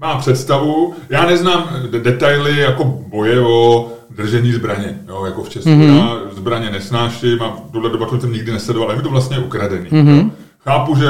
má 0.01 0.19
představu, 0.19 0.95
já 1.11 1.27
neznám 1.27 1.71
detaily 2.03 2.59
jako 2.59 2.85
boje 2.85 3.41
o 3.41 3.94
držení 4.15 4.53
zbraně, 4.53 4.99
jo, 5.09 5.25
jako 5.25 5.43
v 5.43 5.49
Česku. 5.49 5.71
Mm-hmm. 5.71 5.97
Já 5.97 6.19
zbraně 6.37 6.71
nesnáším 6.71 7.43
a 7.43 7.57
tuhle 7.73 7.91
debatu 7.91 8.21
jsem 8.21 8.33
nikdy 8.33 8.53
nesledoval, 8.53 8.89
ale 8.89 8.97
mi 8.97 9.03
to 9.03 9.11
vlastně 9.11 9.39
ukradený. 9.39 9.91
Mm-hmm. 9.91 10.31
Chápu, 10.65 10.97
že 10.97 11.07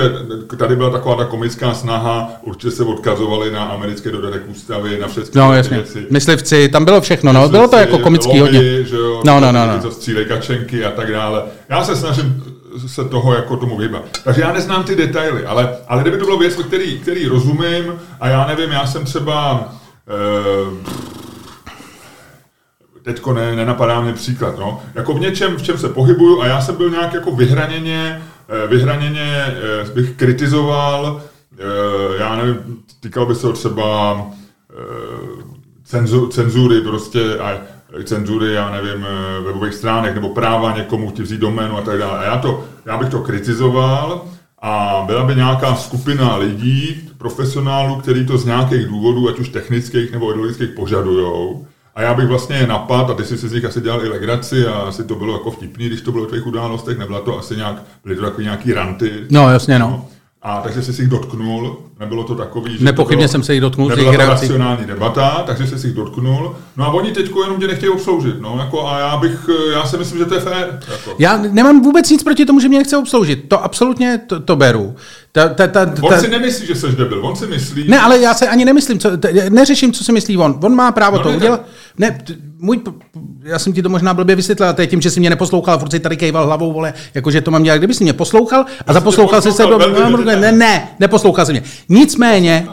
tady 0.59 0.77
byla 0.77 0.91
taková 0.91 1.17
ta 1.17 1.25
komická 1.25 1.75
snaha, 1.75 2.31
určitě 2.43 2.71
se 2.71 2.85
odkazovali 2.85 3.51
na 3.51 3.65
americké 3.65 4.11
dodatek 4.11 4.43
ústavy, 4.51 4.99
na 5.01 5.09
všechny 5.09 5.41
no, 5.41 5.53
jasně. 5.53 5.77
věci. 5.77 6.07
Myslivci, 6.11 6.69
tam 6.69 6.85
bylo 6.85 7.01
všechno, 7.01 7.33
no, 7.33 7.49
bylo 7.49 7.69
to 7.69 7.77
jako 7.77 7.99
komický 7.99 8.41
lohy, 8.41 8.41
hodně. 8.41 8.85
Že 8.85 8.97
jo, 8.97 9.23
no, 9.27 9.41
no, 9.41 9.53
no, 9.53 9.67
no. 9.67 9.91
Střílej 9.91 10.25
kačenky 10.25 10.85
a 10.85 10.91
tak 10.91 11.13
dále. 11.13 11.43
Já 11.69 11.85
se 11.85 11.97
snažím 11.97 12.43
se 12.87 13.05
toho 13.05 13.35
jako 13.35 13.57
tomu 13.57 13.77
vyhýbat. 13.77 14.03
Takže 14.25 14.41
já 14.43 14.53
neznám 14.53 14.85
ty 14.85 14.97
detaily, 14.97 15.47
ale, 15.47 15.77
ale 15.89 16.03
kdyby 16.03 16.19
to 16.19 16.25
bylo 16.25 16.39
věc, 16.39 16.55
který, 16.55 16.99
který 16.99 17.27
rozumím 17.27 17.93
a 18.21 18.29
já 18.29 18.47
nevím, 18.47 18.71
já 18.71 18.87
jsem 18.87 19.05
třeba 19.05 19.69
eh, 20.09 20.95
teďko 23.05 23.33
ne, 23.33 23.57
nenapadá 23.57 24.01
mě 24.01 24.13
příklad, 24.13 24.59
no. 24.59 24.83
Jako 24.95 25.15
v 25.15 25.21
něčem, 25.21 25.57
v 25.57 25.63
čem 25.63 25.79
se 25.79 25.89
pohybuju 25.89 26.43
a 26.43 26.47
já 26.47 26.61
jsem 26.61 26.77
byl 26.77 26.91
nějak 26.91 27.15
jako 27.15 27.31
vyhraněně, 27.31 28.23
eh, 28.49 28.67
vyhraněně 28.67 29.45
eh, 29.47 29.91
bych 29.95 30.11
kritizoval, 30.11 31.23
eh, 31.59 31.63
já 32.19 32.37
nevím, 32.37 32.57
týkalo 33.01 33.27
by 33.27 33.35
se 33.35 33.53
třeba 33.53 34.17
cenzu, 35.85 36.27
cenzury 36.27 36.81
prostě 36.81 37.39
a 37.39 37.59
cenzury, 38.05 38.53
já 38.53 38.71
nevím, 38.71 39.07
webových 39.45 39.75
stránek 39.75 40.15
nebo 40.15 40.29
práva 40.29 40.77
někomu 40.77 41.11
chtějí 41.11 41.25
vzít 41.27 41.41
doménu 41.41 41.79
a 41.79 41.81
tak 41.81 41.99
dále. 41.99 42.19
A 42.19 42.25
já, 42.25 42.39
to, 42.39 42.65
já 42.87 42.99
bych 42.99 43.09
to 43.09 43.21
kritizoval 43.21 44.25
a 44.63 45.03
byla 45.07 45.25
by 45.25 45.35
nějaká 45.35 45.75
skupina 45.75 46.37
lidí, 46.37 47.11
profesionálů, 47.19 47.97
kteří 47.97 48.27
to 48.27 48.39
z 48.39 48.45
nějakých 48.45 48.87
důvodů, 48.87 49.29
ať 49.29 49.39
už 49.39 49.49
technických 49.49 50.13
nebo 50.13 50.31
ideologických, 50.31 50.71
požadujou. 50.71 51.67
A 51.95 52.03
já 52.03 52.15
bych 52.15 52.27
vlastně 52.27 52.57
je 52.57 52.67
napad, 52.67 53.11
a 53.11 53.15
ty 53.15 53.25
jsi 53.25 53.39
si 53.39 53.49
z 53.49 53.53
nich 53.53 53.65
asi 53.65 53.81
dělal 53.81 54.05
i 54.05 54.09
legraci 54.09 54.67
a 54.67 54.73
asi 54.73 55.05
to 55.05 55.15
bylo 55.15 55.33
jako 55.33 55.51
vtipný, 55.51 55.87
když 55.87 56.01
to 56.01 56.13
bylo 56.13 56.27
v 56.27 56.31
těch 56.31 56.47
událostech, 56.47 56.99
nebyla 56.99 57.21
to 57.21 57.39
asi 57.39 57.57
nějak, 57.57 57.83
byly 58.05 58.17
to 58.17 58.23
takový 58.23 58.45
nějaký 58.45 58.73
ranty. 58.73 59.27
No, 59.31 59.51
jasně, 59.51 59.79
no. 59.79 60.07
A 60.43 60.61
takže 60.61 60.83
jsi 60.83 60.93
si 60.93 61.03
jich 61.03 61.11
dotknul, 61.11 61.79
nebylo 62.01 62.25
to 62.25 62.35
takový, 62.35 62.79
že 62.79 62.85
Nepochybně 62.85 63.17
to 63.17 63.29
bylo, 63.29 63.29
jsem 63.29 63.43
se 63.43 63.53
jich 63.55 63.61
dotknul. 63.61 63.89
Nebyla 63.89 64.13
to 64.13 64.19
racionální 64.19 64.87
debata, 64.87 65.43
takže 65.47 65.67
jsi 65.67 65.79
si 65.79 65.87
jich 65.87 65.97
dotknul. 65.97 66.57
No 66.77 66.85
a 66.85 66.89
oni 66.89 67.13
teď 67.13 67.31
jenom 67.43 67.61
tě 67.61 67.67
nechtějí 67.67 67.91
obsloužit. 67.91 68.41
No, 68.41 68.57
jako, 68.59 68.89
a 68.89 68.99
já 68.99 69.17
bych, 69.17 69.51
já 69.75 69.87
si 69.87 69.97
myslím, 69.97 70.19
že 70.19 70.25
to 70.25 70.35
je 70.35 70.41
fér. 70.41 70.81
Jako. 70.93 71.17
Já 71.19 71.37
nemám 71.37 71.83
vůbec 71.83 72.11
nic 72.11 72.23
proti 72.23 72.45
tomu, 72.45 72.61
že 72.61 72.69
mě 72.69 72.79
nechce 72.79 72.97
obsloužit. 72.97 73.49
To 73.49 73.65
absolutně 73.65 74.21
to, 74.27 74.41
to 74.41 74.57
beru. 74.57 74.95
Ta, 75.33 75.49
ta, 75.49 75.67
ta, 75.67 75.87
ta, 75.87 76.03
on 76.03 76.21
si 76.21 76.29
nemyslí, 76.29 76.67
že 76.67 76.75
jsi 76.75 76.87
debil, 76.87 77.27
on 77.27 77.37
si 77.37 77.47
myslí... 77.47 77.89
Ne, 77.89 78.01
ale 78.01 78.19
já 78.19 78.35
se 78.35 78.49
ani 78.49 78.65
nemyslím, 78.65 78.99
co, 78.99 79.17
t, 79.17 79.51
neřeším, 79.51 79.93
co 79.93 80.05
si 80.05 80.13
myslí 80.13 80.37
on. 80.37 80.59
On 80.63 80.75
má 80.75 80.93
právo 80.93 81.17
no, 81.17 81.23
to 81.23 81.31
udělat. 81.31 81.67
Ne, 81.99 82.11
t, 82.11 82.35
můj, 82.59 82.81
já 83.43 83.59
jsem 83.59 83.73
ti 83.73 83.83
to 83.83 83.89
možná 83.89 84.15
blbě 84.15 84.37
vysvětlil, 84.37 84.75
to 84.75 84.81
je 84.81 84.87
tím, 84.87 85.01
že 85.01 85.11
jsi 85.11 85.21
mě 85.21 85.31
neposlouchal, 85.31 85.79
furt 85.79 85.91
si 85.91 86.01
tady 86.01 86.17
kejval 86.17 86.47
hlavou, 86.47 86.73
vole, 86.73 86.95
jakože 87.15 87.41
to 87.41 87.51
mám 87.51 87.63
dělat. 87.63 87.79
Kdyby 87.79 87.95
jsi 87.95 88.05
mě 88.05 88.13
poslouchal 88.13 88.65
a 88.87 88.93
zaposlouchal 88.93 89.43
jsi 89.43 89.53
se 89.53 89.63
do... 89.63 89.79
Ne, 90.25 90.53
ne, 90.53 90.89
neposlouchal 91.01 91.47
jsi 91.47 91.53
mě. 91.53 91.63
Nicméně, 91.89 92.69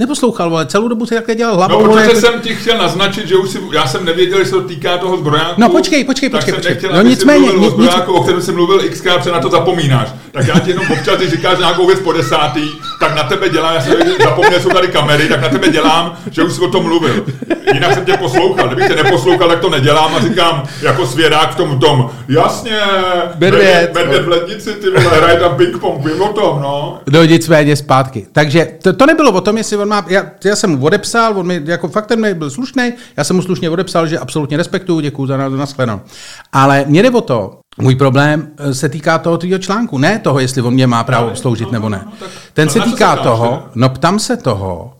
Neposlouchal, 0.00 0.50
vole, 0.50 0.66
celou 0.66 0.88
dobu 0.88 1.06
si 1.06 1.14
takhle 1.14 1.34
dělal 1.34 1.56
hlavou. 1.56 1.86
No, 1.86 1.92
protože 1.92 2.06
vole, 2.06 2.20
jsem 2.20 2.40
ti 2.40 2.54
chtěl 2.54 2.78
naznačit, 2.78 3.28
že 3.28 3.36
už 3.36 3.50
si, 3.50 3.58
já 3.72 3.86
jsem 3.86 4.04
nevěděl, 4.04 4.38
že 4.38 4.44
se 4.44 4.50
to 4.50 4.62
týká 4.62 4.98
toho 4.98 5.16
zbrojáku. 5.16 5.60
No 5.60 5.68
počkej, 5.68 6.04
počkej, 6.04 6.28
počkej. 6.28 6.52
Tak 6.52 6.62
počkej. 6.62 6.80
jsem 6.80 6.90
nechtěl, 6.90 7.04
no 7.04 7.10
nicméně. 7.10 7.40
Mluvil 7.40 7.60
nic, 7.60 7.68
o 7.68 7.70
zbrojáku, 7.70 8.12
nic... 8.12 8.20
o 8.20 8.22
kterém 8.22 8.42
jsem 8.42 8.54
mluvil 8.54 8.84
x 8.84 9.00
protože 9.00 9.32
na 9.32 9.40
to 9.40 9.50
zapomínáš. 9.50 10.08
Tak 10.32 10.46
já 10.46 10.58
ti 10.58 10.70
jenom 10.70 10.86
občas, 10.92 11.16
když 11.16 11.30
říkáš 11.30 11.58
nějakou 11.58 11.86
věc 11.86 12.00
po 12.00 12.12
desátý, 12.12 12.68
tak 13.00 13.16
na 13.16 13.22
tebe 13.22 13.48
dělám, 13.48 13.74
já 13.74 13.80
jsem 13.80 13.94
zapomněl, 14.22 14.60
jsou 14.60 14.68
tady 14.68 14.88
kamery, 14.88 15.28
tak 15.28 15.40
na 15.40 15.48
tebe 15.48 15.68
dělám, 15.68 16.16
že 16.30 16.42
už 16.42 16.52
jsi 16.52 16.60
o 16.60 16.68
tom 16.68 16.82
mluvil. 16.84 17.26
Jinak 17.74 17.94
jsem 17.94 18.04
tě 18.04 18.16
poslouchal. 18.16 18.66
Kdybych 18.66 18.88
tě 18.88 19.02
neposlouchal, 19.02 19.48
tak 19.48 19.60
to 19.60 19.70
nedělám 19.70 20.14
a 20.14 20.20
říkám 20.20 20.62
jako 20.82 21.06
svědák 21.06 21.52
v 21.52 21.56
tom 21.56 21.78
tom. 21.78 22.10
Jasně, 22.28 22.78
medvěd, 23.38 23.94
medvěd 23.94 24.24
v 24.24 24.28
lednici, 24.28 24.72
ty 24.72 24.90
vole, 24.90 25.16
hraje 25.16 25.40
tam 25.40 25.56
ping-pong, 25.56 26.04
vím 26.04 26.22
o 26.22 26.32
tom, 26.32 26.62
no. 26.62 27.00
No 27.10 27.24
nicméně 27.24 27.76
zpátky. 27.76 28.26
Takže 28.32 28.68
to, 28.82 28.92
to 28.92 29.06
nebylo 29.06 29.32
o 29.32 29.40
tom, 29.40 29.56
jestli 29.56 29.83
on 29.84 29.88
má, 29.88 30.06
já, 30.08 30.26
já 30.44 30.56
jsem 30.56 30.70
mu 30.70 30.84
odepsal, 30.84 31.38
on 31.38 31.46
mi 31.46 31.62
jako 31.64 31.88
fakt 31.88 32.06
ten 32.06 32.38
byl 32.38 32.50
slušný, 32.50 32.92
já 33.16 33.24
jsem 33.24 33.36
mu 33.36 33.42
slušně 33.42 33.70
odepsal, 33.70 34.06
že 34.06 34.18
absolutně 34.18 34.56
respektuju, 34.56 35.00
děkuji 35.00 35.26
za 35.26 35.48
nashledanou. 35.48 36.00
Ale 36.52 36.84
mě 36.88 37.02
jde 37.02 37.10
o 37.10 37.20
to, 37.20 37.60
můj 37.78 37.94
problém 37.94 38.48
eh, 38.58 38.74
se 38.74 38.88
týká 38.88 39.18
toho 39.18 39.38
tvýho 39.38 39.58
článku, 39.58 39.98
ne 39.98 40.18
toho, 40.18 40.38
jestli 40.38 40.62
on 40.62 40.74
mě 40.74 40.86
má 40.86 41.04
právo 41.04 41.36
sloužit 41.36 41.72
nebo 41.72 41.88
ne. 41.88 42.04
Ten 42.52 42.68
se 42.68 42.80
týká 42.80 43.16
toho, 43.16 43.64
no 43.74 43.88
ptám 43.88 44.18
se 44.18 44.36
toho, 44.36 44.92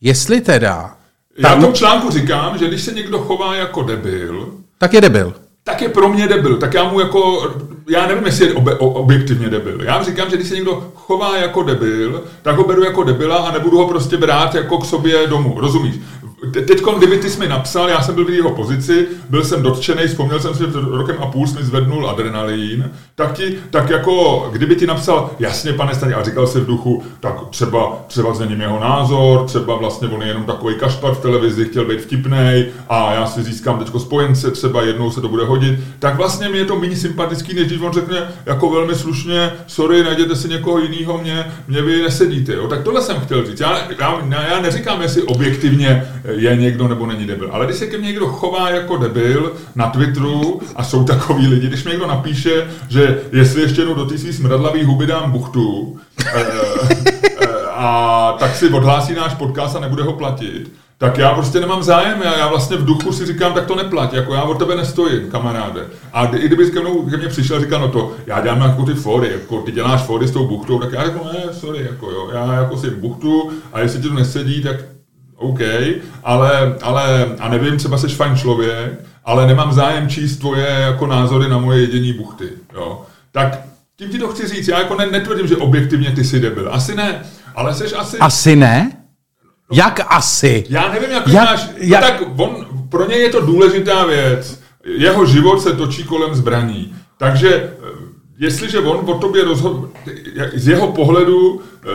jestli 0.00 0.40
teda... 0.40 0.94
Já 1.38 1.54
v 1.54 1.60
tom 1.60 1.72
článku 1.72 2.10
říkám, 2.10 2.58
že 2.58 2.68
když 2.68 2.82
se 2.82 2.92
někdo 2.92 3.18
chová 3.18 3.54
jako 3.54 3.82
debil... 3.82 4.48
Tak 4.78 4.94
je 4.94 5.00
debil. 5.00 5.34
Tak 5.64 5.82
je 5.82 5.88
pro 5.88 6.08
mě 6.08 6.28
debil. 6.28 6.56
Tak 6.56 6.74
já 6.74 6.84
mu 6.84 7.00
jako 7.00 7.52
já 7.88 8.06
nevím, 8.06 8.26
jestli 8.26 8.46
je 8.46 8.54
obe, 8.54 8.74
objektivně 8.74 9.48
debil. 9.48 9.82
Já 9.82 10.02
říkám, 10.02 10.30
že 10.30 10.36
když 10.36 10.48
se 10.48 10.54
někdo 10.54 10.92
chová 10.94 11.36
jako 11.36 11.62
debil, 11.62 12.22
tak 12.42 12.56
ho 12.56 12.64
beru 12.64 12.84
jako 12.84 13.04
debila 13.04 13.36
a 13.36 13.52
nebudu 13.52 13.78
ho 13.78 13.88
prostě 13.88 14.16
brát 14.16 14.54
jako 14.54 14.78
k 14.78 14.84
sobě 14.84 15.26
domů. 15.26 15.54
Rozumíš? 15.60 15.94
Teď, 16.52 16.82
kdyby 16.98 17.18
ty 17.18 17.30
jsi 17.30 17.40
mi 17.40 17.48
napsal, 17.48 17.88
já 17.88 18.02
jsem 18.02 18.14
byl 18.14 18.24
v 18.24 18.30
jeho 18.30 18.50
pozici, 18.50 19.06
byl 19.30 19.44
jsem 19.44 19.62
dotčený, 19.62 20.06
vzpomněl 20.06 20.40
jsem 20.40 20.54
si, 20.54 20.58
že 20.58 20.66
rokem 20.90 21.16
a 21.20 21.26
půl 21.26 21.46
mi 21.46 21.64
zvednul 21.64 22.10
adrenalin, 22.10 22.90
tak 23.14 23.32
ti, 23.32 23.58
tak 23.70 23.90
jako, 23.90 24.48
kdyby 24.52 24.76
ti 24.76 24.86
napsal, 24.86 25.30
jasně, 25.38 25.72
pane 25.72 25.94
Staně, 25.94 26.14
a 26.14 26.22
říkal 26.22 26.46
si 26.46 26.60
v 26.60 26.66
duchu, 26.66 27.02
tak 27.20 27.34
třeba, 27.50 28.04
třeba 28.06 28.34
změním 28.34 28.60
jeho 28.60 28.80
názor, 28.80 29.44
třeba 29.44 29.76
vlastně 29.76 30.08
on 30.08 30.22
je 30.22 30.28
jenom 30.28 30.44
takový 30.44 30.74
kašpar 30.74 31.14
v 31.14 31.20
televizi, 31.20 31.64
chtěl 31.64 31.84
být 31.84 32.00
vtipný 32.00 32.64
a 32.88 33.12
já 33.12 33.26
si 33.26 33.42
získám 33.42 33.78
teďko 33.78 34.00
spojence, 34.00 34.50
třeba 34.50 34.82
jednou 34.82 35.10
se 35.10 35.20
to 35.20 35.28
bude 35.28 35.44
hodit, 35.44 35.78
tak 35.98 36.16
vlastně 36.16 36.48
mi 36.48 36.58
je 36.58 36.64
to 36.64 36.78
méně 36.78 36.96
sympatický, 36.96 37.54
než 37.54 37.66
když 37.66 37.80
on 37.80 37.92
řekne 37.92 38.28
jako 38.46 38.70
velmi 38.70 38.94
slušně, 38.94 39.52
sorry, 39.66 40.02
najděte 40.02 40.36
si 40.36 40.48
někoho 40.48 40.78
jiného, 40.78 41.18
mě, 41.18 41.44
mě 41.68 41.82
vy 41.82 42.02
nesedíte. 42.02 42.52
Jo? 42.52 42.68
Tak 42.68 42.82
tohle 42.82 43.02
jsem 43.02 43.20
chtěl 43.20 43.46
říct. 43.46 43.60
Já, 43.60 43.88
já, 43.98 44.22
já 44.48 44.60
neříkám, 44.60 45.02
jestli 45.02 45.22
objektivně 45.22 46.06
je 46.30 46.56
někdo 46.56 46.88
nebo 46.88 47.06
není 47.06 47.26
debil. 47.26 47.48
Ale 47.52 47.66
když 47.66 47.76
se 47.76 47.86
ke 47.86 47.98
mně 47.98 48.06
někdo 48.06 48.26
chová 48.26 48.70
jako 48.70 48.96
debil 48.96 49.52
na 49.74 49.90
Twitteru 49.90 50.60
a 50.76 50.84
jsou 50.84 51.04
takový 51.04 51.46
lidi, 51.46 51.66
když 51.66 51.84
mi 51.84 51.90
někdo 51.90 52.06
napíše, 52.06 52.66
že 52.88 53.20
jestli 53.32 53.62
ještě 53.62 53.80
jednou 53.80 53.94
do 53.94 54.04
té 54.04 54.18
svý 54.18 54.32
smradlavý 54.32 54.84
huby 54.84 55.06
dám 55.06 55.30
buchtu, 55.30 55.98
e, 56.34 56.40
e, 56.40 57.48
a 57.70 58.36
tak 58.38 58.56
si 58.56 58.68
odhlásí 58.68 59.14
náš 59.14 59.34
podcast 59.34 59.76
a 59.76 59.80
nebude 59.80 60.02
ho 60.02 60.12
platit, 60.12 60.72
tak 60.98 61.18
já 61.18 61.34
prostě 61.34 61.60
nemám 61.60 61.82
zájem, 61.82 62.22
já, 62.24 62.38
já 62.38 62.48
vlastně 62.48 62.76
v 62.76 62.84
duchu 62.84 63.12
si 63.12 63.26
říkám, 63.26 63.52
tak 63.52 63.66
to 63.66 63.74
neplať, 63.74 64.12
jako 64.12 64.34
já 64.34 64.42
od 64.42 64.58
tebe 64.58 64.76
nestojím, 64.76 65.30
kamaráde. 65.30 65.80
A 66.12 66.24
i 66.24 66.46
kdyby 66.46 66.70
ke, 66.70 66.80
mnou, 66.80 67.02
ke 67.02 67.16
mně 67.16 67.28
přišel 67.28 67.56
a 67.56 67.60
říkal, 67.60 67.80
no 67.80 67.88
to, 67.88 68.12
já 68.26 68.40
dělám 68.40 68.60
jako 68.60 68.84
ty 68.84 68.94
fory, 68.94 69.32
jako 69.32 69.62
ty 69.62 69.72
děláš 69.72 70.02
fory 70.02 70.28
s 70.28 70.30
tou 70.30 70.46
buchtou, 70.46 70.78
tak 70.78 70.92
já 70.92 71.02
jako 71.02 71.24
ne, 71.24 71.54
sorry, 71.54 71.86
jako 71.90 72.10
jo, 72.10 72.30
já 72.32 72.54
jako 72.54 72.76
si 72.76 72.90
buchtu 72.90 73.50
a 73.72 73.80
jestli 73.80 74.02
ti 74.02 74.08
to 74.08 74.14
nesedí, 74.14 74.62
tak 74.62 74.76
OK, 75.38 75.60
ale, 76.24 76.76
ale, 76.82 77.26
a 77.38 77.48
nevím, 77.48 77.76
třeba 77.76 77.98
jsi 77.98 78.08
fajn 78.08 78.36
člověk, 78.36 79.04
ale 79.24 79.46
nemám 79.46 79.72
zájem 79.72 80.08
číst 80.08 80.36
tvoje 80.36 80.66
jako 80.66 81.06
názory 81.06 81.48
na 81.48 81.58
moje 81.58 81.80
jedění 81.80 82.12
buchty, 82.12 82.48
jo. 82.74 83.02
Tak 83.32 83.60
tím 83.96 84.10
ti 84.10 84.18
to 84.18 84.28
chci 84.28 84.48
říct, 84.48 84.68
já 84.68 84.78
jako 84.78 84.94
ne, 84.94 85.06
netvrdím, 85.06 85.46
že 85.46 85.56
objektivně 85.56 86.10
ty 86.10 86.24
jsi 86.24 86.40
debil, 86.40 86.68
asi 86.72 86.94
ne, 86.94 87.22
ale 87.54 87.74
jsi 87.74 87.94
asi... 87.94 88.18
Asi 88.18 88.56
ne? 88.56 88.92
Jak 89.72 90.00
asi? 90.08 90.64
Já 90.68 90.92
nevím, 90.92 91.10
jak, 91.10 91.28
jak 91.28 91.50
máš... 91.50 91.66
No 91.66 91.72
jak... 91.78 92.00
tak 92.00 92.22
on, 92.36 92.66
pro 92.88 93.08
něj 93.08 93.22
je 93.22 93.28
to 93.28 93.46
důležitá 93.46 94.06
věc. 94.06 94.60
jeho 94.84 95.26
život 95.26 95.62
se 95.62 95.72
točí 95.72 96.04
kolem 96.04 96.34
zbraní. 96.34 96.94
Takže 97.18 97.54
eh, 97.54 97.72
jestliže 98.38 98.78
on 98.78 99.10
o 99.10 99.18
tobě 99.18 99.44
rozhodl, 99.44 99.90
z 100.54 100.68
jeho 100.68 100.92
pohledu 100.92 101.60
eh, 101.84 101.88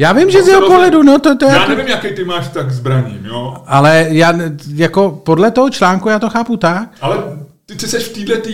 já 0.00 0.12
vím, 0.12 0.30
že 0.30 0.42
z 0.42 0.48
jeho 0.48 0.66
pohledu, 0.66 1.02
no 1.02 1.18
to, 1.18 1.36
to 1.36 1.44
Já 1.44 1.52
jako... 1.52 1.68
nevím, 1.68 1.88
jaký 1.88 2.08
ty 2.14 2.24
máš 2.24 2.48
tak 2.48 2.70
zbraním, 2.70 3.24
jo? 3.24 3.56
Ale 3.66 4.06
já, 4.10 4.34
jako 4.74 5.10
podle 5.10 5.50
toho 5.50 5.70
článku 5.70 6.08
já 6.08 6.18
to 6.18 6.30
chápu 6.30 6.56
tak. 6.56 6.88
Ale 7.00 7.16
ty 7.66 7.88
jsi 7.88 7.98
v 7.98 8.26
této 8.26 8.48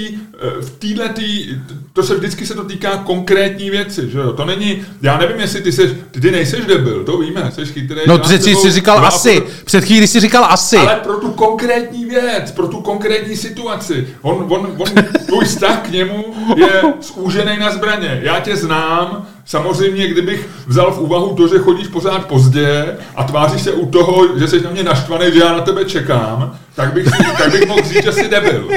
v 0.60 0.70
týhletý, 0.78 1.56
to 1.92 2.02
se 2.02 2.14
vždycky 2.14 2.46
se 2.46 2.54
to 2.54 2.64
týká 2.64 2.96
konkrétní 2.96 3.70
věci, 3.70 4.10
že 4.10 4.18
jo? 4.18 4.32
To 4.32 4.44
není, 4.44 4.86
já 5.02 5.18
nevím, 5.18 5.40
jestli 5.40 5.60
ty 5.60 5.72
seš, 5.72 5.90
ty, 6.10 6.20
ty 6.20 6.30
nejseš 6.30 6.66
debil, 6.66 7.04
to 7.04 7.18
víme, 7.18 7.52
jsi 7.54 7.66
chytrý. 7.66 8.00
No 8.06 8.18
ty 8.18 8.38
jsi, 8.38 8.54
jsi 8.54 8.70
říkal 8.70 9.06
asi, 9.06 9.40
pro, 9.40 9.50
před 9.64 9.84
chvíli 9.84 10.06
jsi 10.06 10.20
říkal 10.20 10.44
asi. 10.44 10.76
Ale 10.76 10.96
pro 10.96 11.16
tu 11.16 11.30
konkrétní 11.30 12.04
věc, 12.04 12.50
pro 12.50 12.68
tu 12.68 12.80
konkrétní 12.80 13.36
situaci, 13.36 14.08
on, 14.22 14.46
on, 14.48 14.74
on 14.78 14.88
tvůj 15.26 15.44
vztah 15.44 15.88
k 15.88 15.90
němu 15.90 16.34
je 16.56 16.82
zúžený 17.02 17.58
na 17.58 17.70
zbraně. 17.70 18.20
Já 18.22 18.40
tě 18.40 18.56
znám, 18.56 19.26
Samozřejmě, 19.46 20.08
kdybych 20.08 20.48
vzal 20.66 20.92
v 20.92 21.00
úvahu 21.00 21.34
to, 21.34 21.48
že 21.48 21.58
chodíš 21.58 21.88
pořád 21.88 22.26
pozdě 22.26 22.96
a 23.16 23.24
tváříš 23.24 23.62
se 23.62 23.72
u 23.72 23.86
toho, 23.86 24.38
že 24.38 24.48
jsi 24.48 24.60
na 24.60 24.70
mě 24.70 24.82
naštvaný, 24.82 25.26
že 25.32 25.40
já 25.40 25.52
na 25.52 25.60
tebe 25.60 25.84
čekám, 25.84 26.58
tak 26.74 26.92
bych, 26.92 27.06
tak 27.38 27.52
bych 27.52 27.68
mohl 27.68 27.82
říct, 27.82 28.04
že 28.04 28.12
jsi 28.12 28.28
debil. 28.28 28.68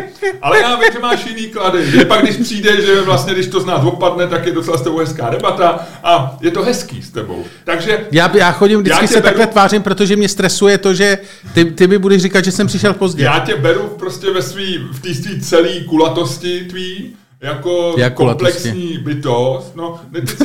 Ale 0.41 0.59
já 0.59 0.75
vím, 0.75 0.89
že 0.93 0.99
máš 0.99 1.25
jiný 1.25 1.47
klady. 1.49 1.91
Že 1.91 2.05
pak, 2.05 2.21
když 2.21 2.35
přijde, 2.35 2.81
že 2.81 3.01
vlastně, 3.01 3.33
když 3.33 3.47
to 3.47 3.59
z 3.61 3.65
nás 3.65 3.85
opadne, 3.85 4.27
tak 4.27 4.45
je 4.45 4.51
docela 4.51 4.77
s 4.77 4.81
tebou 4.81 4.97
hezká 4.97 5.29
debata 5.29 5.87
a 6.03 6.37
je 6.41 6.51
to 6.51 6.63
hezký 6.63 7.01
s 7.01 7.09
tebou. 7.09 7.45
Takže 7.63 8.07
já, 8.11 8.37
já 8.37 8.51
chodím, 8.51 8.79
vždycky 8.79 9.03
já 9.03 9.07
se 9.07 9.13
beru, 9.13 9.23
takhle 9.23 9.47
tvářím, 9.47 9.83
protože 9.83 10.15
mě 10.15 10.29
stresuje 10.29 10.77
to, 10.77 10.93
že 10.93 11.17
ty, 11.53 11.65
ty 11.65 11.87
mi 11.87 11.97
budeš 11.97 12.21
říkat, 12.21 12.45
že 12.45 12.51
jsem 12.51 12.67
přišel 12.67 12.93
pozdě. 12.93 13.23
Já 13.23 13.39
tě 13.39 13.55
beru 13.55 13.95
prostě 13.99 14.31
ve 14.31 14.41
svý, 14.41 14.77
v 14.91 15.01
té 15.01 15.39
celé 15.41 15.69
kulatosti 15.87 16.65
tvý 16.69 17.15
jako 17.41 17.93
jako 17.97 18.25
komplexní 18.25 18.97
bytost. 18.97 19.75
No, 19.75 19.99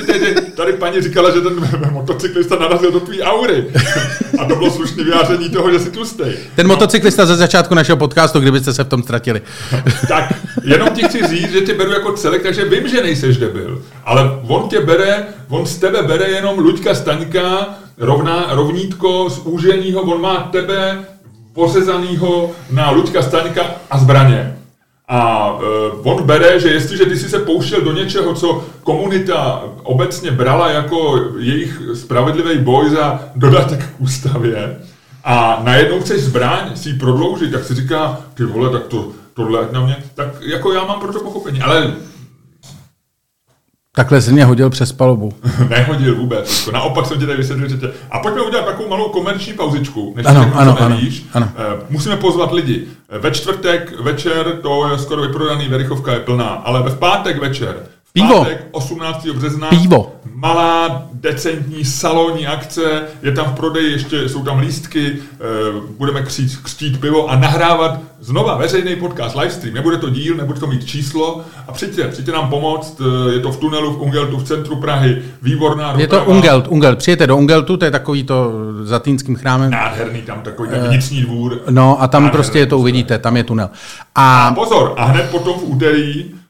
tady, 0.06 0.34
tady 0.56 0.72
paní 0.72 1.00
říkala, 1.02 1.30
že 1.34 1.40
ten 1.40 1.68
motocyklista 1.90 2.56
narazil 2.56 2.92
do 2.92 3.00
tvý 3.00 3.22
aury. 3.22 3.64
A 4.38 4.44
to 4.44 4.56
bylo 4.56 4.70
slušné 4.70 5.04
vyjádření 5.04 5.50
toho, 5.50 5.72
že 5.72 5.78
si 5.78 5.90
tlustej. 5.90 6.36
Ten 6.54 6.66
no. 6.66 6.74
motocyklista 6.74 7.26
ze 7.26 7.36
začátku 7.36 7.74
našeho 7.74 7.96
podcastu, 7.96 8.40
kdybyste 8.40 8.74
se 8.74 8.84
v 8.84 8.88
tom 8.88 9.02
ztratili. 9.02 9.42
tak, 10.08 10.34
jenom 10.64 10.88
ti 10.88 11.02
chci 11.02 11.26
říct, 11.26 11.52
že 11.52 11.60
tě 11.60 11.74
beru 11.74 11.92
jako 11.92 12.12
celek, 12.12 12.42
takže 12.42 12.64
vím, 12.64 12.88
že 12.88 13.02
nejseš 13.02 13.36
debil. 13.36 13.82
Ale 14.04 14.40
on 14.48 14.68
tě 14.68 14.80
bere, 14.80 15.24
on 15.48 15.66
z 15.66 15.76
tebe 15.76 16.02
bere 16.02 16.28
jenom 16.28 16.58
Luďka 16.58 16.94
Staňka, 16.94 17.68
rovná, 17.98 18.46
rovnítko 18.50 19.30
z 19.30 19.38
úženýho, 19.38 20.02
on 20.02 20.20
má 20.20 20.48
tebe 20.52 21.04
pořezanýho 21.52 22.50
na 22.70 22.90
Luďka 22.90 23.22
Staňka 23.22 23.62
a 23.90 23.98
zbraně. 23.98 24.63
A 25.08 25.52
uh, 25.52 26.12
on 26.12 26.22
bere, 26.22 26.60
že 26.60 26.68
jestliže 26.68 27.06
ty 27.06 27.16
si 27.16 27.28
se 27.28 27.38
pouštěl 27.38 27.80
do 27.80 27.92
něčeho, 27.92 28.34
co 28.34 28.64
komunita 28.82 29.64
obecně 29.82 30.30
brala 30.30 30.70
jako 30.70 31.24
jejich 31.38 31.82
spravedlivý 31.94 32.58
boj 32.58 32.90
za 32.90 33.20
dodatek 33.34 33.80
k 33.80 34.00
ústavě, 34.00 34.76
a 35.24 35.60
najednou 35.64 36.00
chceš 36.00 36.22
zbraň 36.22 36.76
si 36.76 36.88
ji 36.88 36.98
prodloužit, 36.98 37.52
tak 37.52 37.64
si 37.64 37.74
říká, 37.74 38.20
ty 38.34 38.44
vole, 38.44 38.70
tak 38.70 38.86
to, 38.86 39.08
tohle 39.34 39.68
na 39.72 39.80
mě, 39.80 39.96
tak 40.14 40.28
jako 40.40 40.72
já 40.72 40.84
mám 40.84 41.00
pro 41.00 41.12
to 41.12 41.20
pochopení, 41.20 41.62
ale 41.62 41.94
Takhle 43.96 44.22
jsi 44.22 44.32
mě 44.32 44.44
hodil 44.44 44.70
přes 44.70 44.92
palubu. 44.92 45.32
Nehodil 45.68 46.16
vůbec. 46.16 46.68
Naopak 46.72 47.06
jsem 47.06 47.18
ti 47.18 47.26
tady 47.26 47.38
vysvětlil, 47.38 47.68
že 47.68 47.76
tě... 47.76 47.90
A 48.10 48.18
pojďme 48.18 48.42
udělat 48.42 48.64
takovou 48.64 48.88
malou 48.88 49.08
komerční 49.08 49.52
pauzičku, 49.52 50.12
než 50.16 50.26
ano, 50.26 50.40
řeknu, 50.40 50.60
ano, 50.60 50.76
ano, 50.80 50.98
ano. 51.32 51.48
Eh, 51.56 51.82
musíme 51.90 52.16
pozvat 52.16 52.52
lidi. 52.52 52.84
Ve 53.18 53.30
čtvrtek 53.30 54.00
večer, 54.00 54.58
to 54.62 54.88
je 54.88 54.98
skoro 54.98 55.22
vyprodaný, 55.22 55.68
Verichovka 55.68 56.12
je 56.12 56.20
plná, 56.20 56.46
ale 56.46 56.82
ve 56.82 56.90
pátek 56.90 57.40
večer 57.40 57.76
Pivo. 58.18 58.38
Pátek 58.38 58.66
18. 58.70 59.26
března. 59.26 59.68
Pivo. 59.68 60.12
Malá, 60.34 61.06
decentní 61.12 61.84
salonní 61.84 62.46
akce, 62.46 63.02
je 63.22 63.32
tam 63.32 63.46
v 63.46 63.54
prodeji, 63.54 63.92
ještě 63.92 64.28
jsou 64.28 64.44
tam 64.44 64.58
lístky, 64.58 65.12
eh, 65.12 65.36
budeme 65.98 66.22
křít, 66.22 66.58
křtít 66.62 67.00
pivo 67.00 67.30
a 67.30 67.36
nahrávat 67.36 68.00
znova 68.20 68.56
veřejný 68.56 68.96
podcast, 68.96 69.36
livestream. 69.36 69.74
Nebude 69.74 69.96
to 69.96 70.10
díl, 70.10 70.36
nebude 70.36 70.60
to 70.60 70.66
mít 70.66 70.86
číslo 70.86 71.40
a 71.68 71.72
přijďte, 71.72 72.08
přijďte 72.08 72.32
nám 72.32 72.50
pomoct, 72.50 73.00
eh, 73.00 73.32
je 73.32 73.40
to 73.40 73.52
v 73.52 73.56
tunelu 73.56 73.92
v 73.92 74.00
Ungeltu 74.02 74.36
v 74.36 74.44
centru 74.44 74.76
Prahy, 74.76 75.22
výborná 75.42 75.92
doprava. 75.92 76.00
Je 76.00 76.08
to 76.08 76.24
Ungelt, 76.24 76.68
Ungelt, 76.68 76.98
přijďte 76.98 77.26
do 77.26 77.36
Ungeltu, 77.36 77.76
to 77.76 77.84
je 77.84 77.90
takový 77.90 78.24
to 78.24 78.52
za 78.82 78.98
týnským 78.98 79.36
chrámem. 79.36 79.70
Nádherný, 79.70 80.22
tam 80.22 80.40
takový 80.42 80.68
ten 80.68 80.88
vnitřní 80.88 81.22
dvůr. 81.22 81.60
No 81.70 82.02
a 82.02 82.08
tam 82.08 82.22
Nádherný 82.22 82.36
prostě 82.36 82.58
je 82.58 82.66
to 82.66 82.78
uvidíte, 82.78 83.18
tam 83.18 83.36
je 83.36 83.44
tunel. 83.44 83.70
A, 84.14 84.48
a 84.48 84.54
pozor, 84.54 84.94
a 84.96 85.04
hned 85.04 85.30
potom 85.30 85.58
v 85.58 85.62
úterý 85.62 86.24
Eh, 86.34 86.43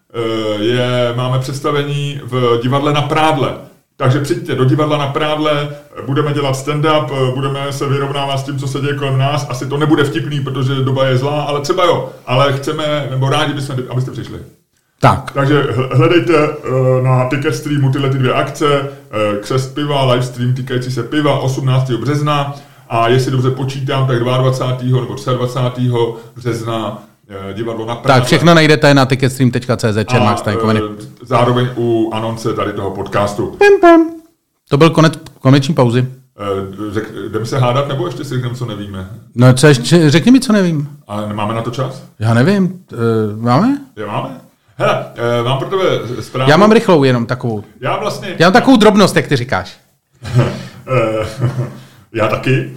je, 0.59 1.13
máme 1.17 1.39
představení 1.39 2.21
v 2.25 2.61
divadle 2.63 2.93
na 2.93 3.03
Prádle. 3.03 3.55
Takže 3.97 4.21
přijďte 4.21 4.55
do 4.55 4.65
divadla 4.65 4.99
na 4.99 5.07
Prádle, 5.07 5.69
budeme 6.07 6.33
dělat 6.33 6.57
stand-up, 6.57 7.07
eh, 7.13 7.35
budeme 7.35 7.73
se 7.73 7.89
vyrovnávat 7.89 8.41
s 8.41 8.43
tím, 8.43 8.59
co 8.59 8.69
se 8.69 8.81
děje 8.81 8.95
kolem 8.95 9.19
nás. 9.19 9.47
Asi 9.51 9.67
to 9.67 9.77
nebude 9.77 10.05
vtipný, 10.05 10.41
protože 10.41 10.75
doba 10.75 11.07
je 11.07 11.19
zlá, 11.19 11.43
ale 11.43 11.61
třeba 11.61 11.85
jo. 11.85 12.11
Ale 12.27 12.53
chceme, 12.53 13.07
nebo 13.11 13.31
rádi 13.31 13.53
bychom, 13.53 13.77
abyste 13.89 14.11
přišli. 14.11 14.39
Tak. 15.01 15.31
Takže 15.35 15.67
hledejte 15.93 16.35
eh, 16.35 17.03
na 17.03 17.29
Ticketstreamu 17.29 17.93
tyhle 17.93 18.11
ty 18.11 18.19
dvě 18.19 18.33
akce, 18.33 18.89
křest 19.41 19.75
piva, 19.75 20.13
livestream 20.13 20.55
týkající 20.55 20.91
se 20.91 21.03
piva 21.03 21.39
18. 21.39 21.91
března 21.91 22.55
a 22.89 23.09
jestli 23.09 23.33
dobře 23.33 23.51
počítám, 23.51 24.07
tak 24.07 24.19
22. 24.19 25.01
nebo 25.01 25.15
23. 25.15 25.91
března 26.37 27.03
Eh, 27.03 27.14
divadlo 27.53 27.87
na 27.87 27.95
Praze. 27.95 28.21
Tak 28.21 28.27
všechno 28.27 28.55
najdete 28.55 28.95
na 28.95 29.07
ticketstream.cz 29.07 30.11
Čermák 30.11 30.39
Stajkoviny. 30.39 30.81
Eh, 30.85 31.03
zároveň 31.23 31.69
u 31.77 32.11
anonce 32.15 32.55
tady 32.55 32.73
toho 32.73 32.91
podcastu. 32.91 33.47
Pim, 33.47 33.81
pim. 33.81 34.11
To 34.69 34.77
byl 34.77 34.91
konec 34.91 35.15
koneční 35.41 35.75
pauzy. 35.75 36.07
Eh, 36.39 36.93
řek, 36.93 37.13
jdeme 37.33 37.47
se 37.47 37.59
hádat, 37.59 37.89
nebo 37.89 38.07
ještě 38.07 38.25
si 38.25 38.35
řekneme, 38.35 38.55
co 38.55 38.67
nevíme? 38.67 39.11
No, 39.35 39.55
co 39.55 39.67
ještě, 39.67 40.11
řekni 40.11 40.33
mi, 40.33 40.41
co 40.41 40.53
nevím. 40.53 40.89
Ale 41.07 41.35
máme 41.35 41.55
na 41.55 41.63
to 41.63 41.71
čas? 41.71 42.03
Já 42.19 42.35
nevím. 42.35 42.85
Uh, 42.93 43.43
máme? 43.43 43.79
Je 43.97 44.07
máme? 44.07 44.41
Hele, 44.77 45.07
uh, 45.41 45.47
mám 45.49 45.59
pro 45.59 45.69
tebe 45.69 45.83
zprávu. 46.23 46.51
Já 46.51 46.57
mám 46.57 46.73
rychlou 46.73 47.05
jenom 47.05 47.27
takovou. 47.27 47.65
Já 47.81 47.97
vlastně... 47.97 48.37
Já 48.39 48.47
mám 48.47 48.53
takovou 48.53 48.77
drobnost, 48.77 49.17
jak 49.17 49.27
ty 49.27 49.37
říkáš. 49.37 49.77
já 52.13 52.29
taky. 52.29 52.73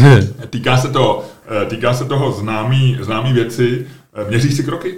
týká, 0.50 0.76
se 0.76 0.88
to, 0.88 1.24
eh, 1.24 1.31
týká 1.68 1.94
se 1.94 2.04
toho 2.04 2.32
známý, 2.32 2.98
známý 3.00 3.32
věci. 3.32 3.86
Eh, 4.14 4.28
měříš 4.28 4.54
si 4.54 4.64
kroky? 4.64 4.96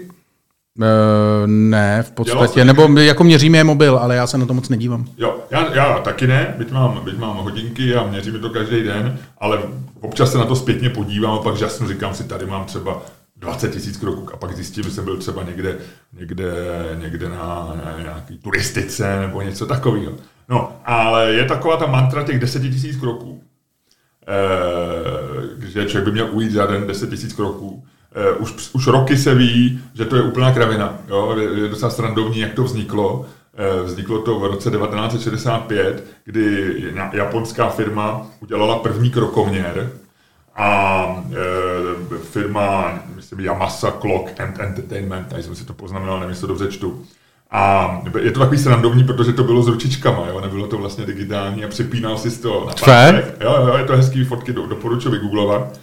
Uh, 0.79 1.47
ne, 1.47 2.03
v 2.03 2.11
podstatě, 2.11 2.65
nebo 2.65 2.99
jako 2.99 3.25
měříme 3.25 3.59
je 3.59 3.65
mobil, 3.65 3.99
ale 3.99 4.17
já 4.17 4.27
se 4.27 4.39
na 4.39 4.47
to 4.47 4.55
moc 4.55 4.69
nedívám. 4.69 5.07
Jo, 5.19 5.37
já, 5.51 5.75
já 5.75 5.99
taky 5.99 6.27
ne, 6.27 6.55
byť 6.59 6.73
mám, 6.73 7.01
byť 7.05 7.19
mám 7.19 7.37
hodinky 7.37 7.95
a 7.95 8.07
měřím 8.07 8.41
to 8.41 8.51
každý 8.51 8.83
den, 8.83 9.19
ale 9.39 9.59
občas 10.01 10.33
se 10.33 10.39
na 10.39 10.45
to 10.45 10.57
zpětně 10.57 10.91
podívám 10.91 11.35
a 11.35 11.43
pak 11.43 11.57
žasnu, 11.57 11.89
říkám 11.89 12.15
si, 12.15 12.25
tady 12.25 12.47
mám 12.47 12.65
třeba 12.65 13.03
20 13.37 13.73
tisíc 13.73 13.97
kroků 13.97 14.29
a 14.35 14.37
pak 14.37 14.57
zjistím, 14.57 14.85
že 14.85 14.91
jsem 14.91 15.05
byl 15.05 15.17
třeba 15.17 15.43
někde, 15.43 15.79
někde, 16.19 16.53
někde 16.95 17.29
na, 17.29 17.75
na 17.85 18.03
nějaký 18.03 18.39
turistice 18.39 19.21
nebo 19.21 19.43
něco 19.43 19.67
takového. 19.67 20.13
No, 20.49 20.73
ale 20.85 21.33
je 21.33 21.45
taková 21.45 21.77
ta 21.77 21.87
mantra 21.87 22.23
těch 22.23 22.39
10 22.39 22.63
tisíc 22.63 22.97
kroků. 22.97 23.44
Eh, 24.27 25.67
že 25.67 25.85
člověk 25.85 26.05
by 26.05 26.13
měl 26.13 26.29
ujít 26.33 26.53
za 26.53 26.67
den 26.67 26.87
10 26.87 27.11
000 27.11 27.23
kroků. 27.37 27.85
Eh, 28.15 28.33
už, 28.33 28.71
už 28.75 28.87
roky 28.87 29.17
se 29.17 29.35
ví, 29.35 29.81
že 29.95 30.05
to 30.05 30.17
je 30.17 30.23
úplná 30.23 30.53
kravina. 30.53 30.99
Jo? 31.09 31.37
Je, 31.39 31.69
docela 31.69 31.91
srandovní, 31.91 32.39
jak 32.39 32.55
to 32.55 32.65
vzniklo. 32.65 33.27
Eh, 33.57 33.83
vzniklo 33.83 34.23
to 34.23 34.41
v 34.41 34.45
roce 34.45 34.71
1965, 34.71 36.05
kdy 36.25 36.75
japonská 37.13 37.69
firma 37.69 38.27
udělala 38.41 38.79
první 38.79 39.11
krokoměr 39.11 39.91
a 40.57 41.25
firma, 42.23 42.99
myslím, 43.15 43.41
Yamasa 43.41 43.91
Clock 43.91 44.41
and 44.41 44.61
Entertainment, 44.61 45.29
tady 45.29 45.43
jsem 45.43 45.55
si 45.55 45.65
to 45.65 45.75
poznamenal, 45.75 46.21
nevím, 46.21 46.31
jestli 46.31 46.41
to 46.41 46.47
dobře 46.47 46.69
čtu, 46.69 47.05
a 47.55 48.01
je 48.21 48.31
to 48.31 48.41
takový 48.41 48.59
srandovní, 48.59 49.05
protože 49.05 49.33
to 49.33 49.45
bylo 49.45 49.63
s 49.63 49.69
ručičkama, 49.69 50.27
jo? 50.29 50.41
nebylo 50.41 50.67
to 50.67 50.79
vlastně 50.79 51.07
digitální 51.07 51.65
a 51.65 51.69
přepínal 51.69 52.19
si 52.19 52.43
to 52.43 52.65
na 52.67 52.73
pátek. 52.73 53.37
Jo, 53.41 53.57
jo, 53.67 53.77
je 53.77 53.85
to 53.85 53.97
hezký 53.97 54.25
fotky, 54.25 54.53
do, 54.53 54.67
doporučuji 54.67 55.11
vygooglovat. 55.11 55.81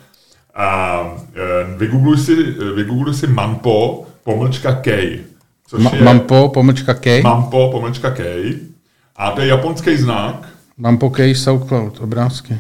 A 0.56 1.00
e, 1.36 1.78
vygoogluj 1.78 2.18
si, 2.18 2.36
vygoogluj 2.76 3.14
si 3.14 3.28
Manpo, 3.28 4.06
pomlčka 4.24 4.74
K. 4.74 5.20
Což 5.68 5.84
Ma- 5.84 5.96
je, 5.96 6.02
Mampo, 6.02 6.50
pomlčka 6.50 6.94
K. 6.94 7.22
Mampo, 7.24 7.70
pomlčka 7.72 8.12
K. 8.12 8.22
A 9.16 9.32
to 9.32 9.42
je 9.42 9.48
japonský 9.48 9.98
znak. 9.98 10.50
Mampo 10.78 11.10
K 11.10 11.36
SoundCloud, 11.36 12.00
obrázky. 12.02 12.58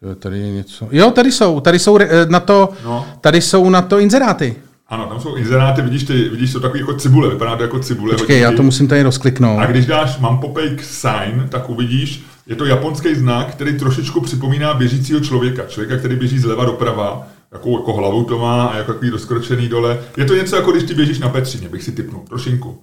To 0.00 0.08
je 0.08 0.14
tady 0.14 0.40
něco. 0.40 0.88
Jo, 0.90 1.10
tady 1.10 1.32
jsou, 1.32 1.60
tady 1.60 1.78
jsou 1.78 1.98
e, 1.98 2.26
na 2.28 2.40
to, 2.40 2.68
no. 2.84 3.06
tady 3.20 3.40
jsou 3.40 3.70
na 3.70 3.82
to 3.82 3.98
inzeráty. 3.98 4.56
Ano, 4.88 5.06
tam 5.06 5.20
jsou 5.20 5.36
inzeráty, 5.36 5.82
vidíš, 5.82 6.04
ty, 6.04 6.28
vidíš 6.28 6.52
to 6.52 6.60
takový 6.60 6.80
jako 6.80 6.94
cibule, 6.94 7.28
vypadá 7.28 7.56
to 7.56 7.62
jako 7.62 7.78
cibule. 7.78 8.12
Počkej, 8.12 8.40
já 8.40 8.52
to 8.52 8.62
musím 8.62 8.88
tady 8.88 9.02
rozkliknout. 9.02 9.60
A 9.60 9.66
když 9.66 9.86
dáš 9.86 10.18
Mampopake 10.18 10.82
sign, 10.82 11.46
tak 11.48 11.70
uvidíš, 11.70 12.22
je 12.46 12.56
to 12.56 12.64
japonský 12.64 13.14
znak, 13.14 13.46
který 13.46 13.78
trošičku 13.78 14.20
připomíná 14.20 14.74
běžícího 14.74 15.20
člověka. 15.20 15.62
Člověka, 15.68 15.96
který 15.96 16.16
běží 16.16 16.38
zleva 16.38 16.64
doprava 16.64 17.26
jakou 17.52 17.78
jako 17.78 17.92
hlavu 17.92 18.24
to 18.24 18.38
má 18.38 18.66
a 18.66 18.76
jako 18.76 18.92
takový 18.92 19.10
rozkročený 19.10 19.68
dole. 19.68 19.98
Je 20.16 20.24
to 20.24 20.34
něco 20.34 20.56
jako 20.56 20.72
když 20.72 20.84
ty 20.84 20.94
běžíš 20.94 21.18
na 21.18 21.28
Petřině, 21.28 21.68
bych 21.68 21.82
si 21.82 21.92
typnul, 21.92 22.22
trošinku. 22.28 22.82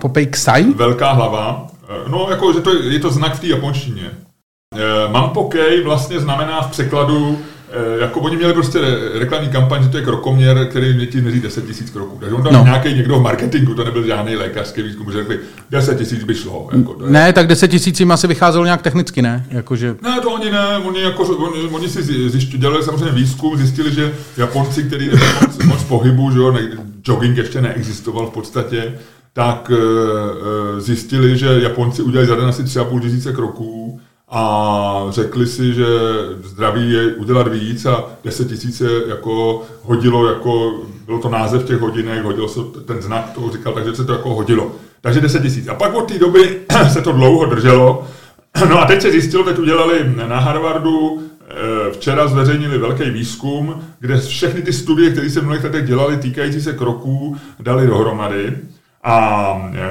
Popej 0.00 0.26
ksaj? 0.26 0.64
Velká 0.64 1.12
hlava. 1.12 1.66
Eh, 1.88 2.08
No, 2.08 2.26
jako, 2.30 2.52
že 2.52 2.60
to, 2.60 2.74
je 2.82 2.98
to 3.00 3.10
znak 3.10 3.34
v 3.36 3.40
té 3.40 3.46
japonštině. 3.46 4.10
Eh, 4.74 5.12
Mampokej 5.12 5.82
vlastně 5.84 6.20
znamená 6.20 6.62
v 6.62 6.70
překladu, 6.70 7.38
jako 8.00 8.20
oni 8.20 8.36
měli 8.36 8.52
prostě 8.52 8.80
re- 8.80 9.18
reklamní 9.18 9.48
kampaň, 9.48 9.82
že 9.82 9.88
to 9.88 9.96
je 9.96 10.02
krokoměr, 10.04 10.66
který 10.70 11.06
ti 11.06 11.20
měří 11.20 11.40
10 11.40 11.64
000 11.64 11.74
kroků. 11.92 12.18
Takže 12.20 12.34
on 12.34 12.42
tam 12.42 12.52
No. 12.52 12.64
nějaký 12.64 12.94
někdo 12.94 13.18
v 13.18 13.22
marketingu, 13.22 13.74
to 13.74 13.84
nebyl 13.84 14.06
žádný 14.06 14.36
lékařský 14.36 14.82
výzkum, 14.82 15.12
že 15.12 15.18
řekli, 15.18 15.38
10 15.70 16.12
000 16.12 16.24
by 16.26 16.34
šlo. 16.34 16.68
Jako 16.72 16.94
to 16.94 17.04
je. 17.06 17.10
Ne, 17.12 17.32
tak 17.32 17.46
10 17.46 17.68
tisícím 17.68 18.12
asi 18.12 18.26
vycházelo 18.26 18.64
nějak 18.64 18.82
technicky, 18.82 19.22
ne? 19.22 19.46
Jakože... 19.50 19.96
Ne, 20.02 20.20
to 20.20 20.30
oni 20.30 20.50
ne, 20.50 20.78
oni, 20.78 21.00
jako, 21.02 21.22
oni, 21.22 21.62
oni 21.68 21.88
si 21.88 22.02
zjišť, 22.30 22.56
dělali 22.56 22.82
samozřejmě 22.82 23.10
výzkum, 23.10 23.56
zjistili, 23.56 23.92
že 23.94 24.12
Japonci, 24.36 24.82
neměli 24.90 25.16
moc, 25.42 25.58
moc 25.64 25.82
pohybu, 25.82 26.30
že 26.30 26.38
jo, 26.38 26.52
ne, 26.52 26.60
jogging 27.08 27.36
ještě 27.36 27.60
neexistoval 27.60 28.26
v 28.26 28.30
podstatě, 28.30 28.94
tak 29.32 29.70
e, 29.74 30.80
zjistili, 30.80 31.38
že 31.38 31.46
Japonci 31.62 32.02
udělali 32.02 32.26
za 32.28 32.34
den 32.36 32.44
asi 32.44 32.62
3,5 32.62 33.00
tisíce 33.00 33.32
kroků 33.32 34.00
a 34.34 35.06
řekli 35.08 35.46
si, 35.46 35.74
že 35.74 35.86
zdraví 36.44 36.92
je 36.92 37.14
udělat 37.14 37.48
víc 37.48 37.86
a 37.86 38.04
10 38.24 38.48
tisíce 38.48 38.84
jako 39.08 39.62
hodilo, 39.82 40.26
jako 40.28 40.72
byl 41.06 41.18
to 41.18 41.28
název 41.28 41.64
těch 41.64 41.80
hodinek, 41.80 42.24
hodil 42.24 42.48
se 42.48 42.60
ten 42.86 43.02
znak, 43.02 43.30
to 43.34 43.50
říkal, 43.52 43.72
takže 43.72 43.94
se 43.94 44.04
to 44.04 44.12
jako 44.12 44.34
hodilo. 44.34 44.72
Takže 45.00 45.20
10 45.20 45.42
tisíc. 45.42 45.68
A 45.68 45.74
pak 45.74 45.94
od 45.94 46.08
té 46.08 46.18
doby 46.18 46.60
se 46.92 47.00
to 47.00 47.12
dlouho 47.12 47.46
drželo, 47.46 48.06
No 48.68 48.80
a 48.80 48.84
teď 48.84 49.02
se 49.02 49.10
zjistilo, 49.10 49.44
teď 49.44 49.58
udělali 49.58 50.14
na 50.28 50.38
Harvardu, 50.38 51.22
eh, 51.48 51.92
včera 51.92 52.26
zveřejnili 52.26 52.78
velký 52.78 53.10
výzkum, 53.10 53.82
kde 54.00 54.20
všechny 54.20 54.62
ty 54.62 54.72
studie, 54.72 55.10
které 55.10 55.30
se 55.30 55.40
v 55.40 55.42
minulých 55.42 55.64
letech 55.64 55.86
dělali 55.86 56.16
týkající 56.16 56.60
se 56.60 56.72
kroků, 56.72 57.36
dali 57.60 57.86
dohromady. 57.86 58.52
A 59.04 59.70
e, 59.74 59.88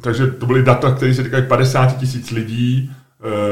takže 0.00 0.26
to 0.26 0.46
byly 0.46 0.62
data, 0.62 0.90
které 0.90 1.14
se 1.14 1.22
týkají 1.22 1.44
50 1.48 1.98
tisíc 1.98 2.30
lidí, 2.30 2.90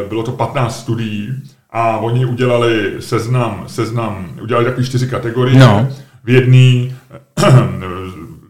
bylo 0.08 0.22
to 0.22 0.32
15 0.32 0.80
studií 0.80 1.42
a 1.70 1.98
oni 1.98 2.26
udělali 2.26 2.96
seznam, 3.00 3.64
seznam 3.66 4.38
udělali 4.42 4.66
takový 4.66 4.86
čtyři 4.86 5.08
kategorie. 5.08 5.58
No. 5.58 5.88
V 6.24 6.30
jedné 6.30 6.96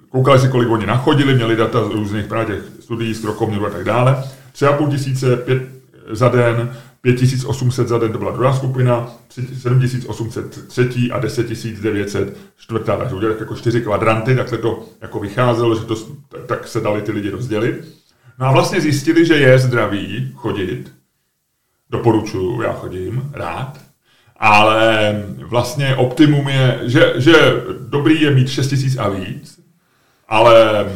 koukali 0.08 0.38
si, 0.38 0.48
kolik 0.48 0.70
oni 0.70 0.86
nachodili, 0.86 1.34
měli 1.34 1.56
data 1.56 1.84
z 1.84 1.90
různých 1.90 2.26
právě 2.26 2.46
těch 2.46 2.64
studií 2.80 3.14
z 3.14 3.20
krokoměru 3.20 3.66
a 3.66 3.70
tak 3.70 3.84
dále. 3.84 4.24
3,5 4.54 4.90
tisíce 4.90 5.36
pět 5.36 5.62
za 6.10 6.28
den, 6.28 6.70
5800 7.00 7.88
za 7.88 7.98
den, 7.98 8.12
to 8.12 8.18
byla 8.18 8.30
druhá 8.30 8.56
skupina, 8.56 9.08
7800 9.62 10.68
třetí 10.68 11.12
a 11.12 11.18
10900 11.18 12.36
čtvrtá, 12.56 12.96
takže 12.96 13.14
udělali 13.14 13.38
jako 13.40 13.54
čtyři 13.56 13.80
kvadranty, 13.80 14.36
takhle 14.36 14.58
to 14.58 14.82
jako 15.02 15.20
vycházelo, 15.20 15.74
že 15.74 15.84
to, 15.84 15.94
tak 16.46 16.68
se 16.68 16.80
dali 16.80 17.02
ty 17.02 17.12
lidi 17.12 17.30
rozdělit. 17.30 17.98
No 18.38 18.46
a 18.46 18.52
vlastně 18.52 18.80
zjistili, 18.80 19.26
že 19.26 19.34
je 19.34 19.58
zdravý 19.58 20.32
chodit, 20.34 20.92
doporučuju, 21.90 22.62
já 22.62 22.72
chodím 22.72 23.30
rád, 23.32 23.78
ale 24.36 25.12
vlastně 25.46 25.96
optimum 25.96 26.48
je, 26.48 26.80
že, 26.82 27.12
že 27.16 27.32
dobrý 27.88 28.20
je 28.20 28.30
mít 28.30 28.48
6000 28.48 28.98
a 28.98 29.08
víc, 29.08 29.60
ale 30.28 30.86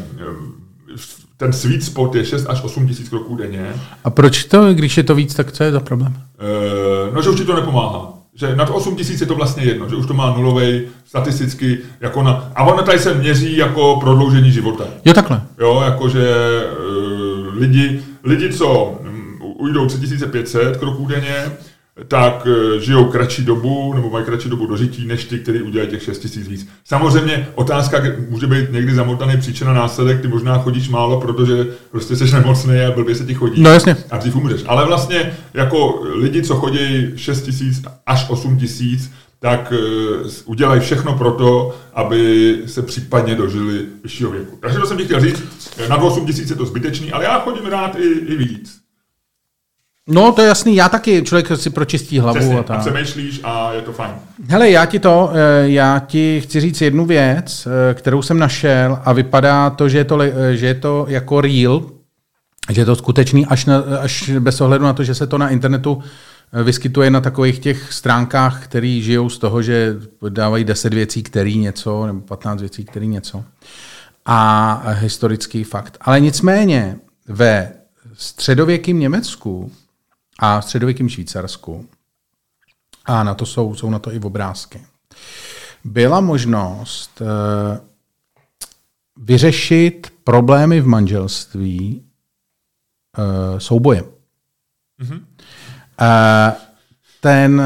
ten 1.36 1.52
sweet 1.52 1.84
spot 1.84 2.14
je 2.14 2.24
6 2.24 2.46
až 2.48 2.62
8 2.62 2.88
tisíc 2.88 3.08
kroků 3.08 3.36
denně. 3.36 3.72
A 4.04 4.10
proč 4.10 4.44
to, 4.44 4.74
když 4.74 4.96
je 4.96 5.02
to 5.02 5.14
víc, 5.14 5.34
tak 5.34 5.52
co 5.52 5.64
je 5.64 5.72
za 5.72 5.80
problém? 5.80 6.14
E, 6.38 7.14
no, 7.14 7.22
že 7.22 7.30
už 7.30 7.36
ti 7.40 7.44
to 7.44 7.56
nepomáhá. 7.56 8.12
Že 8.34 8.56
nad 8.56 8.70
8 8.70 8.96
tisíc 8.96 9.20
je 9.20 9.26
to 9.26 9.34
vlastně 9.34 9.64
jedno, 9.64 9.88
že 9.88 9.96
už 9.96 10.06
to 10.06 10.14
má 10.14 10.34
nulovej 10.36 10.88
statisticky, 11.04 11.78
jako 12.00 12.22
na, 12.22 12.52
a 12.54 12.64
ono 12.64 12.82
tady 12.82 12.98
se 12.98 13.14
měří 13.14 13.56
jako 13.56 13.96
prodloužení 14.00 14.52
života. 14.52 14.84
Jo, 15.04 15.14
takhle. 15.14 15.42
Jo, 15.58 15.82
jakože 15.84 16.28
e, 16.28 17.58
lidi, 17.58 18.02
lidi, 18.24 18.52
co 18.52 18.98
ujdou 19.62 19.86
3500 19.86 20.76
kroků 20.76 21.06
denně, 21.06 21.52
tak 22.08 22.46
e, 22.46 22.80
žijou 22.80 23.04
kratší 23.04 23.44
dobu, 23.44 23.94
nebo 23.94 24.10
mají 24.10 24.24
kratší 24.24 24.48
dobu 24.48 24.66
dožití, 24.66 25.06
než 25.06 25.24
ty, 25.24 25.38
kteří 25.38 25.62
udělají 25.62 25.90
těch 25.90 26.02
6 26.02 26.18
tisíc 26.18 26.48
víc. 26.48 26.68
Samozřejmě 26.84 27.48
otázka 27.54 28.02
může 28.28 28.46
být 28.46 28.72
někdy 28.72 28.94
zamotaný 28.94 29.36
příčina 29.36 29.72
následek, 29.72 30.20
ty 30.20 30.28
možná 30.28 30.58
chodíš 30.58 30.88
málo, 30.88 31.20
protože 31.20 31.66
prostě 31.90 32.16
jsi 32.16 32.24
nemocný 32.32 32.80
a 32.80 32.90
blbě 32.90 33.14
se 33.14 33.24
ti 33.24 33.34
chodí. 33.34 33.62
No 33.62 33.70
jasně. 33.70 33.96
A 34.10 34.18
dřív 34.18 34.36
umřeš. 34.36 34.62
Ale 34.66 34.86
vlastně 34.86 35.32
jako 35.54 36.02
lidi, 36.14 36.42
co 36.42 36.54
chodí 36.54 37.12
6 37.16 37.42
tisíc 37.42 37.82
až 38.06 38.26
8 38.30 38.56
tisíc, 38.56 39.10
tak 39.40 39.72
uh, 39.72 40.30
udělají 40.44 40.80
všechno 40.80 41.18
pro 41.18 41.32
to, 41.32 41.74
aby 41.94 42.56
se 42.66 42.82
případně 42.82 43.34
dožili 43.34 43.86
vyššího 44.02 44.30
věku. 44.30 44.58
Takže 44.60 44.78
to 44.78 44.86
jsem 44.86 44.96
ti 44.96 45.04
chtěl 45.04 45.20
říct, 45.20 45.42
nad 45.88 45.96
8 45.96 46.26
tisíc 46.26 46.50
je 46.50 46.56
to 46.56 46.66
zbytečný, 46.66 47.12
ale 47.12 47.24
já 47.24 47.40
chodím 47.40 47.66
rád 47.66 47.96
i, 47.98 48.08
i 48.08 48.36
víc. 48.36 48.81
No, 50.08 50.32
to 50.32 50.42
je 50.42 50.48
jasný, 50.48 50.76
já 50.76 50.88
taky, 50.88 51.22
člověk 51.22 51.48
si 51.54 51.70
pročistí 51.70 52.18
hlavu 52.18 52.38
Přesně, 52.38 52.56
a 52.56 52.60
a 52.60 52.62
tak. 52.62 52.80
přemýšlíš 52.80 53.40
a 53.44 53.72
je 53.72 53.82
to 53.82 53.92
fajn. 53.92 54.12
Hele, 54.48 54.70
já 54.70 54.86
ti 54.86 54.98
to, 54.98 55.30
eh, 55.34 55.68
já 55.68 55.98
ti 55.98 56.40
chci 56.40 56.60
říct 56.60 56.80
jednu 56.80 57.06
věc, 57.06 57.68
eh, 57.90 57.94
kterou 57.94 58.22
jsem 58.22 58.38
našel 58.38 58.98
a 59.04 59.12
vypadá 59.12 59.70
to, 59.70 59.88
že 59.88 59.98
je 59.98 60.04
to, 60.04 60.20
eh, 60.22 60.56
že 60.56 60.66
je 60.66 60.74
to 60.74 61.06
jako 61.08 61.40
real, 61.40 61.82
že 62.70 62.80
je 62.80 62.84
to 62.84 62.96
skutečný 62.96 63.46
až, 63.46 63.64
na, 63.64 63.78
až 64.00 64.30
bez 64.38 64.60
ohledu 64.60 64.84
na 64.84 64.92
to, 64.92 65.04
že 65.04 65.14
se 65.14 65.26
to 65.26 65.38
na 65.38 65.48
internetu 65.48 66.02
vyskytuje 66.64 67.10
na 67.10 67.20
takových 67.20 67.58
těch 67.58 67.92
stránkách, 67.92 68.64
které 68.64 68.98
žijou 69.02 69.28
z 69.28 69.38
toho, 69.38 69.62
že 69.62 69.96
dávají 70.28 70.64
10 70.64 70.94
věcí, 70.94 71.22
který 71.22 71.58
něco, 71.58 72.06
nebo 72.06 72.20
15 72.20 72.60
věcí, 72.60 72.84
který 72.84 73.08
něco. 73.08 73.44
A 74.26 74.82
historický 74.88 75.64
fakt. 75.64 75.98
Ale 76.00 76.20
nicméně 76.20 76.96
ve 77.28 77.72
středověkém 78.14 78.98
Německu 78.98 79.72
a 80.44 80.60
středověkém 80.60 81.08
Švýcarsku 81.08 81.86
a 83.04 83.24
na 83.24 83.34
to 83.34 83.46
jsou, 83.46 83.74
jsou 83.74 83.90
na 83.90 83.98
to 83.98 84.12
i 84.12 84.20
obrázky. 84.20 84.82
Byla 85.84 86.20
možnost 86.20 87.20
uh, 87.20 87.26
vyřešit 89.16 90.12
problémy 90.24 90.80
v 90.80 90.86
manželství 90.86 92.02
uh, 93.18 93.58
soubojem. 93.58 94.04
Mm-hmm. 95.02 95.20
Uh, 96.00 96.52
ten 97.20 97.62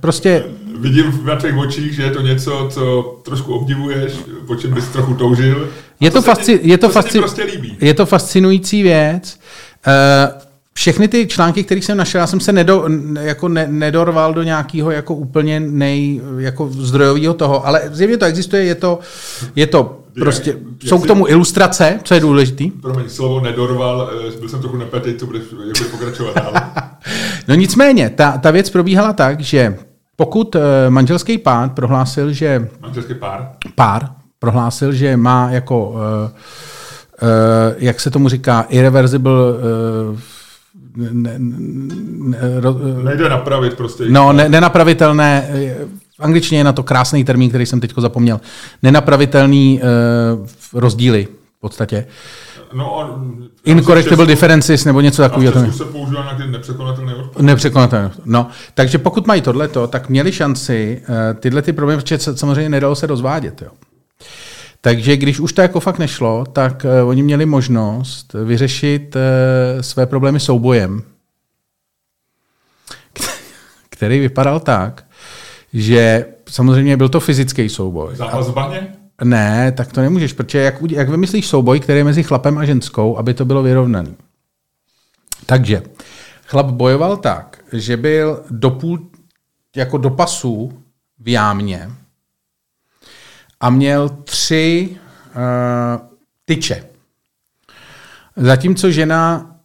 prostě 0.00 0.44
Vidím 0.78 1.26
na 1.26 1.36
tvých 1.36 1.56
očích, 1.56 1.94
že 1.94 2.02
je 2.02 2.10
to 2.10 2.20
něco, 2.20 2.68
co 2.72 3.02
trošku 3.24 3.54
obdivuješ, 3.54 4.12
po 4.46 4.56
čem 4.56 4.74
bys 4.74 4.88
trochu 4.88 5.14
toužil. 5.14 5.70
Je 6.00 6.10
to, 6.10 6.20
fasci- 6.20 6.58
ti- 6.58 6.68
je, 6.68 6.78
to 6.78 6.88
fasci- 6.88 7.18
prostě 7.18 7.42
líbí. 7.42 7.76
je 7.80 7.94
to 7.94 8.06
fascinující 8.06 8.82
věc. 8.82 9.40
Uh, 9.86 10.49
všechny 10.80 11.08
ty 11.08 11.26
články, 11.26 11.64
které 11.64 11.82
jsem 11.82 11.96
našel, 11.96 12.20
já 12.20 12.26
jsem 12.26 12.40
se 12.40 12.52
nedo, 12.52 12.88
jako 13.20 13.48
ne, 13.48 13.66
nedorval 13.70 14.34
do 14.34 14.42
nějakého 14.42 14.90
jako 14.90 15.14
úplně 15.14 15.60
nej, 15.60 16.20
jako 16.38 16.68
zdrojového 16.68 17.34
toho, 17.34 17.66
ale 17.66 17.82
zjevně 17.92 18.16
to 18.16 18.24
existuje, 18.24 18.64
je 18.64 18.74
to, 18.74 18.98
je 19.56 19.66
to 19.66 20.00
prostě, 20.14 20.50
jak 20.50 20.88
jsou 20.88 20.98
k 20.98 21.06
tomu 21.06 21.28
ilustrace, 21.28 22.00
co 22.04 22.14
je 22.14 22.20
důležitý. 22.20 22.70
Promiň, 22.70 23.08
slovo 23.08 23.40
nedorval, 23.40 24.10
eh, 24.28 24.38
byl 24.38 24.48
jsem 24.48 24.60
trochu 24.60 24.76
nepetej, 24.76 25.14
co 25.14 25.26
budeš 25.26 25.42
jak 25.50 25.60
budeš 25.60 25.80
pokračovat 25.80 26.34
dál. 26.34 26.52
No 27.48 27.54
nicméně, 27.54 28.10
ta, 28.10 28.38
ta 28.38 28.50
věc 28.50 28.70
probíhala 28.70 29.12
tak, 29.12 29.40
že 29.40 29.76
pokud 30.16 30.54
uh, 30.54 30.62
manželský 30.88 31.38
pár 31.38 31.68
prohlásil, 31.68 32.32
že 32.32 32.68
Manželský 32.80 33.14
pár. 33.14 33.50
pár 33.74 34.08
prohlásil, 34.38 34.92
že 34.92 35.16
má 35.16 35.50
jako, 35.50 35.88
uh, 35.88 35.96
uh, 35.96 36.00
jak 37.78 38.00
se 38.00 38.10
tomu 38.10 38.28
říká, 38.28 38.66
irreversible 38.68 39.32
uh, 39.32 40.18
ne, 40.96 41.34
ne, 41.38 42.38
ro, 42.60 42.76
Nejde 43.04 43.28
napravit 43.28 43.74
prostě. 43.74 44.04
no, 44.08 44.32
ne, 44.32 44.48
nenapravitelné, 44.48 45.48
eh, 45.52 45.76
v 46.18 46.20
angličtině 46.20 46.60
je 46.60 46.64
na 46.64 46.72
to 46.72 46.82
krásný 46.82 47.24
termín, 47.24 47.48
který 47.48 47.66
jsem 47.66 47.80
teď 47.80 47.94
zapomněl, 47.96 48.40
nenapravitelný 48.82 49.80
uh, 49.82 50.80
rozdíly 50.80 51.28
v 51.56 51.60
podstatě. 51.60 52.06
no 52.72 52.92
on, 52.94 53.36
Incorrectable 53.64 54.26
differences 54.26 54.84
nebo 54.84 55.00
něco 55.00 55.24
A 55.24 55.26
v 55.26 55.30
takového. 55.30 55.52
Česku 55.52 55.72
se 55.72 55.84
používá 55.84 56.22
nějaký 56.22 56.52
nepřekonatelný 56.52 57.14
odpor. 57.14 57.42
Nepřekonatelné. 57.42 58.10
No, 58.24 58.46
takže 58.74 58.98
pokud 58.98 59.26
mají 59.26 59.42
tohleto, 59.42 59.86
tak 59.86 60.08
měli 60.08 60.32
šanci 60.32 61.02
uh, 61.08 61.14
tyhle 61.40 61.62
ty 61.62 61.72
problémy, 61.72 62.02
protože 62.02 62.18
samozřejmě 62.18 62.68
nedalo 62.68 62.94
se 62.94 63.06
rozvádět. 63.06 63.62
Jo. 63.62 63.68
Takže 64.80 65.16
když 65.16 65.40
už 65.40 65.52
to 65.52 65.62
jako 65.62 65.80
fakt 65.80 65.98
nešlo, 65.98 66.44
tak 66.44 66.86
uh, 67.02 67.08
oni 67.08 67.22
měli 67.22 67.46
možnost 67.46 68.32
vyřešit 68.44 69.16
uh, 69.16 69.22
své 69.80 70.06
problémy 70.06 70.40
soubojem, 70.40 71.02
který 73.90 74.20
vypadal 74.20 74.60
tak, 74.60 75.06
že 75.72 76.26
samozřejmě 76.48 76.96
byl 76.96 77.08
to 77.08 77.20
fyzický 77.20 77.68
souboj. 77.68 78.16
Zápas 78.16 78.48
v 78.48 78.54
baně? 78.54 78.96
Ne, 79.24 79.72
tak 79.72 79.92
to 79.92 80.00
nemůžeš, 80.00 80.32
protože 80.32 80.58
jak, 80.58 80.74
jak 80.90 81.08
vymyslíš 81.08 81.46
souboj, 81.46 81.80
který 81.80 81.98
je 81.98 82.04
mezi 82.04 82.22
chlapem 82.22 82.58
a 82.58 82.64
ženskou, 82.64 83.16
aby 83.16 83.34
to 83.34 83.44
bylo 83.44 83.62
vyrovnaný. 83.62 84.16
Takže 85.46 85.82
chlap 86.46 86.66
bojoval 86.66 87.16
tak, 87.16 87.64
že 87.72 87.96
byl 87.96 88.44
do 88.50 88.70
půl, 88.70 88.98
jako 89.76 89.98
do 89.98 90.10
pasu 90.10 90.72
v 91.18 91.28
jámě 91.28 91.90
a 93.60 93.70
měl 93.70 94.08
tři 94.08 94.88
uh, 94.90 96.08
tyče. 96.44 96.86
Zatímco 98.36 98.90
žena 98.90 99.56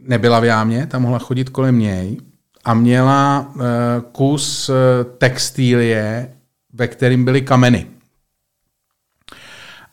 nebyla 0.00 0.40
v 0.40 0.44
jámě, 0.44 0.86
tam 0.86 1.02
mohla 1.02 1.18
chodit 1.18 1.48
kolem 1.48 1.78
něj 1.78 2.20
a 2.64 2.74
měla 2.74 3.52
uh, 3.54 3.62
kus 4.12 4.68
uh, 4.68 4.74
textílie, 5.18 6.32
ve 6.72 6.88
kterým 6.88 7.24
byly 7.24 7.42
kameny. 7.42 7.86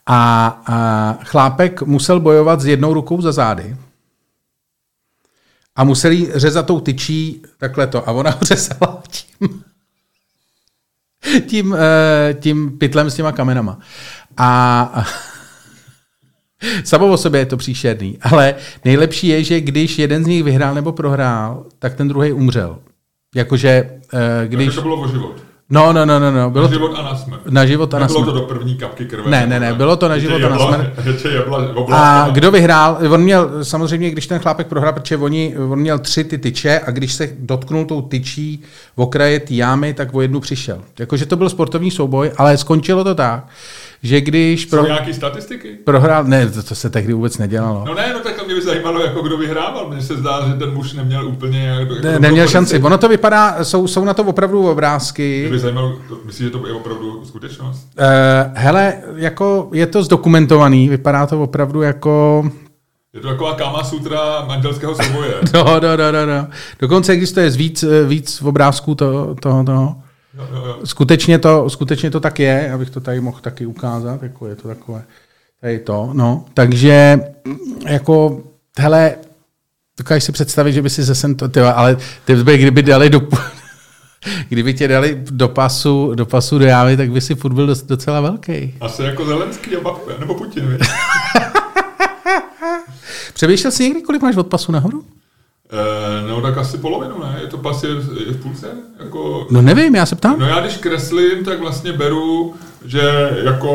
A, 0.05 0.47
a 0.65 1.17
chlápek 1.23 1.81
musel 1.81 2.19
bojovat 2.19 2.61
s 2.61 2.65
jednou 2.65 2.93
rukou 2.93 3.21
za 3.21 3.31
zády 3.31 3.77
a 5.75 5.83
musel 5.83 6.11
jí 6.11 6.27
řezat 6.35 6.65
tou 6.65 6.79
tyčí 6.79 7.41
takhle 7.57 7.87
to. 7.87 8.09
A 8.09 8.11
ona 8.11 8.31
ho 8.31 8.39
řezala 8.41 9.03
tím, 9.07 9.63
tím, 11.47 11.75
eh, 11.75 12.33
tím 12.33 12.77
pytlem 12.77 13.09
s 13.09 13.15
těma 13.15 13.31
kamenama. 13.31 13.79
A 14.37 15.05
samo 16.83 17.07
o 17.07 17.17
sobě 17.17 17.41
je 17.41 17.45
to 17.45 17.57
příšerný. 17.57 18.17
Ale 18.21 18.55
nejlepší 18.85 19.27
je, 19.27 19.43
že 19.43 19.61
když 19.61 19.99
jeden 19.99 20.23
z 20.23 20.27
nich 20.27 20.43
vyhrál 20.43 20.75
nebo 20.75 20.91
prohrál, 20.91 21.65
tak 21.79 21.93
ten 21.95 22.07
druhý 22.07 22.31
umřel. 22.31 22.79
Jakože 23.35 23.69
eh, 24.13 24.47
když... 24.47 24.65
Takže 24.65 24.75
to 24.75 24.81
bylo 24.81 25.01
o 25.01 25.07
život. 25.07 25.43
No, 25.69 25.93
no, 25.93 26.05
no, 26.05 26.19
no, 26.19 26.31
no. 26.31 26.49
Bylo 26.49 26.67
na 26.67 26.73
život 26.73 26.91
a 26.95 27.01
na 27.01 27.15
smrt. 27.15 27.41
Na 27.45 27.65
život 27.65 27.93
a 27.93 27.99
na 27.99 28.07
smrt. 28.07 28.25
to 28.25 28.31
do 28.31 28.41
první 28.41 28.75
kapky 28.75 29.05
krve. 29.05 29.29
Ne, 29.29 29.47
ne, 29.47 29.59
ne, 29.59 29.73
bylo 29.73 29.95
to 29.95 30.07
na 30.09 30.17
život 30.17 30.43
a 30.43 30.49
na 30.49 30.59
smrt. 30.59 30.89
A 31.91 32.21
A 32.23 32.29
kdo 32.29 32.51
vyhrál? 32.51 32.97
On 33.11 33.21
měl, 33.21 33.63
samozřejmě, 33.63 34.09
když 34.09 34.27
ten 34.27 34.39
chlápek 34.39 34.67
prohrál, 34.67 34.93
protože 34.93 35.17
oni, 35.17 35.55
on 35.57 35.79
měl 35.79 35.99
tři 35.99 36.23
ty 36.23 36.37
tyče 36.37 36.81
a 36.85 36.91
když 36.91 37.13
se 37.13 37.29
dotknul 37.39 37.85
tou 37.85 38.01
tyčí 38.01 38.63
v 38.95 39.01
okraje 39.01 39.39
té 39.39 39.53
jámy, 39.53 39.93
tak 39.93 40.13
o 40.13 40.21
jednu 40.21 40.39
přišel. 40.39 40.81
Jakože 40.99 41.25
to 41.25 41.35
byl 41.35 41.49
sportovní 41.49 41.91
souboj, 41.91 42.31
ale 42.37 42.57
skončilo 42.57 43.03
to 43.03 43.15
tak, 43.15 43.47
že 44.05 44.21
když 44.21 44.61
Jsou 44.63 44.69
pro, 44.69 44.85
nějaký 44.85 45.13
statistiky? 45.13 45.77
prohrál, 45.83 46.23
ne, 46.23 46.49
to, 46.49 46.63
to 46.63 46.75
se 46.75 46.89
tehdy 46.89 47.13
vůbec 47.13 47.37
nedělalo. 47.37 47.83
No 47.87 47.93
ne, 47.93 48.13
no 48.13 48.19
tak 48.19 48.45
mě 48.45 48.55
by 48.55 48.61
zajímalo, 48.61 49.03
jako 49.03 49.21
kdo 49.21 49.37
vyhrával. 49.37 49.89
Mně 49.89 50.01
se 50.01 50.15
zdá, 50.17 50.47
že 50.47 50.53
ten 50.53 50.73
muž 50.73 50.93
neměl 50.93 51.27
úplně... 51.27 51.65
Jako, 51.79 51.93
Ne, 52.03 52.19
neměl 52.19 52.47
šanci. 52.47 52.79
Ono 52.79 52.97
to 52.97 53.09
vypadá, 53.09 53.63
jsou, 53.63 53.87
jsou 53.87 54.05
na 54.05 54.13
to 54.13 54.23
opravdu 54.23 54.69
obrázky. 54.69 55.39
Mě 55.41 55.51
by 55.51 55.59
zajímalo, 55.59 55.93
myslíš, 56.25 56.45
že 56.45 56.49
to 56.49 56.67
je 56.67 56.73
opravdu 56.73 57.25
skutečnost? 57.25 57.87
Uh, 57.99 58.05
hele, 58.53 58.93
jako 59.15 59.69
je 59.73 59.85
to 59.87 60.03
zdokumentovaný, 60.03 60.89
vypadá 60.89 61.25
to 61.25 61.43
opravdu 61.43 61.81
jako... 61.81 62.43
Je 63.13 63.21
to 63.21 63.27
taková 63.27 63.53
Kama 63.53 63.83
Sutra 63.83 64.45
manželského 64.47 64.95
souboje. 64.95 65.33
No, 65.53 65.63
no, 65.63 65.97
no, 65.97 66.11
no, 66.11 66.25
no. 66.25 66.47
Dokonce 66.79 67.11
existuje 67.11 67.49
víc, 67.49 67.85
víc 68.07 68.41
obrázků 68.41 68.95
toho, 68.95 69.35
toho, 69.35 69.63
toho. 69.63 69.95
Jo, 70.37 70.47
jo, 70.53 70.65
jo. 70.65 70.79
Skutečně 70.85 71.39
to, 71.39 71.69
skutečně 71.69 72.11
to 72.11 72.19
tak 72.19 72.39
je, 72.39 72.71
abych 72.71 72.89
to 72.89 72.99
tady 73.01 73.21
mohl 73.21 73.39
taky 73.41 73.65
ukázat, 73.65 74.23
jako 74.23 74.47
je 74.47 74.55
to 74.55 74.67
takové, 74.67 75.03
tady 75.61 75.79
to, 75.79 76.09
no. 76.13 76.45
Takže, 76.53 77.19
jako, 77.87 78.43
hele, 78.79 79.15
dokážeš 79.97 80.23
si 80.23 80.31
představit, 80.31 80.73
že 80.73 80.81
by 80.81 80.89
si 80.89 81.03
zase 81.03 81.35
to, 81.35 81.49
tyjo, 81.49 81.65
ale 81.75 81.97
ty 82.25 82.35
by, 82.35 82.57
kdyby 82.57 82.83
dali 82.83 83.09
do, 83.09 83.21
kdyby 84.49 84.73
tě 84.73 84.87
dali 84.87 85.21
do 85.31 85.47
pasu, 85.47 86.15
do 86.15 86.25
pasu 86.25 86.59
do 86.59 86.65
jávy, 86.65 86.97
tak 86.97 87.11
by 87.11 87.21
si 87.21 87.35
furt 87.35 87.53
byl 87.53 87.67
doc- 87.67 87.85
docela 87.85 88.21
velký. 88.21 88.75
Asi 88.81 89.03
jako 89.03 89.25
Zelenský 89.25 89.71
nebo 90.19 90.35
Putin? 90.35 90.77
Přemýšlel 93.33 93.71
jsi 93.71 93.83
někdy, 93.83 94.01
kolik 94.01 94.21
máš 94.21 94.35
od 94.35 94.47
pasu 94.47 94.71
nahoru? 94.71 95.05
Eh, 95.71 96.27
no 96.29 96.41
tak 96.41 96.57
asi 96.57 96.77
polovinu, 96.77 97.19
ne? 97.23 97.37
Je 97.41 97.47
to 97.47 97.57
pas 97.57 97.83
je, 97.83 97.89
je 98.27 98.33
v 98.33 98.41
půlce? 98.41 98.67
Jako, 99.03 99.47
No 99.51 99.61
nevím, 99.61 99.95
já 99.95 100.05
se 100.05 100.15
ptám. 100.15 100.39
No 100.39 100.47
já 100.47 100.59
když 100.59 100.77
kreslím, 100.77 101.43
tak 101.45 101.59
vlastně 101.59 101.93
beru, 101.93 102.53
že 102.85 103.31
jako 103.43 103.71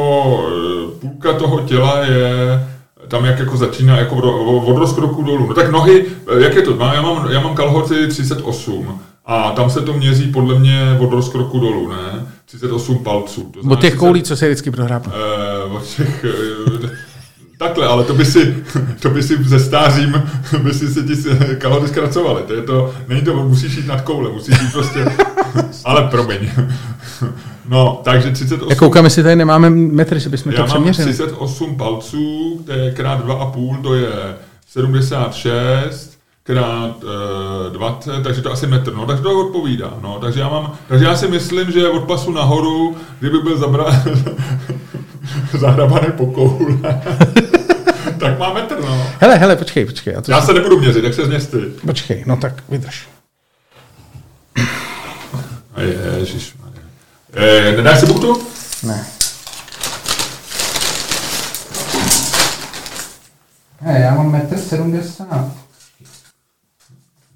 eh, 0.49 1.01
půlka 1.01 1.33
toho 1.33 1.61
těla 1.61 1.99
je 2.05 2.67
tam 3.09 3.25
jak 3.25 3.39
jako 3.39 3.57
začíná 3.57 3.97
jako 3.99 4.15
od, 4.17 4.25
od 4.69 4.79
rozkroku 4.79 5.23
dolů. 5.23 5.47
No 5.49 5.55
tak 5.55 5.71
nohy, 5.71 6.05
eh, 6.37 6.43
jak 6.43 6.55
je 6.55 6.63
to? 6.63 6.77
Mám- 6.77 6.95
Já 6.95 7.03
mám, 7.03 7.29
já 7.31 7.41
mám 7.41 7.55
kalhoty 7.55 8.07
38 8.09 9.01
a 9.27 9.51
tam 9.51 9.71
se 9.71 9.81
to 9.81 9.93
měří 9.93 10.33
podle 10.33 10.59
mě 10.59 10.97
od 11.01 11.13
rozkroku 11.13 11.59
dolů, 11.61 11.89
ne? 11.89 12.27
38 12.45 12.99
palců. 13.05 13.41
To 13.43 13.49
Od 13.59 13.63
znamená, 13.63 13.81
těch 13.81 13.91
30 13.91 13.99
koulí, 13.99 14.23
co 14.23 14.37
se 14.37 14.47
vždycky 14.47 14.71
prohrá. 14.71 15.03
Eh, 15.07 15.65
od 15.65 15.85
těch, 15.85 16.25
takhle, 17.61 17.87
ale 17.87 18.05
to 18.05 18.15
by 18.15 18.25
si, 18.25 18.65
to 19.01 19.11
by 19.11 19.23
si 19.23 19.45
ze 19.45 19.61
stářím, 19.61 20.23
by 20.63 20.75
si 20.75 20.89
se 20.89 21.03
ti 21.03 21.17
kalhoty 21.59 21.89
zkracovaly. 21.89 22.43
To 22.43 22.55
je 22.55 22.63
to, 22.63 22.95
není 23.09 23.23
to, 23.23 23.35
musíš 23.35 23.77
jít 23.77 23.87
nad 23.87 24.01
koule, 24.01 24.31
musíš 24.33 24.61
jít 24.61 24.73
prostě, 24.73 25.05
ale 25.85 26.09
promiň. 26.09 26.51
No, 27.69 28.01
takže 28.05 28.31
38. 28.31 28.71
Jak 28.71 28.79
koukám, 28.79 29.05
jestli 29.05 29.23
tady 29.23 29.37
nemáme 29.37 29.71
metry, 29.71 30.21
že 30.21 30.29
bychom 30.29 30.53
já 30.53 30.57
to 30.57 30.63
mám 30.63 30.69
přeměřili. 30.69 31.13
38 31.13 31.77
palců, 31.77 32.61
to 32.67 32.73
je 32.73 32.93
krát 32.93 33.27
2,5, 33.27 33.83
to 33.83 33.95
je 33.95 34.09
76 34.69 36.19
krát 36.43 37.05
uh, 37.05 37.73
20, 37.73 38.23
takže 38.23 38.43
to 38.43 38.53
asi 38.53 38.67
metr, 38.67 38.95
no, 38.95 39.07
takže 39.07 39.23
to 39.23 39.47
odpovídá, 39.47 39.95
no, 40.03 40.19
takže 40.21 40.41
já 40.41 40.49
mám, 40.49 40.73
takže 40.89 41.05
já 41.05 41.17
si 41.17 41.29
myslím, 41.29 41.71
že 41.71 41.89
od 41.89 42.05
pasu 42.05 42.33
nahoru, 42.33 42.97
kdyby 43.21 43.39
byl 43.39 43.59
zabra, 43.59 43.85
zahrabaný 45.59 46.07
po 46.17 46.27
koule, 46.27 47.03
tak 48.21 48.39
má 48.39 48.53
metr, 48.53 48.81
no. 48.81 49.07
Hele, 49.21 49.37
hele, 49.37 49.57
počkej, 49.57 49.87
počkej. 49.87 50.13
Já 50.15 50.21
to 50.21 50.31
Já 50.31 50.41
se 50.43 50.53
nebudu 50.53 50.79
měřit, 50.81 51.03
tak 51.03 51.15
se 51.15 51.25
změř 51.27 51.47
ty. 51.47 51.57
Počkej, 51.87 52.25
no 52.27 52.37
tak 52.37 52.53
vydrž. 52.69 53.09
Ježiš, 56.19 56.55
eh, 57.35 57.73
nedáš 57.77 58.01
si 58.01 58.07
buktu? 58.07 58.43
Ne. 58.83 59.07
He, 63.81 64.01
já 64.01 64.15
mám 64.15 64.31
metr 64.33 64.59
70. 64.59 65.27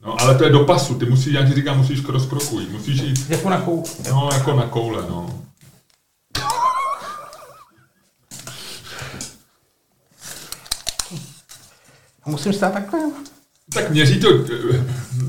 No, 0.07 0.21
ale 0.21 0.35
to 0.35 0.45
je 0.45 0.51
do 0.51 0.65
pasu, 0.65 0.95
ty 0.95 1.07
musíš, 1.07 1.35
já 1.35 1.47
ti 1.47 1.55
říkám, 1.55 1.79
musíš 1.79 2.01
cross 2.01 2.27
krokuj, 2.27 2.67
musíš 2.71 3.01
jít, 3.01 3.31
Jako 3.31 3.51
na 3.51 3.61
kou... 3.61 3.85
no, 4.11 4.29
jako 4.33 4.53
na 4.57 4.63
koule, 4.67 5.03
no. 5.09 5.31
Musím 12.27 12.53
stát 12.53 12.73
takhle? 12.73 13.01
Tak 13.75 13.91
měří 13.91 14.21
to, 14.21 14.29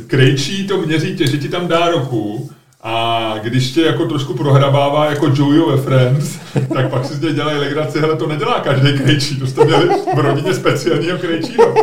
krejčí 0.08 0.68
to 0.68 0.78
měří 0.78 1.16
tě, 1.16 1.28
že 1.28 1.38
ti 1.38 1.50
tam 1.50 1.68
dá 1.68 1.90
roku 1.90 2.52
a 2.82 3.34
když 3.44 3.72
tě 3.72 3.82
jako 3.82 4.06
trošku 4.06 4.34
prohrabává 4.34 5.06
jako 5.06 5.28
Joey 5.36 5.60
ve 5.60 5.82
Friends, 5.82 6.38
tak 6.74 6.90
pak 6.90 7.06
si 7.06 7.14
z 7.14 7.22
něj 7.22 7.34
dělají 7.34 7.60
legraci, 7.60 8.00
hele 8.00 8.16
to 8.16 8.28
nedělá 8.28 8.60
každý 8.60 8.98
krejčí, 8.98 9.40
to 9.40 9.48
jste 9.48 9.66
měli 9.66 9.90
v 10.16 10.20
rodině 10.20 10.54
speciálního 10.54 11.18
krejčího. 11.18 11.76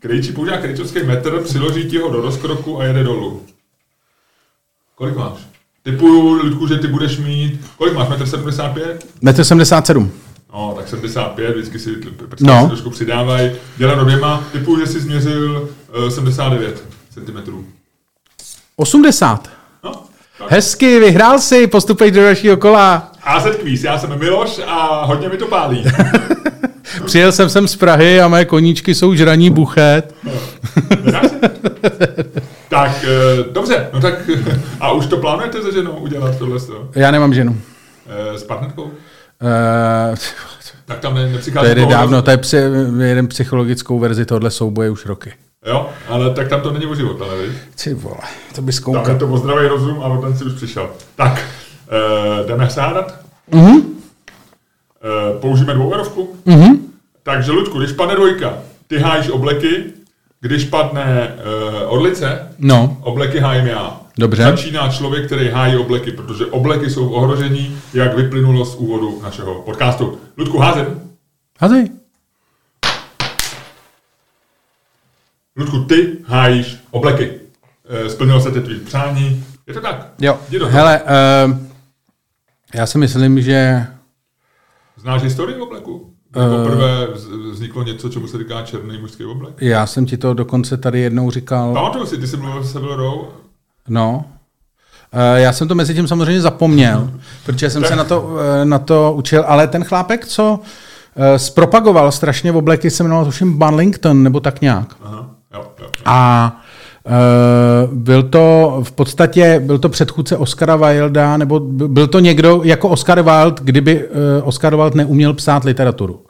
Krejčí 0.00 0.32
používá 0.32 0.56
krejčovský 0.56 1.02
metr, 1.02 1.40
přiloží 1.40 1.84
ti 1.84 1.98
ho 1.98 2.10
do 2.10 2.20
rozkroku 2.20 2.80
a 2.80 2.84
jede 2.84 3.04
dolů. 3.04 3.42
Kolik 4.94 5.16
máš? 5.16 5.38
Typuju, 5.82 6.32
Ludku, 6.32 6.66
že 6.66 6.78
ty 6.78 6.86
budeš 6.86 7.18
mít, 7.18 7.60
kolik 7.78 7.94
máš, 7.94 8.08
metr 8.08 8.26
75? 8.26 9.06
Metr 9.20 9.44
77. 9.44 10.12
No, 10.54 10.74
tak 10.76 10.88
75, 10.88 11.52
vždycky 11.56 11.78
si 11.78 11.90
prstky 12.28 12.44
No. 12.46 12.66
trošku 12.68 12.90
přidávají. 12.90 13.50
Dělá 13.76 13.94
do 13.94 14.04
dvěma, 14.04 14.44
typu, 14.52 14.78
že 14.78 14.86
jsi 14.86 15.00
změřil 15.00 15.68
uh, 15.98 16.08
79 16.08 16.84
cm. 17.14 17.64
80. 18.76 19.48
No, 19.84 19.92
tak. 20.38 20.50
Hezky, 20.50 20.98
vyhrál 21.00 21.38
si, 21.38 21.66
postupej 21.66 22.10
do 22.10 22.22
dalšího 22.22 22.56
kola. 22.56 23.12
AZ 23.22 23.46
Quiz, 23.60 23.84
já 23.84 23.98
jsem 23.98 24.18
Miloš 24.18 24.60
a 24.66 25.04
hodně 25.04 25.28
mi 25.28 25.36
to 25.36 25.46
pálí. 25.46 25.84
Přijel 27.04 27.32
jsem 27.32 27.48
sem 27.48 27.68
z 27.68 27.76
Prahy 27.76 28.20
a 28.20 28.28
moje 28.28 28.44
koníčky 28.44 28.94
jsou 28.94 29.14
žraní 29.14 29.50
buchet. 29.50 30.14
Tak, 32.68 32.90
uh, 33.04 33.52
dobře, 33.52 33.88
no 33.92 34.00
tak 34.00 34.14
a 34.80 34.92
už 34.92 35.06
to 35.06 35.16
plánujete 35.16 35.62
se 35.62 35.72
ženou 35.72 35.92
udělat 35.92 36.38
tohle 36.38 36.58
Já 36.94 37.10
nemám 37.10 37.34
ženu. 37.34 37.60
s 38.36 38.42
partnerkou? 38.42 38.90
Uh, 39.44 40.16
Tak 40.86 40.98
tam 40.98 41.14
ne, 41.14 41.26
to 41.26 41.32
nepřichází 41.32 41.74
dlouho 41.74 41.90
dávno, 41.90 42.22
to 42.22 42.30
je 42.30 42.36
psi, 42.36 42.56
jeden 43.00 43.26
psychologickou 43.28 43.98
verzi 43.98 44.24
tohle 44.26 44.50
souboje 44.50 44.90
už 44.90 45.06
roky. 45.06 45.32
Jo, 45.66 45.88
ale 46.08 46.34
tak 46.34 46.48
tam 46.48 46.60
to 46.60 46.72
není 46.72 46.86
o 46.86 46.94
život, 46.94 47.22
ale 47.22 47.42
víš? 47.42 47.56
Ty 47.84 47.94
vole, 47.94 48.16
to 48.54 48.62
bys 48.62 48.80
Tam 48.80 49.10
je 49.10 49.14
to 49.14 49.28
o 49.28 49.36
zdravý 49.38 49.68
rozum 49.68 50.02
a 50.02 50.20
ten 50.20 50.36
si 50.36 50.44
už 50.44 50.52
přišel. 50.52 50.90
Tak, 51.16 51.32
uh, 52.42 52.46
jdeme 52.48 52.70
se 52.70 52.80
hádat? 52.80 53.20
Mhm. 53.50 53.76
Uh, 53.76 53.84
použijeme 55.40 55.74
dvouerovku? 55.74 56.36
Mhm. 56.44 56.76
Takže, 57.22 57.52
Ludku, 57.52 57.78
když 57.78 57.92
padne 57.92 58.14
dvojka, 58.14 58.58
ty 58.86 58.98
hájíš 58.98 59.28
obleky, 59.28 59.84
když 60.44 60.64
padne 60.64 61.34
uh, 61.84 61.92
orlice, 61.92 62.48
No, 62.58 62.96
obleky 63.00 63.38
hájím 63.40 63.66
já. 63.66 64.00
Dobře. 64.18 64.42
Začíná 64.42 64.88
člověk, 64.88 65.26
který 65.26 65.48
hájí 65.48 65.76
obleky, 65.76 66.12
protože 66.12 66.46
obleky 66.46 66.90
jsou 66.90 67.08
v 67.08 67.12
ohrožení, 67.12 67.78
jak 67.94 68.16
vyplynulo 68.16 68.64
z 68.64 68.74
úvodu 68.74 69.20
našeho 69.22 69.54
podcastu. 69.62 70.18
Ludku, 70.36 70.58
házím. 70.58 70.86
hazej. 71.60 71.88
Ludku, 75.56 75.84
ty 75.84 76.16
hájíš 76.26 76.76
obleky. 76.90 77.40
Eh, 77.88 78.10
Splnilo 78.10 78.40
se 78.40 78.50
ty 78.50 78.60
tvý 78.60 78.80
přání, 78.80 79.44
Je 79.66 79.74
to 79.74 79.80
tak? 79.80 80.06
Jo. 80.20 80.38
Jdi 80.48 80.58
do. 80.58 80.66
Hele, 80.68 81.00
uh, 81.02 81.56
já 82.74 82.86
si 82.86 82.98
myslím, 82.98 83.40
že 83.42 83.86
Znáš 84.96 85.22
historii 85.22 85.56
obleku? 85.56 86.13
Eh. 86.36 86.56
Poprvé 86.64 87.06
vz- 87.06 87.50
vzniklo 87.52 87.82
něco, 87.82 88.08
čemu 88.08 88.26
se 88.26 88.38
říká 88.38 88.62
černý 88.62 88.98
mužský 88.98 89.24
oblek? 89.24 89.54
já 89.60 89.86
jsem 89.86 90.06
ti 90.06 90.16
to 90.16 90.34
dokonce 90.34 90.76
tady 90.76 91.00
jednou 91.00 91.30
říkal. 91.30 91.72
Pamatuju 91.74 92.06
si, 92.06 92.18
ty 92.18 92.26
jsi 92.26 92.36
mluvil 92.36 92.64
se 92.64 92.72
Seville 92.72 92.96
Row. 92.96 93.18
No. 93.88 94.24
Eh, 95.12 95.40
Já 95.40 95.52
jsem 95.52 95.68
to 95.68 95.74
mezi 95.74 95.94
tím 95.94 96.08
samozřejmě 96.08 96.40
zapomněl, 96.40 97.10
protože 97.46 97.70
jsem 97.70 97.84
se 97.84 97.96
na 97.96 98.04
to, 98.04 98.36
eh, 98.62 98.64
na 98.64 98.78
to 98.78 99.12
učil, 99.16 99.44
ale 99.46 99.66
ten 99.68 99.84
chlápek, 99.84 100.26
co 100.26 100.60
eh, 101.16 101.38
zpropagoval 101.38 102.12
strašně 102.12 102.52
v 102.52 102.56
obleky, 102.56 102.90
se 102.90 103.02
jmenoval 103.02 103.24
tuším 103.24 103.58
Bunlington, 103.58 104.22
nebo 104.22 104.40
tak 104.40 104.60
nějak. 104.60 104.96
Aha, 105.04 105.30
jo, 105.54 105.64
jo. 105.80 105.86
A 106.04 106.52
Uh, 106.56 106.63
byl 107.92 108.22
to 108.22 108.80
v 108.82 108.92
podstatě, 108.92 109.60
byl 109.64 109.78
to 109.78 109.88
předchůdce 109.88 110.36
Oscara 110.36 110.76
Wilda, 110.76 111.36
nebo 111.36 111.60
by- 111.60 111.88
byl 111.88 112.06
to 112.06 112.20
někdo 112.20 112.60
jako 112.64 112.88
Oscar 112.88 113.22
Wilde, 113.22 113.62
kdyby 113.62 114.04
uh, 114.08 114.12
Oscar 114.42 114.76
Wilde 114.76 114.96
neuměl 114.96 115.34
psát 115.34 115.64
literaturu. 115.64 116.14
Uh, 116.14 116.20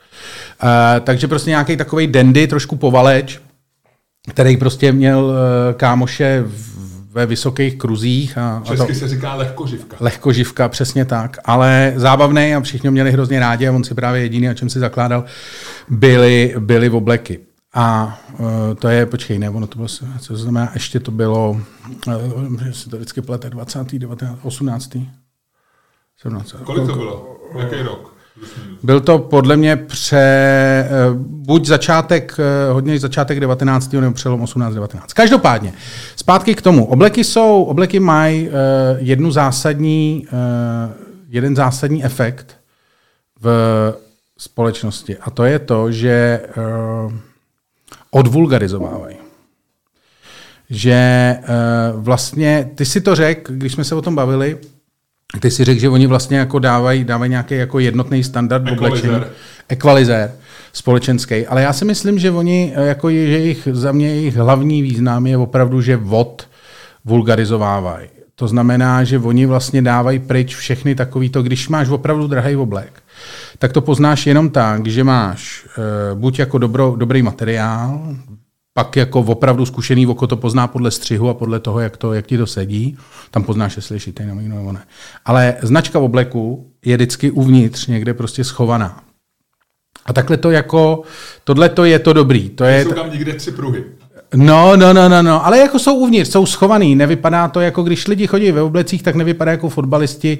takže 1.00 1.28
prostě 1.28 1.50
nějaký 1.50 1.76
takový 1.76 2.06
dandy, 2.06 2.46
trošku 2.46 2.76
povaleč, 2.76 3.40
který 4.30 4.56
prostě 4.56 4.92
měl 4.92 5.34
kámoše 5.76 6.44
ve 7.12 7.26
vysokých 7.26 7.76
kruzích. 7.76 8.38
A, 8.38 8.56
a 8.56 8.60
to, 8.60 8.76
Česky 8.76 8.94
se 8.94 9.08
říká 9.08 9.34
lehkoživka. 9.34 9.96
lehkoživka, 10.00 10.68
přesně 10.68 11.04
tak, 11.04 11.36
ale 11.44 11.92
zábavný 11.96 12.54
a 12.54 12.60
všichni 12.60 12.88
ho 12.88 12.92
měli 12.92 13.12
hrozně 13.12 13.40
rádi 13.40 13.68
a 13.68 13.72
on 13.72 13.84
si 13.84 13.94
právě 13.94 14.22
jediný, 14.22 14.46
na 14.46 14.54
čem 14.54 14.68
si 14.68 14.78
zakládal, 14.78 15.24
byly, 15.88 16.54
byly 16.58 16.88
v 16.88 16.94
obleky. 16.94 17.38
A 17.74 18.18
uh, 18.38 18.46
to 18.78 18.88
je, 18.88 19.06
počkej, 19.06 19.38
ne, 19.38 19.50
ono 19.50 19.66
to 19.66 19.76
bylo, 19.76 19.88
co 19.88 20.04
to 20.28 20.36
znamená, 20.36 20.70
ještě 20.74 21.00
to 21.00 21.10
bylo, 21.10 21.60
uh, 22.06 22.64
že 22.64 22.72
si 22.72 22.90
to 22.90 22.96
vždycky 22.96 23.22
plete, 23.22 23.50
20. 23.50 23.92
19. 23.92 24.38
18. 24.42 24.96
17. 26.22 26.54
Kolik 26.64 26.86
to 26.86 26.94
bylo? 26.94 27.36
Jaký 27.58 27.82
rok? 27.82 28.14
Byl 28.82 29.00
to 29.00 29.18
podle 29.18 29.56
mě 29.56 29.76
pře, 29.76 30.16
eh, 30.16 30.88
buď 31.18 31.66
začátek, 31.66 32.36
hodně 32.72 32.98
začátek 32.98 33.40
19. 33.40 34.00
nebo 34.00 34.14
přelom 34.14 34.42
18-19. 34.42 35.12
Každopádně, 35.12 35.72
zpátky 36.16 36.54
k 36.54 36.62
tomu. 36.62 36.86
Obleky 36.86 37.24
jsou, 37.24 37.62
obleky 37.64 38.00
mají 38.00 38.50
jednu 38.96 39.30
zásadní, 39.30 40.26
jeden 41.28 41.56
zásadní 41.56 42.04
efekt 42.04 42.56
v 43.40 43.48
společnosti 44.38 45.18
a 45.18 45.30
to 45.30 45.44
je 45.44 45.58
to, 45.58 45.92
že 45.92 46.40
odvulgarizovávají. 48.14 49.16
Že 50.70 50.92
eh, 50.92 51.42
vlastně, 51.92 52.70
ty 52.74 52.84
si 52.84 53.00
to 53.00 53.14
řekl, 53.14 53.52
když 53.52 53.72
jsme 53.72 53.84
se 53.84 53.94
o 53.94 54.02
tom 54.02 54.14
bavili, 54.14 54.56
ty 55.40 55.50
si 55.50 55.64
řekl, 55.64 55.80
že 55.80 55.88
oni 55.88 56.06
vlastně 56.06 56.38
jako 56.38 56.58
dávají, 56.58 57.04
dávají 57.04 57.30
nějaký 57.30 57.54
jako 57.54 57.78
jednotný 57.78 58.24
standard 58.24 58.66
Equalizer. 58.66 59.10
oblečení. 59.10 59.34
Ekvalizér 59.68 60.32
společenský. 60.72 61.46
Ale 61.46 61.62
já 61.62 61.72
si 61.72 61.84
myslím, 61.84 62.18
že 62.18 62.30
oni, 62.30 62.72
eh, 62.76 62.86
jako 62.86 63.08
je, 63.08 63.26
že 63.26 63.38
jejich, 63.38 63.68
za 63.72 63.92
mě 63.92 64.08
jejich 64.08 64.36
hlavní 64.36 64.82
význam 64.82 65.26
je 65.26 65.36
opravdu, 65.36 65.80
že 65.80 65.96
vod 65.96 66.48
vulgarizovávají. 67.04 68.08
To 68.34 68.48
znamená, 68.48 69.04
že 69.04 69.18
oni 69.18 69.46
vlastně 69.46 69.82
dávají 69.82 70.18
pryč 70.18 70.56
všechny 70.56 70.94
takovýto, 70.94 71.42
když 71.42 71.68
máš 71.68 71.88
opravdu 71.88 72.26
drahý 72.26 72.56
oblek, 72.56 73.02
tak 73.58 73.72
to 73.72 73.80
poznáš 73.80 74.26
jenom 74.26 74.50
tak, 74.50 74.86
že 74.86 75.04
máš 75.04 75.66
e, 76.12 76.14
buď 76.14 76.38
jako 76.38 76.58
dobro, 76.58 76.94
dobrý 76.98 77.22
materiál, 77.22 78.16
pak 78.74 78.96
jako 78.96 79.20
opravdu 79.20 79.66
zkušený 79.66 80.06
oko 80.06 80.26
to 80.26 80.36
pozná 80.36 80.66
podle 80.66 80.90
střihu 80.90 81.28
a 81.28 81.34
podle 81.34 81.60
toho, 81.60 81.80
jak, 81.80 81.96
to, 81.96 82.12
jak 82.12 82.26
ti 82.26 82.38
to 82.38 82.46
sedí. 82.46 82.98
Tam 83.30 83.42
poznáš, 83.42 83.76
jestli 83.76 83.96
je 83.96 84.00
šitej 84.00 84.26
nebo 84.26 84.72
ne. 84.72 84.86
Ale 85.24 85.56
značka 85.62 85.98
obleku 85.98 86.70
je 86.84 86.96
vždycky 86.96 87.30
uvnitř 87.30 87.86
někde 87.86 88.14
prostě 88.14 88.44
schovaná. 88.44 89.02
A 90.06 90.12
takhle 90.12 90.36
to 90.36 90.50
jako, 90.50 91.02
tohle 91.44 91.68
to 91.68 91.84
je 91.84 91.98
to 91.98 92.12
dobrý. 92.12 92.50
To 92.50 92.64
je, 92.64 92.84
Jsou 92.84 92.92
tam 92.92 93.10
nikde 93.10 93.34
tři 93.34 93.50
pruhy. 93.50 93.84
No, 94.36 94.76
no, 94.76 94.92
no, 94.92 95.08
no, 95.08 95.22
no, 95.22 95.46
ale 95.46 95.58
jako 95.58 95.78
jsou 95.78 95.94
uvnitř, 95.94 96.30
jsou 96.30 96.46
schovaný, 96.46 96.94
nevypadá 96.94 97.48
to 97.48 97.60
jako, 97.60 97.82
když 97.82 98.06
lidi 98.06 98.26
chodí 98.26 98.52
ve 98.52 98.62
oblecích, 98.62 99.02
tak 99.02 99.14
nevypadá 99.14 99.50
jako 99.50 99.68
fotbalisti, 99.68 100.38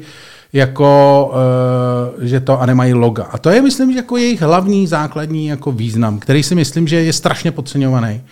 jako, 0.53 1.31
uh, 2.19 2.25
že 2.25 2.41
to 2.41 2.61
a 2.61 2.67
nemají 2.67 2.95
loga. 2.95 3.25
A 3.25 3.39
to 3.39 3.51
je, 3.51 3.63
myslím, 3.63 3.93
že 3.93 3.99
jako 3.99 4.17
jejich 4.17 4.43
hlavní 4.43 4.87
základní 4.87 5.47
jako 5.47 5.73
význam, 5.73 6.19
který 6.19 6.43
si 6.43 6.55
myslím, 6.55 6.89
že 6.89 7.03
je 7.03 7.13
strašně 7.13 7.53
podceňovaný. 7.53 8.23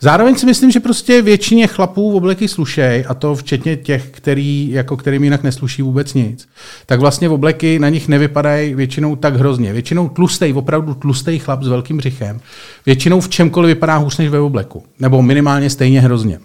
Zároveň 0.00 0.34
si 0.34 0.46
myslím, 0.46 0.70
že 0.70 0.80
prostě 0.80 1.22
většině 1.22 1.66
chlapů 1.66 2.12
v 2.12 2.16
obleky 2.16 2.48
slušej, 2.48 3.04
a 3.08 3.14
to 3.14 3.34
včetně 3.34 3.76
těch, 3.76 4.06
který, 4.10 4.70
jako 4.70 4.96
kterým 4.96 5.24
jinak 5.24 5.42
nesluší 5.42 5.82
vůbec 5.82 6.14
nic, 6.14 6.48
tak 6.86 7.00
vlastně 7.00 7.28
v 7.28 7.32
obleky 7.32 7.78
na 7.78 7.88
nich 7.88 8.08
nevypadají 8.08 8.74
většinou 8.74 9.16
tak 9.16 9.36
hrozně. 9.36 9.72
Většinou 9.72 10.08
tlustej, 10.08 10.52
opravdu 10.52 10.94
tlustej 10.94 11.38
chlap 11.38 11.62
s 11.62 11.68
velkým 11.68 11.96
břichem, 11.96 12.40
většinou 12.86 13.20
v 13.20 13.28
čemkoliv 13.28 13.68
vypadá 13.68 13.96
hůř 13.96 14.18
než 14.18 14.28
ve 14.28 14.40
obleku. 14.40 14.84
Nebo 15.00 15.22
minimálně 15.22 15.70
stejně 15.70 16.00
hrozně. 16.00 16.38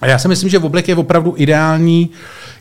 A 0.00 0.06
já 0.06 0.18
si 0.18 0.28
myslím, 0.28 0.50
že 0.50 0.58
v 0.58 0.64
oblek 0.64 0.88
je 0.88 0.96
opravdu 0.96 1.34
ideální, 1.36 2.10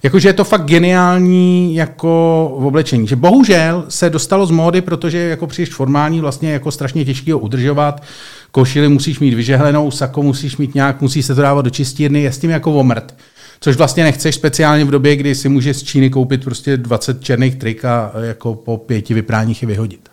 jakože 0.04 0.30
je 0.30 0.34
to 0.34 0.44
fakt 0.44 0.66
geniální 0.66 1.76
jako 1.76 2.56
v 2.60 2.66
oblečení. 2.66 3.08
Že 3.08 3.16
bohužel 3.16 3.86
se 3.90 4.10
dostalo 4.10 4.46
z 4.46 4.52
módy, 4.52 4.82
protože 4.82 5.18
jako 5.18 5.48
příliš 5.48 5.70
formální, 5.70 6.20
vlastně 6.20 6.52
jako 6.52 6.72
strašně 6.72 7.06
těžký 7.06 7.32
ho 7.32 7.40
udržovat. 7.40 8.04
Košili 8.52 8.90
musíš 8.90 9.20
mít 9.20 9.34
vyžehlenou, 9.34 9.92
sako 9.92 10.24
musíš 10.24 10.58
mít 10.58 10.76
nějak, 10.76 11.02
musí 11.02 11.24
se 11.24 11.36
to 11.36 11.42
dávat 11.42 11.62
do 11.62 11.70
čistírny, 11.70 12.22
je 12.22 12.32
s 12.32 12.38
tím 12.38 12.50
jako 12.50 12.74
omrt. 12.74 13.16
Což 13.60 13.76
vlastně 13.76 14.04
nechceš 14.04 14.36
speciálně 14.36 14.86
v 14.86 14.92
době, 14.92 15.16
kdy 15.16 15.36
si 15.36 15.50
můžeš 15.50 15.78
z 15.78 15.84
Číny 15.84 16.10
koupit 16.10 16.44
prostě 16.44 16.78
20 16.78 17.24
černých 17.24 17.56
trik 17.56 17.86
a 17.86 18.12
jako 18.22 18.56
po 18.56 18.78
pěti 18.78 19.14
vypráních 19.14 19.62
je 19.62 19.68
vyhodit. 19.68 20.10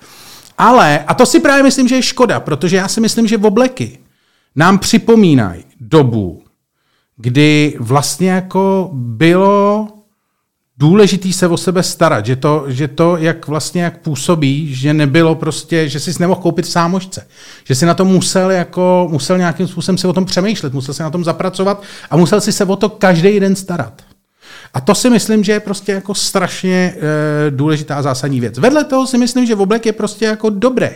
Ale, 0.58 0.98
a 0.98 1.14
to 1.14 1.26
si 1.26 1.40
právě 1.40 1.62
myslím, 1.62 1.88
že 1.88 1.94
je 1.94 2.02
škoda, 2.02 2.40
protože 2.40 2.76
já 2.76 2.88
si 2.88 3.00
myslím, 3.00 3.26
že 3.26 3.36
v 3.36 3.46
obleky 3.46 3.98
nám 4.56 4.78
připomínají 4.78 5.64
dobu, 5.80 6.42
kdy 7.16 7.76
vlastně 7.80 8.30
jako 8.30 8.90
bylo 8.92 9.88
důležitý 10.78 11.32
se 11.32 11.48
o 11.48 11.56
sebe 11.56 11.82
starat, 11.82 12.26
že 12.26 12.36
to, 12.36 12.64
že 12.68 12.88
to 12.88 13.16
jak 13.16 13.48
vlastně 13.48 13.82
jak 13.82 13.98
působí, 13.98 14.74
že 14.74 14.94
nebylo 14.94 15.34
prostě, 15.34 15.88
že 15.88 16.00
jsi 16.00 16.12
nemohl 16.20 16.40
koupit 16.40 16.66
v 16.66 16.70
sámošce, 16.70 17.26
že 17.64 17.74
si 17.74 17.86
na 17.86 17.94
to 17.94 18.04
musel 18.04 18.50
jako, 18.50 19.08
musel 19.10 19.38
nějakým 19.38 19.68
způsobem 19.68 19.98
si 19.98 20.06
o 20.06 20.12
tom 20.12 20.24
přemýšlet, 20.24 20.72
musel 20.72 20.94
si 20.94 21.02
na 21.02 21.10
tom 21.10 21.24
zapracovat 21.24 21.82
a 22.10 22.16
musel 22.16 22.40
si 22.40 22.52
se 22.52 22.64
o 22.64 22.76
to 22.76 22.88
každý 22.88 23.40
den 23.40 23.56
starat. 23.56 24.02
A 24.74 24.80
to 24.80 24.94
si 24.94 25.10
myslím, 25.10 25.44
že 25.44 25.52
je 25.52 25.60
prostě 25.60 25.92
jako 25.92 26.14
strašně 26.14 26.94
e, 26.96 27.50
důležitá 27.50 27.96
a 27.96 28.02
zásadní 28.02 28.40
věc. 28.40 28.58
Vedle 28.58 28.84
toho 28.84 29.06
si 29.06 29.18
myslím, 29.18 29.46
že 29.46 29.54
oblek 29.54 29.86
je 29.86 29.92
prostě 29.92 30.24
jako 30.24 30.50
dobrý. 30.50 30.90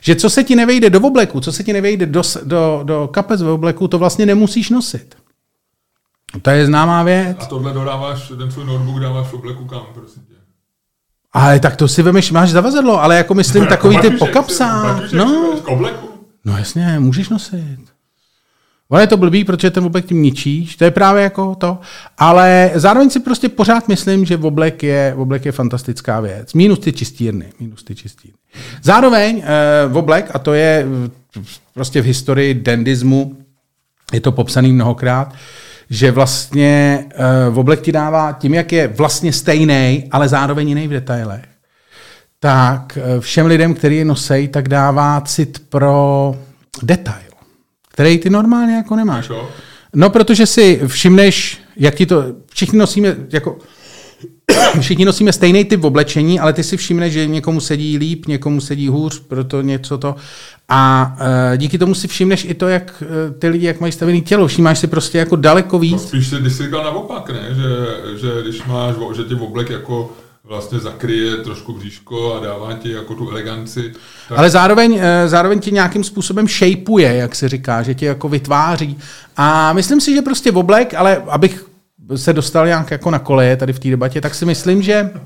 Že 0.00 0.16
co 0.16 0.30
se 0.30 0.44
ti 0.44 0.56
nevejde 0.56 0.90
do 0.90 1.00
obleku, 1.00 1.40
co 1.40 1.52
se 1.52 1.64
ti 1.64 1.72
nevejde 1.72 2.06
do, 2.06 2.22
do, 2.44 2.80
do 2.84 3.08
kapes 3.12 3.42
v 3.42 3.48
obleku, 3.48 3.88
to 3.88 3.98
vlastně 3.98 4.26
nemusíš 4.26 4.70
nosit. 4.70 5.14
To 6.42 6.50
je 6.50 6.66
známá 6.66 7.02
věc. 7.02 7.36
A 7.40 7.46
tohle 7.46 7.72
dodáváš, 7.72 8.32
ten 8.38 8.50
svůj 8.50 8.64
notebook 8.64 9.00
dáváš 9.00 9.26
v 9.26 9.34
obleku 9.34 9.64
kam, 9.64 9.82
prosím 9.94 10.22
tě. 10.22 10.34
Ale 11.32 11.60
tak 11.60 11.76
to 11.76 11.88
si 11.88 12.02
vemeš, 12.02 12.30
máš 12.30 12.50
zavazadlo, 12.50 13.02
ale 13.02 13.16
jako 13.16 13.34
myslím 13.34 13.66
takový 13.68 13.98
ty 13.98 14.10
pokapsá. 14.10 15.00
No, 15.12 15.58
obleku? 15.66 16.08
no 16.44 16.58
jasně, 16.58 16.96
můžeš 16.98 17.28
nosit. 17.28 17.78
Ono 18.88 19.00
je 19.00 19.06
to 19.06 19.16
blbý, 19.16 19.44
protože 19.44 19.70
ten 19.70 19.84
oblek 19.84 20.06
tím 20.06 20.22
ničíš, 20.22 20.76
to 20.76 20.84
je 20.84 20.90
právě 20.90 21.22
jako 21.22 21.54
to. 21.54 21.78
Ale 22.18 22.70
zároveň 22.74 23.10
si 23.10 23.20
prostě 23.20 23.48
pořád 23.48 23.88
myslím, 23.88 24.24
že 24.24 24.36
oblek 24.36 24.82
je, 24.82 25.14
oblek 25.16 25.44
je 25.44 25.52
fantastická 25.52 26.20
věc. 26.20 26.54
Minus 26.54 26.78
ty 26.78 26.92
čistírny. 26.92 27.52
Minus 27.60 27.84
ty 27.84 27.94
čistírny. 27.94 28.38
Zároveň 28.82 29.42
eh, 29.44 29.94
oblek, 29.94 30.30
a 30.34 30.38
to 30.38 30.54
je 30.54 30.86
eh, 31.36 31.40
prostě 31.74 32.02
v 32.02 32.04
historii 32.04 32.54
dandismu, 32.54 33.36
je 34.12 34.20
to 34.20 34.32
popsaný 34.32 34.72
mnohokrát, 34.72 35.34
že 35.90 36.10
vlastně 36.10 37.04
uh, 37.50 37.58
oblek 37.58 37.80
ti 37.80 37.92
dává 37.92 38.32
tím, 38.32 38.54
jak 38.54 38.72
je 38.72 38.88
vlastně 38.88 39.32
stejný, 39.32 40.04
ale 40.10 40.28
zároveň 40.28 40.68
jiný 40.68 40.88
v 40.88 40.90
detailech, 40.90 41.44
tak 42.40 42.98
eh, 42.98 43.20
všem 43.20 43.46
lidem, 43.46 43.74
kteří 43.74 43.96
je 43.96 44.04
nosej, 44.04 44.48
tak 44.48 44.68
dává 44.68 45.20
cit 45.20 45.62
pro 45.68 46.34
detail, 46.82 47.30
který 47.88 48.18
ty 48.18 48.30
normálně 48.30 48.74
jako 48.74 48.96
nemáš. 48.96 49.30
No, 49.94 50.10
protože 50.10 50.46
si 50.46 50.80
všimneš, 50.86 51.60
jak 51.76 51.94
ti 51.94 52.06
to, 52.06 52.24
všichni 52.52 52.78
nosíme, 52.78 53.16
jako, 53.32 53.58
všichni 54.80 55.04
nosíme 55.04 55.32
stejný 55.32 55.64
typ 55.64 55.84
oblečení, 55.84 56.40
ale 56.40 56.52
ty 56.52 56.62
si 56.62 56.76
všimneš, 56.76 57.12
že 57.12 57.26
někomu 57.26 57.60
sedí 57.60 57.98
líp, 57.98 58.26
někomu 58.26 58.60
sedí 58.60 58.88
hůř, 58.88 59.20
proto 59.28 59.62
něco 59.62 59.98
to. 59.98 60.14
A 60.68 61.12
uh, 61.50 61.56
díky 61.56 61.78
tomu 61.78 61.94
si 61.94 62.08
všimneš 62.08 62.44
i 62.44 62.54
to, 62.54 62.68
jak 62.68 63.02
uh, 63.02 63.34
ty 63.38 63.48
lidi, 63.48 63.66
jak 63.66 63.80
mají 63.80 63.92
stavený 63.92 64.22
tělo. 64.22 64.46
Všímáš 64.46 64.78
si 64.78 64.86
prostě 64.86 65.18
jako 65.18 65.36
daleko 65.36 65.76
No 65.76 65.80
víc. 65.80 66.02
spíš 66.08 66.28
si, 66.28 66.36
když 66.36 66.52
jsi 66.52 66.62
říkal 66.64 66.84
naopak, 66.84 67.30
ne? 67.30 67.48
Že, 67.48 67.62
že 68.20 68.42
když 68.42 68.64
máš, 68.64 68.94
že 69.16 69.22
ti 69.24 69.34
oblek 69.34 69.70
jako 69.70 70.10
vlastně 70.44 70.78
zakryje 70.78 71.36
trošku 71.36 71.72
bříško 71.72 72.34
a 72.34 72.44
dává 72.44 72.72
ti 72.72 72.90
jako 72.92 73.14
tu 73.14 73.30
eleganci. 73.30 73.92
Tak 74.28 74.38
Ale 74.38 74.50
zároveň, 74.50 74.98
eh, 75.00 75.28
zároveň 75.28 75.60
ti 75.60 75.72
nějakým 75.72 76.04
způsobem 76.04 76.48
shapeuje, 76.48 77.14
jak 77.16 77.34
se 77.34 77.48
říká, 77.48 77.82
že 77.82 77.94
tě 77.94 78.06
jako 78.06 78.28
vytváří. 78.28 78.98
A 79.36 79.72
myslím 79.72 80.00
si, 80.00 80.14
že 80.14 80.22
prostě 80.22 80.52
oblek, 80.52 80.94
ale 80.94 81.22
abych 81.28 81.67
se 82.16 82.32
dostal 82.32 82.66
nějak 82.66 82.90
jako 82.90 83.10
na 83.10 83.18
koleje 83.18 83.56
tady 83.56 83.72
v 83.72 83.78
té 83.78 83.88
debatě, 83.88 84.20
tak 84.20 84.34
si 84.34 84.44
myslím, 84.44 84.82
že 84.82 85.10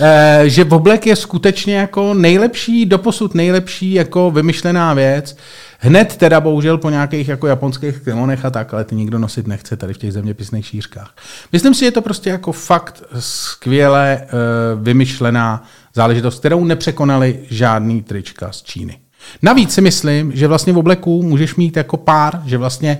Eh, 0.00 0.48
že 0.48 0.64
oblek 0.64 1.06
je 1.06 1.16
skutečně 1.16 1.76
jako 1.76 2.14
nejlepší, 2.14 2.86
doposud 2.86 3.34
nejlepší 3.34 3.92
jako 3.92 4.30
vymyšlená 4.30 4.94
věc. 4.94 5.36
Hned 5.78 6.16
teda 6.16 6.40
bohužel 6.40 6.78
po 6.78 6.90
nějakých 6.90 7.28
jako 7.28 7.46
japonských 7.46 8.00
kimonech 8.00 8.44
a 8.44 8.50
tak, 8.50 8.74
ale 8.74 8.84
ty 8.84 8.94
nikdo 8.94 9.18
nosit 9.18 9.46
nechce 9.46 9.76
tady 9.76 9.94
v 9.94 9.98
těch 9.98 10.12
zeměpisných 10.12 10.66
šířkách. 10.66 11.14
Myslím 11.52 11.74
si, 11.74 11.84
je 11.84 11.90
to 11.90 12.02
prostě 12.02 12.30
jako 12.30 12.52
fakt 12.52 13.02
skvěle 13.18 14.20
uh, 14.22 14.82
vymyšlená 14.82 15.64
záležitost, 15.94 16.38
kterou 16.38 16.64
nepřekonali 16.64 17.38
žádný 17.50 18.02
trička 18.02 18.52
z 18.52 18.62
Číny. 18.62 18.98
Navíc 19.42 19.74
si 19.74 19.80
myslím, 19.80 20.32
že 20.34 20.46
vlastně 20.46 20.72
v 20.72 20.78
obleku 20.78 21.22
můžeš 21.22 21.54
mít 21.54 21.76
jako 21.76 21.96
pár, 21.96 22.42
že 22.46 22.58
vlastně 22.58 22.98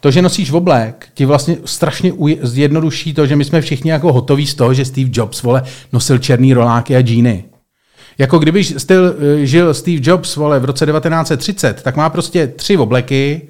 to, 0.00 0.10
že 0.10 0.22
nosíš 0.22 0.50
v 0.50 0.56
oblek, 0.56 1.08
ti 1.14 1.24
vlastně 1.24 1.56
strašně 1.64 2.12
zjednoduší 2.42 3.14
to, 3.14 3.26
že 3.26 3.36
my 3.36 3.44
jsme 3.44 3.60
všichni 3.60 3.90
jako 3.90 4.12
hotoví 4.12 4.46
z 4.46 4.54
toho, 4.54 4.74
že 4.74 4.84
Steve 4.84 5.10
Jobs, 5.12 5.42
vole, 5.42 5.62
nosil 5.92 6.18
černý 6.18 6.54
roláky 6.54 6.96
a 6.96 7.00
džíny. 7.00 7.44
Jako 8.18 8.38
kdyby 8.38 8.64
styl, 8.64 9.14
eh, 9.18 9.46
žil 9.46 9.74
Steve 9.74 10.00
Jobs, 10.02 10.36
vole, 10.36 10.60
v 10.60 10.64
roce 10.64 10.86
1930, 10.86 11.82
tak 11.82 11.96
má 11.96 12.10
prostě 12.10 12.46
tři 12.46 12.76
obleky, 12.76 13.48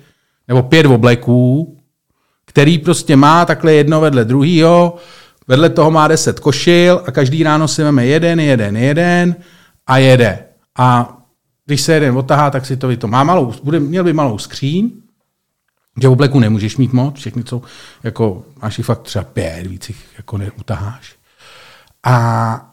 nebo 0.48 0.62
pět 0.62 0.86
obleků, 0.86 1.76
který 2.46 2.78
prostě 2.78 3.16
má 3.16 3.44
takhle 3.44 3.72
jedno 3.74 4.00
vedle 4.00 4.24
druhýho, 4.24 4.96
vedle 5.48 5.70
toho 5.70 5.90
má 5.90 6.08
deset 6.08 6.40
košil 6.40 7.02
a 7.06 7.10
každý 7.10 7.42
ráno 7.42 7.68
si 7.68 7.82
veme 7.82 8.06
jeden, 8.06 8.40
jeden, 8.40 8.76
jeden 8.76 9.36
a 9.86 9.98
jede. 9.98 10.38
A 10.78 11.16
když 11.66 11.80
se 11.80 11.94
jeden 11.94 12.18
otahá, 12.18 12.50
tak 12.50 12.66
si 12.66 12.76
to, 12.76 12.96
to 12.96 13.08
má 13.08 13.24
malou, 13.24 13.54
bude, 13.62 13.80
měl 13.80 14.04
by 14.04 14.12
malou 14.12 14.38
skříň, 14.38 14.90
že 16.02 16.08
v 16.08 16.12
obleku 16.12 16.40
nemůžeš 16.40 16.76
mít 16.76 16.92
moc, 16.92 17.14
všechny 17.14 17.42
jsou, 17.46 17.62
jako, 18.02 18.44
máš 18.62 18.78
jich 18.78 18.86
fakt 18.86 19.02
třeba 19.02 19.24
pět, 19.24 19.66
víc 19.66 19.88
jich 19.88 20.04
jako 20.18 20.38
neutaháš. 20.38 21.14
A 22.06 22.66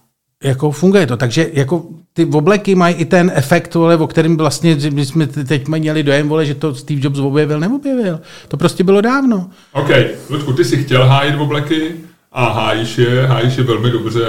jako 0.44 0.72
funguje 0.72 1.08
to, 1.08 1.18
takže 1.18 1.50
jako 1.54 1.86
ty 2.14 2.26
obleky 2.26 2.76
mají 2.76 2.96
i 2.96 3.06
ten 3.06 3.32
efekt, 3.36 3.76
vole, 3.76 3.98
o 3.98 4.08
kterém 4.08 4.38
vlastně 4.38 4.78
my 4.90 5.06
jsme 5.06 5.28
teď 5.28 5.68
měli 5.68 6.04
dojem, 6.04 6.30
vole, 6.30 6.46
že 6.46 6.56
to 6.56 6.76
Steve 6.76 7.02
Jobs 7.04 7.20
objevil, 7.20 7.60
neobjevil. 7.60 8.20
To 8.48 8.58
prostě 8.58 8.84
bylo 8.84 9.02
dávno. 9.02 9.50
OK, 9.72 9.90
Ludku, 10.30 10.54
ty 10.54 10.66
si 10.66 10.84
chtěl 10.84 11.06
hájit 11.06 11.40
obleky 11.40 11.96
a 12.32 12.50
hájíš 12.50 12.98
je, 12.98 13.28
hájíš 13.28 13.58
je 13.58 13.64
velmi 13.64 13.92
dobře, 13.92 14.26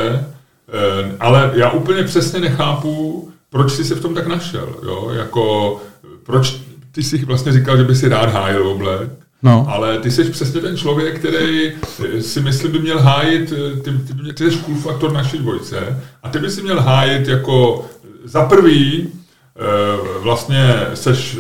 eh, 0.69 1.17
ale 1.21 1.51
já 1.55 1.71
úplně 1.71 2.03
přesně 2.03 2.41
nechápu, 2.41 3.29
proč 3.51 3.73
jsi 3.73 3.85
se 3.85 3.95
v 3.95 4.03
tom 4.03 4.15
tak 4.15 4.27
našel, 4.27 4.69
jo? 4.83 5.11
Jako, 5.15 5.81
proč 6.23 6.61
ty 6.93 7.03
jsi 7.03 7.25
vlastně 7.25 7.53
říkal, 7.53 7.77
že 7.77 7.85
by 7.85 7.95
si 7.95 8.09
rád 8.09 8.33
hájil 8.33 8.69
oblek, 8.69 9.11
No. 9.43 9.67
Ale 9.69 9.99
ty 9.99 10.11
jsi 10.11 10.25
přesně 10.25 10.61
ten 10.61 10.77
člověk, 10.77 11.19
který 11.19 11.73
eh, 11.73 12.23
si 12.23 12.41
myslím 12.41 12.73
by 12.73 12.79
měl 12.79 12.99
hájit, 12.99 13.53
eh, 13.53 13.81
ty, 13.81 13.91
ty, 13.91 14.33
ty 14.33 14.51
jsi 14.51 14.59
cool 14.59 14.77
faktor 14.77 15.13
naší 15.13 15.39
dvojce 15.39 16.03
a 16.23 16.29
ty 16.29 16.39
by 16.39 16.51
si 16.51 16.63
měl 16.63 16.81
hájit 16.81 17.29
jako 17.29 17.87
za 18.25 18.45
prvý 18.45 19.09
eh, 19.57 20.21
vlastně 20.23 20.87
seš 20.95 21.39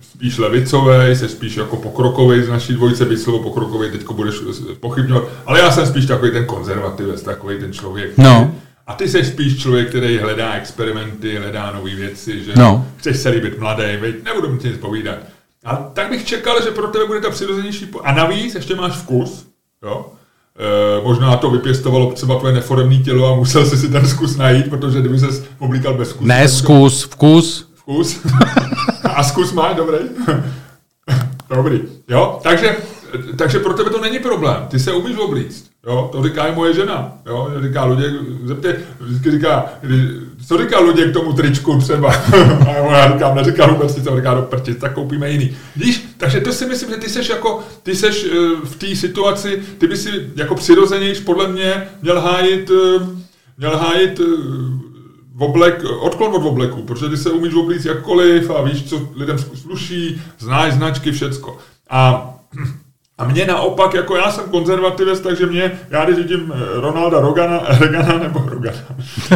spíš 0.00 0.38
levicový, 0.38 1.16
jsi 1.16 1.28
spíš 1.28 1.56
jako 1.56 1.76
pokrokový 1.76 2.42
z 2.42 2.48
naší 2.48 2.72
dvojce, 2.72 3.04
byť 3.04 3.18
slovo 3.18 3.38
pokrokový 3.38 3.90
teďko 3.90 4.14
budeš 4.14 4.34
pochybňovat, 4.80 5.24
ale 5.46 5.60
já 5.60 5.70
jsem 5.70 5.86
spíš 5.86 6.06
takový 6.06 6.30
ten 6.30 6.44
konzervativec, 6.44 7.22
takový 7.22 7.58
ten 7.58 7.72
člověk, 7.72 8.18
no. 8.18 8.54
A 8.86 8.94
ty 8.94 9.08
jsi 9.08 9.24
spíš 9.24 9.62
člověk, 9.62 9.88
který 9.88 10.18
hledá 10.18 10.52
experimenty, 10.52 11.36
hledá 11.36 11.70
nové 11.70 11.94
věci, 11.94 12.44
že 12.44 12.52
no. 12.56 12.86
chceš 12.96 13.16
se 13.16 13.28
líbit 13.28 13.58
mladý, 13.58 13.96
veď 14.00 14.24
nebudu 14.24 14.48
mi 14.48 14.58
nic 14.64 14.78
povídat. 14.80 15.18
A 15.64 15.76
tak 15.76 16.10
bych 16.10 16.24
čekal, 16.24 16.62
že 16.62 16.70
pro 16.70 16.88
tebe 16.88 17.06
bude 17.06 17.20
ta 17.20 17.30
přirozenější... 17.30 17.86
Po... 17.86 18.00
A 18.00 18.12
navíc 18.12 18.54
ještě 18.54 18.74
máš 18.74 18.92
vkus, 18.92 19.46
jo? 19.82 20.12
E, 20.58 21.04
možná 21.04 21.36
to 21.36 21.50
vypěstovalo 21.50 22.12
třeba 22.12 22.38
tvoje 22.38 22.54
neforemné 22.54 22.96
tělo 22.96 23.32
a 23.32 23.36
musel 23.36 23.66
jsi 23.66 23.76
si 23.76 23.88
ten 23.88 24.08
zkus 24.08 24.36
najít, 24.36 24.70
protože 24.70 25.00
kdyby 25.00 25.18
se 25.18 25.44
oblíkal 25.58 25.94
bez 25.94 26.10
zkusu... 26.10 26.26
Ne, 26.26 26.48
zkus, 26.48 27.04
vkus. 27.04 27.68
Vkus. 27.74 28.20
a 29.14 29.24
zkus 29.24 29.52
má, 29.52 29.72
dobrý. 29.72 29.98
dobrý, 31.48 31.80
jo? 32.08 32.40
Takže, 32.42 32.76
takže 33.38 33.58
pro 33.58 33.74
tebe 33.74 33.90
to 33.90 34.00
není 34.00 34.18
problém. 34.18 34.66
Ty 34.68 34.78
se 34.78 34.92
umíš 34.92 35.16
oblíct. 35.16 35.64
Jo, 35.86 36.08
to 36.12 36.22
říká 36.22 36.46
i 36.46 36.54
moje 36.54 36.74
žena. 36.74 37.12
Jo, 37.26 37.50
říká 37.62 37.84
Luděk, 37.84 38.12
zeptě, 38.44 38.76
vždycky 39.00 39.30
říká, 39.30 39.64
co 40.46 40.58
říká 40.58 40.80
Luděk 40.80 41.10
k 41.10 41.12
tomu 41.12 41.32
tričku 41.32 41.78
třeba. 41.78 42.14
a 42.68 42.72
já 42.72 43.12
říkám, 43.12 43.36
neříká 43.36 43.66
vůbec 43.66 43.96
nic, 43.96 44.08
říká 44.16 44.34
do 44.34 44.42
prti, 44.42 44.74
tak 44.74 44.92
koupíme 44.92 45.30
jiný. 45.30 45.56
Víš, 45.76 46.08
takže 46.16 46.40
to 46.40 46.52
si 46.52 46.66
myslím, 46.66 46.90
že 46.90 46.96
ty 46.96 47.08
seš 47.08 47.28
jako, 47.28 47.60
ty 47.82 47.94
seš 47.94 48.24
eh, 48.24 48.36
v 48.64 48.76
té 48.76 48.96
situaci, 48.96 49.62
ty 49.78 49.86
by 49.86 49.96
si 49.96 50.10
jako 50.36 50.54
přirozenějš 50.54 51.20
podle 51.20 51.48
mě 51.48 51.88
měl 52.02 52.20
hájit, 52.20 52.70
eh, 52.70 53.06
měl 53.58 53.76
hájit 53.76 54.20
eh, 54.20 54.24
oblek, 55.38 55.84
odklon 56.00 56.34
od 56.34 56.46
obleku, 56.46 56.82
protože 56.82 57.08
ty 57.08 57.16
se 57.16 57.30
umíš 57.30 57.54
oblíct 57.54 57.84
jakkoliv 57.84 58.50
a 58.50 58.62
víš, 58.62 58.84
co 58.84 59.08
lidem 59.14 59.38
sluší, 59.38 60.22
znáš 60.38 60.72
značky, 60.72 61.12
všecko. 61.12 61.58
A 61.90 62.30
a 63.18 63.24
mě 63.24 63.46
naopak, 63.46 63.94
jako 63.94 64.16
já 64.16 64.30
jsem 64.30 64.44
konzervativec, 64.50 65.20
takže 65.20 65.46
mě, 65.46 65.80
já 65.90 66.04
když 66.04 66.16
vidím 66.16 66.52
eh, 66.54 66.80
Ronalda 66.80 67.20
Rogana, 67.20 67.60
Regana 67.80 68.18
nebo 68.18 68.42
Rogana, 68.46 68.78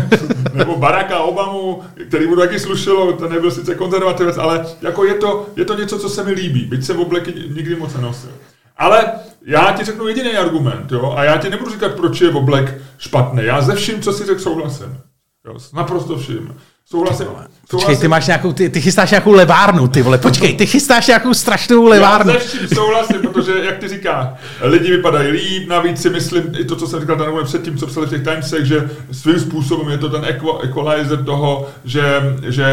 nebo 0.55 0.77
Baracka 0.77 1.19
Obamu, 1.19 1.83
který 2.09 2.27
mu 2.27 2.37
taky 2.37 2.59
slušelo, 2.59 3.13
ten 3.13 3.33
nebyl 3.33 3.51
sice 3.51 3.75
konzervativec, 3.75 4.39
ale 4.39 4.67
jako 4.83 5.05
je 5.05 5.15
to, 5.15 5.47
je 5.57 5.65
to 5.65 5.75
něco, 5.75 5.99
co 5.99 6.09
se 6.09 6.25
mi 6.25 6.33
líbí, 6.33 6.65
byť 6.65 6.85
se 6.85 6.93
v 6.93 7.01
obleky 7.01 7.35
nikdy 7.55 7.77
moc 7.77 7.95
nenosil. 7.95 8.31
Ale 8.77 9.13
já 9.47 9.73
ti 9.73 9.85
řeknu 9.85 10.09
jediný 10.09 10.37
argument, 10.37 10.93
jo, 10.93 11.15
a 11.17 11.25
já 11.25 11.37
ti 11.37 11.51
nebudu 11.51 11.71
říkat, 11.71 11.95
proč 11.95 12.21
je 12.21 12.31
oblek 12.31 12.83
špatný. 12.99 13.45
Já 13.45 13.61
ze 13.61 13.75
vším, 13.75 14.03
co 14.03 14.13
si 14.13 14.25
řekl, 14.25 14.41
souhlasím. 14.41 14.99
Jo, 15.47 15.55
naprosto 15.75 16.19
vším. 16.19 16.55
Souhlasím. 16.91 17.27
Počkej, 17.71 17.97
ty 17.97 18.09
máš 18.09 18.27
nějakou, 18.27 18.53
ty, 18.53 18.69
ty 18.69 18.81
chystáš 18.81 19.11
nějakou 19.11 19.33
levárnu, 19.33 19.89
ty 19.89 20.03
vole, 20.03 20.19
počkej, 20.19 20.55
ty 20.55 20.67
chystáš 20.67 21.07
nějakou 21.07 21.35
strašnou 21.35 21.85
levárnu. 21.87 22.33
Já 22.33 22.41
souhlasím, 22.75 23.21
protože, 23.21 23.53
jak 23.65 23.79
ty 23.79 23.89
říkáš, 23.89 24.27
lidi 24.61 24.91
vypadají 24.91 25.31
líp, 25.31 25.69
navíc 25.69 26.03
si 26.03 26.11
myslím, 26.11 26.45
i 26.59 26.65
to, 26.65 26.77
co 26.77 26.87
jsem 26.87 27.01
říkal 27.01 27.17
tady 27.17 27.33
předtím, 27.45 27.79
co 27.79 27.87
psali 27.87 28.07
v 28.07 28.11
těch 28.11 28.23
Timesech, 28.23 28.65
že 28.65 28.91
svým 29.13 29.41
způsobem 29.41 29.89
je 29.89 29.99
to 29.99 30.09
ten 30.09 30.25
equalizer 30.63 31.25
toho, 31.25 31.69
že, 31.85 32.37
že 32.49 32.67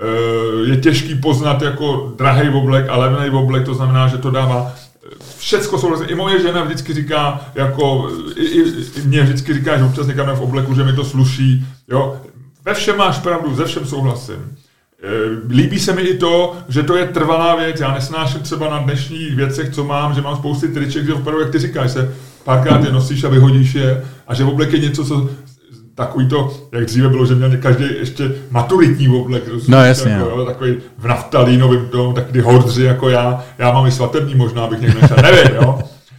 eh, 0.00 0.70
je 0.70 0.76
těžký 0.76 1.14
poznat 1.14 1.62
jako 1.62 2.12
drahý 2.18 2.48
oblek 2.48 2.88
a 2.88 2.96
levný 2.96 3.30
oblek, 3.30 3.64
to 3.64 3.74
znamená, 3.74 4.08
že 4.08 4.18
to 4.18 4.30
dává 4.30 4.72
všecko 5.38 5.78
souhlasím. 5.78 6.06
I 6.10 6.14
moje 6.14 6.42
žena 6.42 6.64
vždycky 6.64 6.94
říká, 6.94 7.40
jako, 7.54 8.10
i, 8.36 8.44
i, 8.44 8.62
i 8.96 9.02
mě 9.04 9.22
vždycky 9.22 9.54
říká, 9.54 9.78
že 9.78 9.84
občas 9.84 10.06
někam 10.06 10.36
v 10.36 10.40
obleku, 10.40 10.74
že 10.74 10.84
mi 10.84 10.92
to 10.92 11.04
sluší. 11.04 11.66
Jo? 11.88 12.20
Ve 12.64 12.74
všem 12.74 12.96
máš 12.96 13.18
pravdu, 13.18 13.54
ze 13.54 13.64
všem 13.64 13.86
souhlasím. 13.86 14.34
E, 14.34 15.08
líbí 15.48 15.78
se 15.78 15.92
mi 15.92 16.02
i 16.02 16.18
to, 16.18 16.56
že 16.68 16.82
to 16.82 16.96
je 16.96 17.06
trvalá 17.06 17.56
věc. 17.56 17.80
Já 17.80 17.94
nesnáším 17.94 18.40
třeba 18.40 18.70
na 18.70 18.78
dnešních 18.78 19.36
věcech, 19.36 19.70
co 19.74 19.84
mám, 19.84 20.14
že 20.14 20.20
mám 20.20 20.36
spousty 20.36 20.68
triček, 20.68 21.06
že 21.06 21.14
opravdu, 21.14 21.40
jak 21.40 21.52
ty 21.52 21.58
říkáš, 21.58 21.90
se 21.90 22.14
párkrát 22.44 22.84
je 22.84 22.92
nosíš 22.92 23.24
a 23.24 23.28
vyhodíš 23.28 23.74
je 23.74 24.04
a 24.26 24.34
že 24.34 24.44
oblek 24.44 24.72
je 24.72 24.78
něco, 24.78 25.04
co 25.04 25.30
takový 25.94 26.28
to, 26.28 26.68
jak 26.72 26.84
dříve 26.84 27.08
bylo, 27.08 27.26
že 27.26 27.34
měl 27.34 27.56
každý 27.56 27.84
ještě 27.98 28.32
maturitní 28.50 29.08
oblek, 29.08 29.42
no, 29.68 29.84
jasně, 29.84 30.12
jako, 30.12 30.30
jo, 30.30 30.44
takový 30.44 30.76
v 30.98 31.06
naftalínovém 31.06 31.88
tom, 31.88 32.14
tak 32.14 32.30
ty 32.30 32.40
hordři 32.40 32.84
jako 32.84 33.08
já, 33.08 33.44
já 33.58 33.72
mám 33.72 33.86
i 33.86 33.92
svatební 33.92 34.34
možná, 34.34 34.66
bych 34.66 34.80
někdo 34.80 35.00
nešel, 35.00 35.16
nevím, 35.22 35.56
jo. 35.62 35.78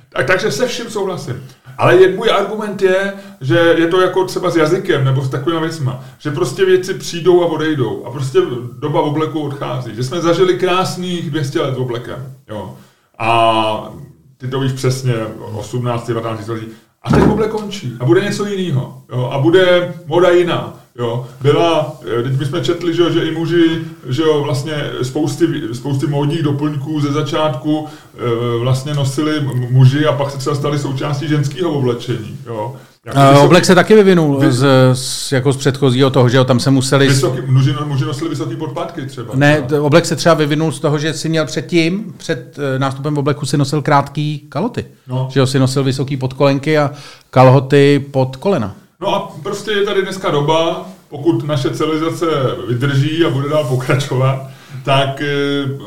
Tak, 0.09 0.25
takže 0.25 0.51
se 0.51 0.67
vším 0.67 0.89
souhlasím. 0.89 1.43
Ale 1.81 1.95
je, 1.95 2.15
můj 2.15 2.29
argument 2.31 2.81
je, 2.81 3.13
že 3.41 3.57
je 3.57 3.87
to 3.87 4.01
jako 4.01 4.25
třeba 4.25 4.49
s 4.49 4.55
jazykem 4.55 5.05
nebo 5.05 5.21
s 5.21 5.29
takovými 5.29 5.61
věcmi, 5.61 5.91
že 6.19 6.31
prostě 6.31 6.65
věci 6.65 6.93
přijdou 6.93 7.43
a 7.43 7.45
odejdou 7.45 8.05
a 8.05 8.11
prostě 8.11 8.39
doba 8.79 9.01
obleku 9.01 9.41
odchází. 9.41 9.95
Že 9.95 10.03
jsme 10.03 10.21
zažili 10.21 10.59
krásných 10.59 11.29
200 11.29 11.61
let 11.61 11.77
oblekem. 11.77 12.33
Jo. 12.49 12.77
A 13.19 13.93
ty 14.37 14.47
to 14.47 14.59
víš 14.59 14.71
přesně, 14.71 15.13
18, 15.53 16.07
19 16.07 16.47
let. 16.47 16.61
A 17.03 17.11
teď 17.11 17.23
oblek 17.23 17.51
končí 17.51 17.93
a 17.99 18.05
bude 18.05 18.21
něco 18.21 18.45
jiného. 18.45 19.01
A 19.31 19.39
bude 19.39 19.93
moda 20.05 20.29
jiná. 20.29 20.80
Jo, 20.99 21.27
byla, 21.41 21.99
eh, 22.19 22.23
teď 22.23 22.39
my 22.39 22.45
jsme 22.45 22.61
četli, 22.61 22.95
že, 22.95 23.11
že 23.11 23.25
i 23.25 23.31
muži, 23.31 23.81
že 24.09 24.21
jo, 24.21 24.43
vlastně 24.43 24.73
spousty, 25.01 25.47
spousty 25.73 26.07
módních 26.07 26.43
doplňků 26.43 27.01
ze 27.01 27.11
začátku 27.11 27.87
e, 28.17 28.59
vlastně 28.59 28.93
nosili 28.93 29.41
muži 29.69 30.05
a 30.05 30.13
pak 30.13 30.31
se 30.31 30.37
třeba 30.37 30.55
stali 30.55 30.79
součástí 30.79 31.27
ženského 31.27 31.71
oblečení. 31.71 32.37
Jo. 32.47 32.75
Jako 33.05 33.19
vysoký, 33.19 33.45
oblek 33.45 33.65
se 33.65 33.75
taky 33.75 33.95
vyvinul 33.95 34.39
vy, 34.39 34.51
z, 34.51 34.65
z, 34.93 35.31
jako 35.31 35.53
z 35.53 35.57
předchozího 35.57 36.09
toho, 36.09 36.29
že 36.29 36.37
jo, 36.37 36.43
tam 36.43 36.59
se 36.59 36.71
museli... 36.71 37.07
Vysoký, 37.07 37.41
muži, 37.45 37.75
muži 37.85 38.05
nosili 38.05 38.29
vysoké 38.29 38.55
podpátky 38.55 39.05
třeba. 39.05 39.33
Ne, 39.35 39.61
třeba. 39.61 39.81
oblek 39.81 40.05
se 40.05 40.15
třeba 40.15 40.35
vyvinul 40.35 40.71
z 40.71 40.79
toho, 40.79 40.99
že 40.99 41.13
si 41.13 41.29
měl 41.29 41.45
předtím, 41.45 42.13
před 42.17 42.59
eh, 42.59 42.79
nástupem 42.79 43.15
v 43.15 43.19
obleku 43.19 43.45
si 43.45 43.57
nosil 43.57 43.81
krátký 43.81 44.45
kaloty. 44.49 44.85
No. 45.07 45.27
Že 45.31 45.39
jo, 45.39 45.47
si 45.47 45.59
nosil 45.59 45.83
vysoký 45.83 46.17
podkolenky 46.17 46.77
a 46.77 46.91
kalhoty 47.29 48.05
pod 48.11 48.35
kolena. 48.35 48.75
No 49.01 49.15
a 49.15 49.33
prostě 49.43 49.71
je 49.71 49.85
tady 49.85 50.01
dneska 50.01 50.31
doba, 50.31 50.89
pokud 51.09 51.43
naše 51.43 51.69
civilizace 51.69 52.25
vydrží 52.67 53.25
a 53.25 53.29
bude 53.29 53.49
dál 53.49 53.63
pokračovat, 53.63 54.47
tak 54.85 55.21
e, 55.21 55.35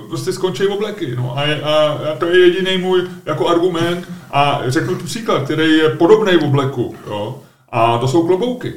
prostě 0.08 0.32
skončí 0.32 0.66
obleky. 0.66 1.14
No. 1.16 1.38
A, 1.38 1.42
a, 1.42 1.74
a 2.12 2.16
to 2.18 2.26
je 2.26 2.38
jediný 2.38 2.78
můj 2.78 3.02
jako 3.26 3.48
argument. 3.48 4.08
A 4.30 4.60
řeknu 4.66 4.96
tu 4.96 5.04
příklad, 5.04 5.44
který 5.44 5.72
je 5.72 5.88
podobný 5.88 6.32
v 6.36 6.44
obleku. 6.44 6.94
Jo. 7.06 7.38
A 7.68 7.98
to 7.98 8.08
jsou 8.08 8.26
klobouky. 8.26 8.74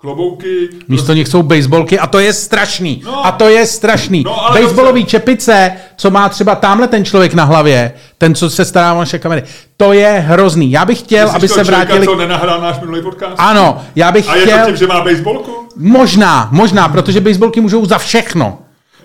Klobouky. 0.00 0.68
Místo 0.72 0.86
prostě... 0.88 1.14
nich 1.14 1.28
jsou 1.28 1.42
baseballky 1.42 1.98
a 1.98 2.06
to 2.06 2.18
je 2.18 2.32
strašný. 2.32 3.02
No, 3.04 3.26
a 3.26 3.32
to 3.32 3.48
je 3.48 3.66
strašný. 3.66 4.22
No, 4.22 4.36
Baseballový 4.52 5.00
dobře. 5.00 5.10
čepice, 5.10 5.72
co 5.96 6.10
má 6.10 6.28
třeba 6.28 6.54
tamhle 6.54 6.88
ten 6.88 7.04
člověk 7.04 7.34
na 7.34 7.44
hlavě, 7.44 7.92
ten, 8.18 8.34
co 8.34 8.50
se 8.50 8.64
stará 8.64 8.94
o 8.94 8.98
naše 8.98 9.18
kamery, 9.18 9.42
to 9.76 9.92
je 9.92 10.08
hrozný. 10.08 10.70
Já 10.70 10.84
bych 10.84 10.98
chtěl, 10.98 11.30
aby 11.30 11.48
se 11.48 11.64
vrátili... 11.64 12.06
co 12.06 12.16
nenahrál 12.16 12.60
náš 12.60 12.80
minulý 12.80 13.02
podcast? 13.02 13.34
Ano, 13.38 13.84
já 13.96 14.12
bych 14.12 14.28
a 14.28 14.32
chtěl... 14.32 14.54
A 14.54 14.58
je 14.58 14.64
to 14.64 14.66
tím, 14.66 14.76
že 14.76 14.86
má 14.86 15.04
baseballku? 15.04 15.68
Možná, 15.76 16.48
možná, 16.52 16.88
protože 16.88 17.20
baseballky 17.20 17.60
můžou 17.60 17.86
za 17.86 17.98
všechno. 17.98 18.58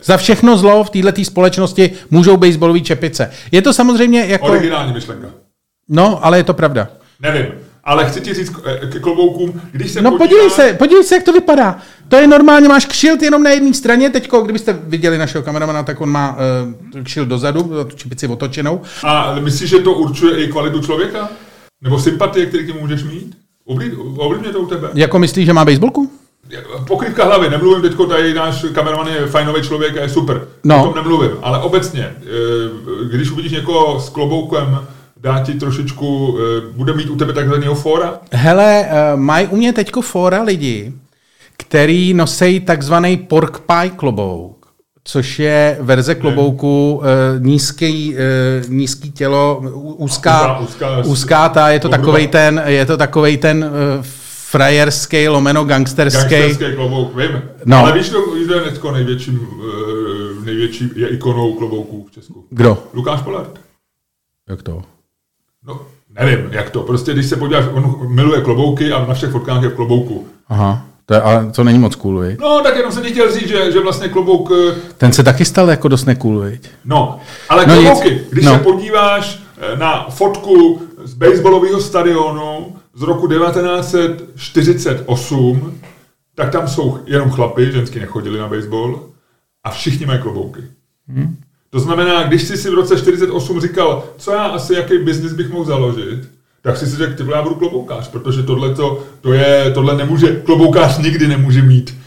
Za 0.04 0.18
všechno 0.18 0.58
zlo 0.58 0.84
v 0.84 0.90
této 0.90 1.24
společnosti 1.24 1.92
můžou 2.10 2.38
baseballové 2.38 2.80
čepice. 2.80 3.32
Je 3.52 3.62
to 3.62 3.74
samozřejmě 3.74 4.26
jako... 4.26 4.46
Originální 4.46 4.94
myšlenka. 4.94 5.28
No, 5.90 6.26
ale 6.26 6.38
je 6.38 6.44
to 6.44 6.54
pravda. 6.54 6.88
Nevím. 7.20 7.46
Ale 7.84 8.10
chci 8.10 8.22
ti 8.22 8.34
říct 8.34 8.54
eh, 8.66 8.88
ke 8.88 9.00
kloboukům, 9.00 9.62
když 9.72 9.92
se 9.92 10.02
No 10.02 10.12
podívá... 10.12 10.26
podívej 10.26 10.50
se, 10.50 10.74
podívej 10.74 11.04
se, 11.04 11.16
jak 11.16 11.24
to 11.24 11.34
vypadá. 11.34 11.78
To 12.08 12.16
je 12.16 12.28
normálně, 12.28 12.68
máš 12.68 12.86
kšilt 12.86 13.22
jenom 13.22 13.44
na 13.44 13.50
jedné 13.50 13.74
straně, 13.74 14.10
teďko, 14.10 14.42
kdybyste 14.42 14.80
viděli 14.84 15.18
našeho 15.18 15.44
kameramana, 15.44 15.84
tak 15.84 16.02
on 16.02 16.10
má 16.10 16.38
uh, 16.96 17.04
kšilt 17.04 17.30
dozadu, 17.30 17.64
tu 17.86 17.96
čepici 17.96 18.28
otočenou. 18.28 18.82
A 19.04 19.36
myslíš, 19.40 19.70
že 19.70 19.80
to 19.80 19.94
určuje 19.94 20.44
i 20.44 20.48
kvalitu 20.52 20.82
člověka? 20.82 21.30
Nebo 21.82 22.00
sympatie, 22.00 22.46
který 22.46 22.66
ty 22.66 22.74
můžeš 22.74 23.04
mít? 23.04 23.38
Ovlivňuje 24.18 24.54
to 24.54 24.60
u 24.60 24.66
tebe? 24.66 24.90
Jako 24.94 25.20
myslíš, 25.20 25.46
že 25.46 25.54
má 25.54 25.66
baseballku? 25.66 26.12
Pokrývka 26.88 27.26
hlavy, 27.26 27.50
nemluvím 27.50 27.82
teď, 27.82 27.94
tady 28.10 28.34
náš 28.34 28.66
kameraman 28.74 29.08
je 29.08 29.28
fajnový 29.28 29.62
člověk 29.62 29.98
a 29.98 30.02
je 30.02 30.10
super. 30.10 30.48
No. 30.64 30.82
O 30.82 30.86
tom 30.86 30.96
nemluvím, 30.96 31.32
ale 31.42 31.60
obecně, 31.60 32.04
eh, 32.04 32.24
když 33.12 33.32
uvidíš 33.32 33.52
někoho 33.52 34.00
s 34.00 34.10
kloboukem, 34.10 34.80
dá 35.24 35.40
ti 35.40 35.54
trošičku, 35.54 36.38
eh, 36.40 36.62
bude 36.76 36.94
mít 36.94 37.10
u 37.10 37.16
tebe 37.16 37.34
takzvaného 37.34 37.76
fóra? 37.76 38.20
Hele, 38.32 38.86
uh, 38.86 39.20
mají 39.20 39.48
u 39.48 39.56
mě 39.56 39.74
teďko 39.74 40.02
fóra 40.02 40.44
lidi, 40.44 40.94
který 41.58 42.14
nosí 42.14 42.60
takzvaný 42.60 43.18
pork 43.18 43.60
pie 43.60 43.90
klobouk, 43.90 44.68
což 45.04 45.40
je 45.40 45.78
verze 45.82 46.16
klobouku, 46.16 46.94
uh, 46.96 47.44
nízký, 47.44 48.16
nízký 48.68 49.12
tělo, 49.12 49.62
úzká, 49.98 50.60
úzká, 50.60 50.98
úzká 50.98 51.50
ta, 51.50 51.70
je 51.70 51.80
to 51.80 51.90
takovej 51.90 52.28
ten, 52.28 52.64
je 52.66 52.86
to 52.86 52.98
takovej 52.98 53.38
ten 53.38 53.72
frajerský, 54.50 55.28
lomeno 55.28 55.66
gangsterský. 55.66 56.36
Gangsterský 56.36 56.76
klobouk, 56.76 57.16
vím. 57.16 57.42
No. 57.66 57.78
Ale 57.78 57.94
víš, 57.94 58.10
kdo 58.46 58.56
je 58.56 58.62
dneska 58.62 58.92
největší, 58.92 59.40
největší 60.46 60.90
je 60.96 61.08
ikonou 61.08 61.54
klobouků 61.54 62.06
v 62.10 62.12
Česku? 62.12 62.46
Kdo? 62.50 62.84
Lukáš 62.94 63.22
Polard. 63.22 63.60
Jak 64.50 64.64
to? 64.64 64.93
No, 65.66 65.82
nevím, 66.20 66.48
jak 66.52 66.70
to. 66.70 66.82
Prostě 66.82 67.14
když 67.14 67.26
se 67.26 67.36
podíváš, 67.36 67.66
on 67.72 67.98
miluje 68.08 68.42
klobouky 68.42 68.92
a 68.92 69.06
na 69.06 69.14
všech 69.14 69.32
fotkách 69.32 69.64
je 69.64 69.70
v 69.70 69.76
klobouku. 69.76 70.28
Aha. 70.48 70.86
To, 71.06 71.14
je, 71.14 71.22
ale 71.22 71.52
to 71.52 71.64
není 71.64 71.80
moc 71.80 71.96
cool, 71.96 72.20
viď? 72.20 72.40
No, 72.40 72.62
tak 72.64 72.76
jenom 72.76 72.92
jsem 72.92 73.04
chtěl 73.04 73.32
říct, 73.34 73.48
že, 73.48 73.72
že 73.72 73.80
vlastně 73.80 74.10
klobouk... 74.10 74.52
Eh, 74.52 74.76
Ten 74.98 75.14
se 75.14 75.24
taky 75.24 75.46
stal 75.46 75.70
jako 75.70 75.88
dost 75.88 76.06
necool, 76.06 76.40
viď? 76.40 76.70
No, 76.86 77.20
ale 77.50 77.66
no 77.68 77.74
klobouky, 77.74 78.12
nic. 78.12 78.22
když 78.30 78.46
no. 78.46 78.54
se 78.54 78.60
podíváš 78.60 79.40
eh, 79.58 79.78
na 79.78 80.06
fotku 80.10 80.82
z 81.04 81.14
baseballového 81.14 81.82
stadionu 81.82 82.76
z 82.94 83.02
roku 83.02 83.28
1948, 83.28 85.80
tak 86.36 86.52
tam 86.52 86.68
jsou 86.68 87.00
jenom 87.06 87.32
chlapy, 87.32 87.72
ženský 87.72 88.00
nechodili 88.00 88.40
na 88.40 88.48
baseball, 88.48 89.10
a 89.64 89.72
všichni 89.72 90.06
mají 90.06 90.22
klobouky. 90.22 90.62
Hmm. 91.08 91.36
To 91.74 91.80
znamená, 91.80 92.24
když 92.24 92.44
jsi 92.44 92.58
si 92.58 92.70
v 92.70 92.74
roce 92.74 92.98
48 92.98 93.62
říkal, 93.62 94.04
co 94.18 94.32
já 94.32 94.44
asi, 94.44 94.74
jaký 94.74 94.98
biznis 94.98 95.34
bych 95.34 95.50
mohl 95.50 95.66
založit, 95.66 96.30
tak 96.62 96.78
si 96.78 96.88
si 96.88 96.98
řekl, 96.98 97.14
ty 97.24 97.32
já 97.32 97.42
budu 97.42 97.56
kloboukář, 97.56 98.08
protože 98.08 98.44
tohle, 98.44 98.76
to, 98.76 99.04
to 99.22 99.34
je, 99.34 99.72
tohle 99.74 99.98
nemůže, 99.98 100.42
kloboukář 100.46 100.98
nikdy 100.98 101.28
nemůže 101.28 101.62
mít 101.62 101.98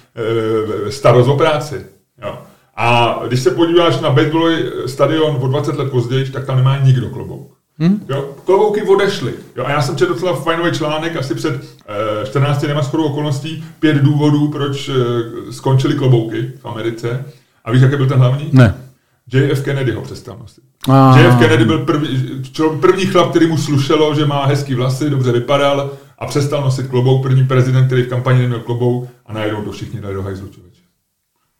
e, 0.86 0.90
starost 0.90 1.28
o 1.28 1.36
práci. 1.36 1.86
Jo. 2.22 2.38
A 2.76 3.18
když 3.28 3.40
se 3.40 3.50
podíváš 3.50 4.00
na 4.00 4.10
baseballový 4.10 4.56
stadion 4.86 5.38
o 5.40 5.48
20 5.48 5.76
let 5.76 5.90
později, 5.90 6.30
tak 6.30 6.46
tam 6.46 6.56
nemá 6.56 6.78
nikdo 6.78 7.08
klobouk. 7.08 7.52
Hmm? 7.78 8.06
Jo, 8.08 8.34
klobouky 8.44 8.82
odešly. 8.82 9.34
Jo, 9.56 9.64
a 9.64 9.70
já 9.70 9.82
jsem 9.82 9.96
četl 9.96 10.12
docela 10.12 10.34
fajnový 10.36 10.72
článek 10.72 11.16
asi 11.16 11.34
před 11.34 11.54
e, 12.22 12.26
14 12.26 12.64
dněma 12.64 12.82
shodou 12.82 13.04
okolností, 13.04 13.64
pět 13.80 13.96
důvodů, 13.96 14.48
proč 14.48 14.88
e, 14.88 14.92
skončily 15.52 15.94
klobouky 15.94 16.52
v 16.60 16.66
Americe. 16.66 17.24
A 17.64 17.72
víš, 17.72 17.82
jaký 17.82 17.96
byl 17.96 18.06
ten 18.06 18.18
hlavní? 18.18 18.50
Ne. 18.52 18.85
JF 19.32 19.62
Kennedy 19.62 19.92
ho 19.92 20.02
přestal 20.02 20.36
nosit. 20.38 20.64
A... 20.88 21.18
JF 21.18 21.38
Kennedy 21.38 21.64
byl 21.64 21.78
první, 21.78 22.42
první 22.80 23.06
chlap, 23.06 23.30
který 23.30 23.46
mu 23.46 23.58
slušelo, 23.58 24.14
že 24.14 24.26
má 24.26 24.46
hezký 24.46 24.74
vlasy, 24.74 25.10
dobře 25.10 25.32
vypadal 25.32 25.90
a 26.18 26.26
přestal 26.26 26.62
nosit 26.62 26.86
klobouk. 26.86 27.22
První 27.22 27.46
prezident, 27.46 27.86
který 27.86 28.02
v 28.02 28.08
kampani 28.08 28.38
neměl 28.38 28.60
klobouk 28.60 29.08
a 29.26 29.32
najednou 29.32 29.62
to 29.62 29.72
všichni 29.72 30.00
dali 30.00 30.14
do 30.14 30.22
hajzlu 30.22 30.48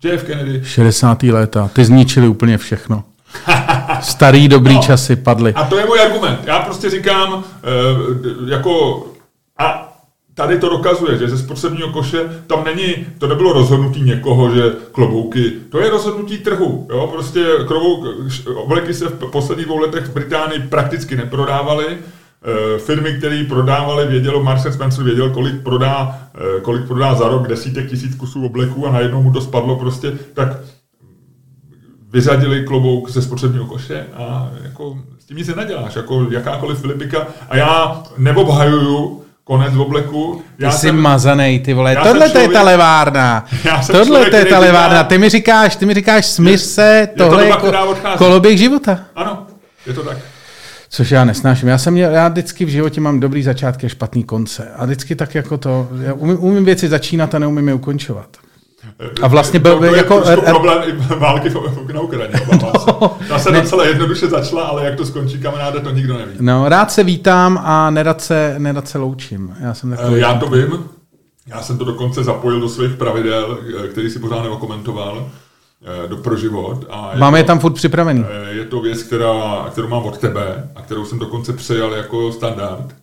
JF 0.05 0.25
Kennedy. 0.25 0.61
60. 0.65 1.23
léta, 1.23 1.71
ty 1.73 1.85
zničili 1.85 2.29
úplně 2.29 2.59
všechno. 2.59 3.05
Starý 4.01 4.49
dobrý 4.49 4.75
no, 4.75 4.83
časy 4.83 5.17
padly. 5.17 5.55
A 5.55 5.65
to 5.65 5.79
je 5.79 5.87
můj 5.87 6.01
argument. 6.01 6.41
Já 6.45 6.59
prostě 6.59 6.91
říkám, 6.91 7.45
e, 8.47 8.51
jako 8.51 9.07
a 9.59 9.86
tady 10.37 10.59
to 10.59 10.69
dokazuje, 10.69 11.19
že 11.19 11.29
ze 11.29 11.39
spotřebního 11.39 11.93
koše 11.93 12.43
tam 12.47 12.65
není, 12.65 13.07
to 13.19 13.27
nebylo 13.27 13.53
rozhodnutí 13.53 14.03
někoho, 14.03 14.55
že 14.55 14.63
klobouky, 14.93 15.51
to 15.71 15.81
je 15.81 15.91
rozhodnutí 15.91 16.39
trhu. 16.39 16.87
Jo? 16.91 17.09
Prostě 17.13 17.45
klobouk, 17.67 18.07
obleky 18.55 18.95
se 18.95 19.09
v 19.09 19.31
posledních 19.31 19.67
dvou 19.67 19.79
letech 19.79 20.05
v 20.05 20.15
Británii 20.15 20.61
prakticky 20.61 21.17
neprodávaly. 21.17 21.87
E, 21.87 22.79
firmy, 22.79 23.19
které 23.19 23.45
prodávaly, 23.49 24.07
vědělo, 24.07 24.43
Marcel 24.43 24.73
Spencer 24.73 25.05
věděl, 25.05 25.31
kolik 25.31 25.63
prodá, 25.63 26.21
e, 26.57 26.61
kolik 26.61 26.87
prodá 26.87 27.15
za 27.15 27.29
rok 27.29 27.49
desítek 27.49 27.91
tisíc 27.91 28.15
kusů 28.15 28.47
obleků 28.47 28.87
a 28.87 28.93
najednou 28.93 29.23
mu 29.23 29.33
to 29.33 29.41
spadlo 29.41 29.77
prostě, 29.77 30.13
tak 30.35 30.49
vyřadili 32.13 32.65
klobouk 32.65 33.11
ze 33.11 33.23
spotřebního 33.23 33.67
koše 33.67 34.07
a 34.15 34.51
jako 34.63 34.99
s 35.19 35.25
tím 35.25 35.37
nic 35.37 35.49
nenaděláš, 35.49 35.97
jako 35.97 36.27
jakákoliv 36.31 36.81
Filipika. 36.81 37.27
A 37.49 37.57
já 37.57 38.03
neobhajuju 38.19 39.26
konec 39.47 39.75
v 39.75 39.81
obleku. 39.81 40.43
Já 40.59 40.71
ty 40.71 40.77
jsi 40.77 40.81
jsem, 40.81 40.97
mazanej, 40.97 41.61
ty 41.61 41.75
vole. 41.75 41.97
Tohle 41.97 42.31
to 42.31 42.39
je 42.39 42.49
ta 42.49 42.63
levárna. 42.63 43.45
Tohle 43.93 44.31
to 44.31 44.37
je 44.37 44.45
ta 44.45 44.59
levárna. 44.59 45.05
Ty 45.05 45.19
mi 45.19 45.29
říkáš, 45.29 45.77
ty 45.77 45.87
mi 45.87 45.95
říkáš, 45.95 46.27
smíř 46.27 46.61
se, 46.61 47.09
tohle 47.19 47.47
je, 47.47 47.57
to 47.57 47.67
je 47.67 48.17
koloběh 48.17 48.59
života. 48.59 48.99
Ano, 49.17 49.47
je 49.87 49.93
to 49.93 50.03
tak. 50.03 50.19
Což 50.89 51.11
já 51.11 51.25
nesnáším. 51.25 51.69
Já 51.69 51.79
jsem 51.79 51.93
měl, 51.93 52.11
já 52.11 52.29
vždycky 52.29 52.65
v 52.65 52.69
životě 52.69 53.01
mám 53.01 53.21
dobrý 53.21 53.43
začátky 53.43 53.87
a 53.87 53.89
špatný 53.89 54.25
konce. 54.25 54.69
A 54.77 54.85
vždycky 54.85 55.17
tak 55.17 55.35
jako 55.35 55.59
to, 55.59 55.89
já 56.03 56.13
umím, 56.15 56.37
umím 56.41 56.65
věci 56.65 56.89
začínat 56.89 57.35
a 57.35 57.39
neumím 57.39 57.69
je 57.69 57.75
ukončovat. 57.75 58.29
A 59.23 59.29
vlastně 59.29 59.59
byl 59.59 59.81
by 59.81 59.87
jako... 59.97 60.23
Je 60.31 60.37
problém 60.37 60.83
i 60.87 61.15
války 61.19 61.53
na 61.93 62.01
Ukrajině. 62.01 62.41
No, 62.87 63.17
Ta 63.29 63.39
se 63.39 63.51
ne. 63.53 63.61
docela 63.61 63.85
jednoduše 63.87 64.27
začala, 64.27 64.63
ale 64.65 64.85
jak 64.85 64.97
to 64.97 65.07
skončí, 65.07 65.39
kamaráde, 65.39 65.81
to 65.81 65.91
nikdo 65.91 66.19
neví. 66.19 66.33
No, 66.41 66.69
rád 66.69 66.93
se 66.93 67.05
vítám 67.05 67.61
a 67.65 67.91
nerad 67.91 68.21
se, 68.21 68.55
nerad 68.59 68.89
se 68.89 68.99
loučím. 68.99 69.57
Já, 69.61 69.75
jsem 69.75 69.91
takový... 69.91 70.21
Já 70.21 70.35
to 70.35 70.47
vím. 70.47 70.85
Já 71.47 71.63
jsem 71.63 71.79
to 71.79 71.85
dokonce 71.85 72.25
zapojil 72.25 72.61
do 72.61 72.69
svých 72.69 72.93
pravidel, 72.95 73.59
který 73.91 74.11
si 74.11 74.19
pořád 74.19 74.43
neokomentoval 74.43 75.29
eh, 76.05 76.09
do 76.09 76.17
pro 76.17 76.37
život. 76.37 76.85
A 76.91 77.11
je 77.15 77.21
Máme 77.21 77.37
to, 77.37 77.39
je 77.39 77.45
tam 77.45 77.59
furt 77.59 77.73
připravený. 77.73 78.25
Eh, 78.29 78.55
je 78.55 78.65
to 78.65 78.81
věc, 78.81 79.03
která, 79.03 79.67
kterou 79.73 79.89
mám 79.89 80.03
od 80.03 80.19
tebe 80.19 80.69
a 80.77 80.83
kterou 80.83 81.05
jsem 81.05 81.19
dokonce 81.19 81.53
přejal 81.53 81.93
jako 81.93 82.33
standard. 82.33 82.95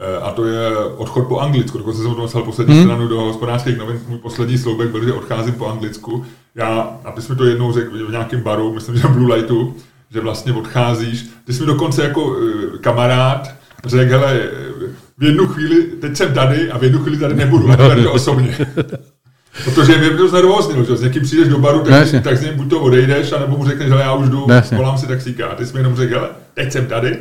Eh, 0.00 0.18
a 0.22 0.30
to 0.30 0.44
je 0.44 0.76
odchod 0.76 1.28
po 1.28 1.38
Anglicku. 1.38 1.78
Dokonce 1.78 2.02
jsem 2.02 2.14
to 2.14 2.26
psal 2.26 2.42
poslední 2.42 2.74
hmm. 2.74 2.84
stranu 2.84 3.08
do 3.08 3.20
hospodářských 3.20 3.78
novin. 3.78 4.00
Můj 4.08 4.18
poslední 4.18 4.58
sloubek 4.58 4.90
byl, 4.90 5.04
že 5.04 5.12
odcházím 5.12 5.54
po 5.54 5.66
Anglicku. 5.66 6.24
Já, 6.54 6.98
abys 7.04 7.28
mi 7.28 7.36
to 7.36 7.44
jednou 7.44 7.72
řekl 7.72 8.06
v 8.06 8.10
nějakém 8.10 8.40
baru, 8.40 8.74
myslím, 8.74 8.96
že 8.96 9.08
v 9.08 9.12
Blue 9.12 9.34
Lightu, 9.34 9.74
že 10.10 10.20
vlastně 10.20 10.52
odcházíš. 10.52 11.26
Ty 11.46 11.52
jsi 11.52 11.60
mi 11.60 11.66
dokonce 11.66 12.02
jako 12.02 12.24
uh, 12.24 12.36
kamarád 12.80 13.54
řekl, 13.86 14.10
hele, 14.10 14.40
v 15.18 15.24
jednu 15.24 15.46
chvíli, 15.46 15.82
teď 15.82 16.16
jsem 16.16 16.34
tady 16.34 16.70
a 16.70 16.78
v 16.78 16.84
jednu 16.84 16.98
chvíli 16.98 17.18
tady 17.18 17.34
nebudu, 17.34 17.70
a 17.70 17.76
to 17.76 18.12
osobně. 18.12 18.56
Protože 19.64 19.98
mě 19.98 20.10
to 20.10 20.28
znervoznilo, 20.28 20.84
že 20.84 20.96
s 20.96 21.00
někým 21.02 21.22
přijdeš 21.22 21.48
do 21.48 21.58
baru, 21.58 21.80
tak, 21.80 22.12
no, 22.12 22.20
tak 22.20 22.38
s 22.38 22.42
ním 22.42 22.56
buď 22.56 22.70
to 22.70 22.80
odejdeš, 22.80 23.32
anebo 23.32 23.56
mu 23.56 23.66
řekneš, 23.66 23.88
že 23.88 23.94
já 23.94 24.12
už 24.14 24.28
jdu, 24.28 24.46
no, 24.48 24.62
volám 24.76 24.98
si 24.98 25.06
taxíka. 25.06 25.46
A 25.46 25.54
ty 25.54 25.66
jsi 25.66 25.74
mi 25.74 25.80
jenom 25.80 25.96
řekl, 25.96 26.14
hele, 26.14 26.28
teď 26.54 26.72
jsem 26.72 26.86
tady, 26.86 27.18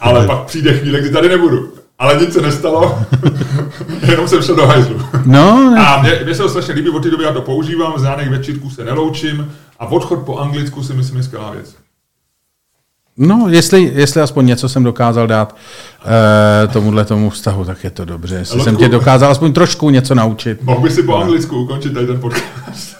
ale 0.00 0.26
pak 0.26 0.44
přijde 0.44 0.72
chvíle, 0.72 1.00
kdy 1.00 1.10
tady 1.10 1.28
nebudu 1.28 1.72
ale 2.00 2.16
nic 2.20 2.32
se 2.32 2.42
nestalo, 2.42 2.98
jenom 4.10 4.28
jsem 4.28 4.42
šel 4.42 4.56
do 4.56 4.66
hajzlu. 4.66 5.00
No, 5.24 5.70
ne. 5.70 5.86
A 5.86 6.02
mě, 6.02 6.20
mě 6.24 6.34
se 6.34 6.42
to 6.42 6.48
strašně 6.48 6.74
líbí, 6.74 6.88
od 6.88 7.02
té 7.02 7.10
doby 7.10 7.24
já 7.24 7.32
to 7.32 7.42
používám, 7.42 7.98
z 7.98 8.02
žádných 8.02 8.28
večírků 8.28 8.70
se 8.70 8.84
neloučím 8.84 9.52
a 9.78 9.86
odchod 9.86 10.18
po 10.18 10.38
anglicku 10.38 10.82
si 10.82 10.94
myslím 10.94 11.16
je 11.16 11.22
skvělá 11.22 11.50
věc. 11.50 11.74
No, 13.16 13.46
jestli, 13.48 13.92
jestli 13.94 14.20
aspoň 14.20 14.46
něco 14.46 14.68
jsem 14.68 14.84
dokázal 14.84 15.26
dát 15.26 15.56
e, 16.64 16.68
tomuhle 16.68 17.04
tomu 17.04 17.30
vztahu, 17.30 17.64
tak 17.64 17.84
je 17.84 17.90
to 17.90 18.04
dobře. 18.04 18.34
Jestli 18.34 18.58
Lodku, 18.58 18.64
jsem 18.64 18.76
tě 18.76 18.88
dokázal 18.88 19.30
aspoň 19.30 19.52
trošku 19.52 19.90
něco 19.90 20.14
naučit. 20.14 20.62
Mohl 20.62 20.80
by 20.80 20.90
si 20.90 21.02
po 21.02 21.16
anglicku 21.16 21.62
ukončit 21.62 21.94
tady 21.94 22.06
ten 22.06 22.20
podcast. 22.20 22.99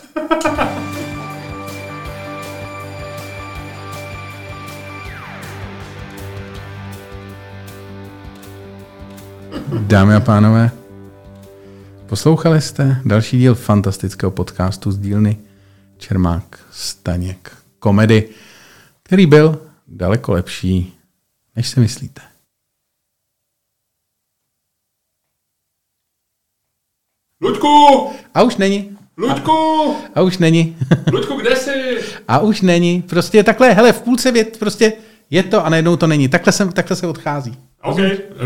Dámy 9.90 10.14
a 10.14 10.20
pánové, 10.20 10.70
poslouchali 12.06 12.60
jste 12.60 13.02
další 13.04 13.38
díl 13.38 13.54
fantastického 13.54 14.30
podcastu 14.30 14.90
z 14.92 14.98
dílny 14.98 15.38
Čermák 15.98 16.58
Staněk 16.70 17.56
komedy, 17.78 18.28
který 19.02 19.26
byl 19.26 19.66
daleko 19.88 20.32
lepší, 20.32 20.94
než 21.56 21.68
si 21.68 21.80
myslíte. 21.80 22.20
Luďku! 27.40 28.10
A 28.34 28.42
už 28.42 28.56
není. 28.56 28.98
Luďku! 29.16 29.96
A 30.14 30.22
už 30.22 30.38
není. 30.38 30.76
Luďku, 31.12 31.34
kde 31.36 31.56
jsi? 31.56 32.00
A 32.28 32.38
už 32.38 32.60
není. 32.60 33.02
Prostě 33.02 33.44
takhle, 33.44 33.72
hele, 33.72 33.92
v 33.92 34.02
půlce 34.02 34.32
vět, 34.32 34.58
prostě 34.58 34.92
je 35.30 35.42
to 35.42 35.66
a 35.66 35.68
najednou 35.68 35.96
to 35.96 36.06
není. 36.06 36.28
Takhle 36.28 36.52
se, 36.52 36.72
takhle 36.72 36.96
se 36.96 37.06
odchází. 37.06 37.58
OK, 37.82 37.98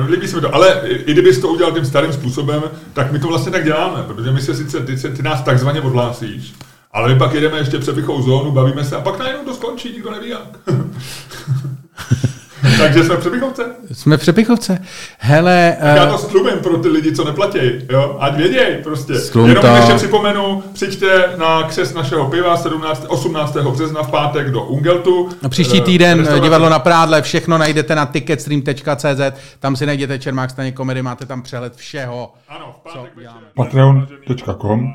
líbí 0.09 0.29
se 0.29 0.37
mi 0.37 0.43
to. 0.43 0.55
Ale 0.55 0.81
i 0.89 1.13
kdybys 1.13 1.39
to 1.39 1.49
udělal 1.49 1.73
tím 1.73 1.85
starým 1.85 2.13
způsobem, 2.13 2.63
tak 2.93 3.13
my 3.13 3.19
to 3.19 3.29
vlastně 3.29 3.53
tak 3.53 3.65
děláme, 3.65 4.03
protože 4.03 4.31
my 4.31 4.41
se 4.41 4.55
sice, 4.55 4.81
ty, 4.81 4.99
se, 4.99 5.11
ty 5.11 5.23
nás 5.23 5.43
takzvaně 5.43 5.81
odhlásíš, 5.81 6.55
ale 6.93 7.13
my 7.13 7.19
pak 7.19 7.35
jedeme 7.35 7.59
ještě 7.59 7.79
přepichou 7.79 8.23
zónu, 8.23 8.53
bavíme 8.53 8.85
se 8.85 8.97
a 8.97 9.01
pak 9.01 9.19
najednou 9.19 9.45
to 9.45 9.55
skončí, 9.55 9.93
nikdo 9.93 10.11
neví 10.11 10.29
jak. 10.29 10.59
Takže 12.79 13.05
jsme 13.05 13.15
v 13.17 13.19
Přepichovce. 13.21 13.63
Jsme 13.93 14.17
v 14.17 14.21
Přepichovce. 14.21 14.79
Hele... 15.19 15.77
Tak 15.81 15.97
já 15.97 16.07
to 16.07 16.19
stlumím 16.19 16.59
pro 16.63 16.79
ty 16.79 16.89
lidi, 16.89 17.13
co 17.13 17.25
neplatí, 17.25 17.59
jo? 17.91 18.17
Ať 18.21 18.37
věděj 18.37 18.81
prostě. 18.83 19.15
Stlum 19.15 19.49
Jenom 19.49 19.65
to. 19.65 19.77
ještě 19.77 19.95
připomenu, 19.95 20.63
přijďte 20.73 21.25
na 21.37 21.63
křes 21.63 21.95
našeho 21.95 22.31
piva 22.31 22.57
17, 22.57 23.05
18. 23.09 23.57
března 23.57 24.03
v 24.03 24.11
pátek 24.11 24.51
do 24.51 24.63
Ungeltu. 24.65 25.29
A 25.43 25.49
příští 25.49 25.79
Eh, 25.79 25.85
týden 25.85 26.19
restaurace- 26.19 26.43
divadlo 26.45 26.69
na 26.69 26.79
Prádle, 26.79 27.23
všechno 27.23 27.59
najdete 27.59 27.95
na 27.95 28.07
ticketstream.cz, 28.07 29.21
tam 29.61 29.77
si 29.77 29.87
najdete 29.87 30.19
Čermák 30.19 30.51
Staně 30.51 30.73
komedy, 30.73 31.03
máte 31.03 31.27
tam 31.27 31.43
přehled 31.43 31.77
všeho. 31.77 32.33
Ano, 32.49 32.75
v 32.81 32.93
pátek 32.93 33.13
patreon.com 33.55 34.93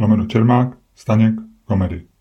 lomeno 0.00 0.26
Čermák, 0.26 0.68
Staněk, 0.96 1.34
komedy. 1.64 2.02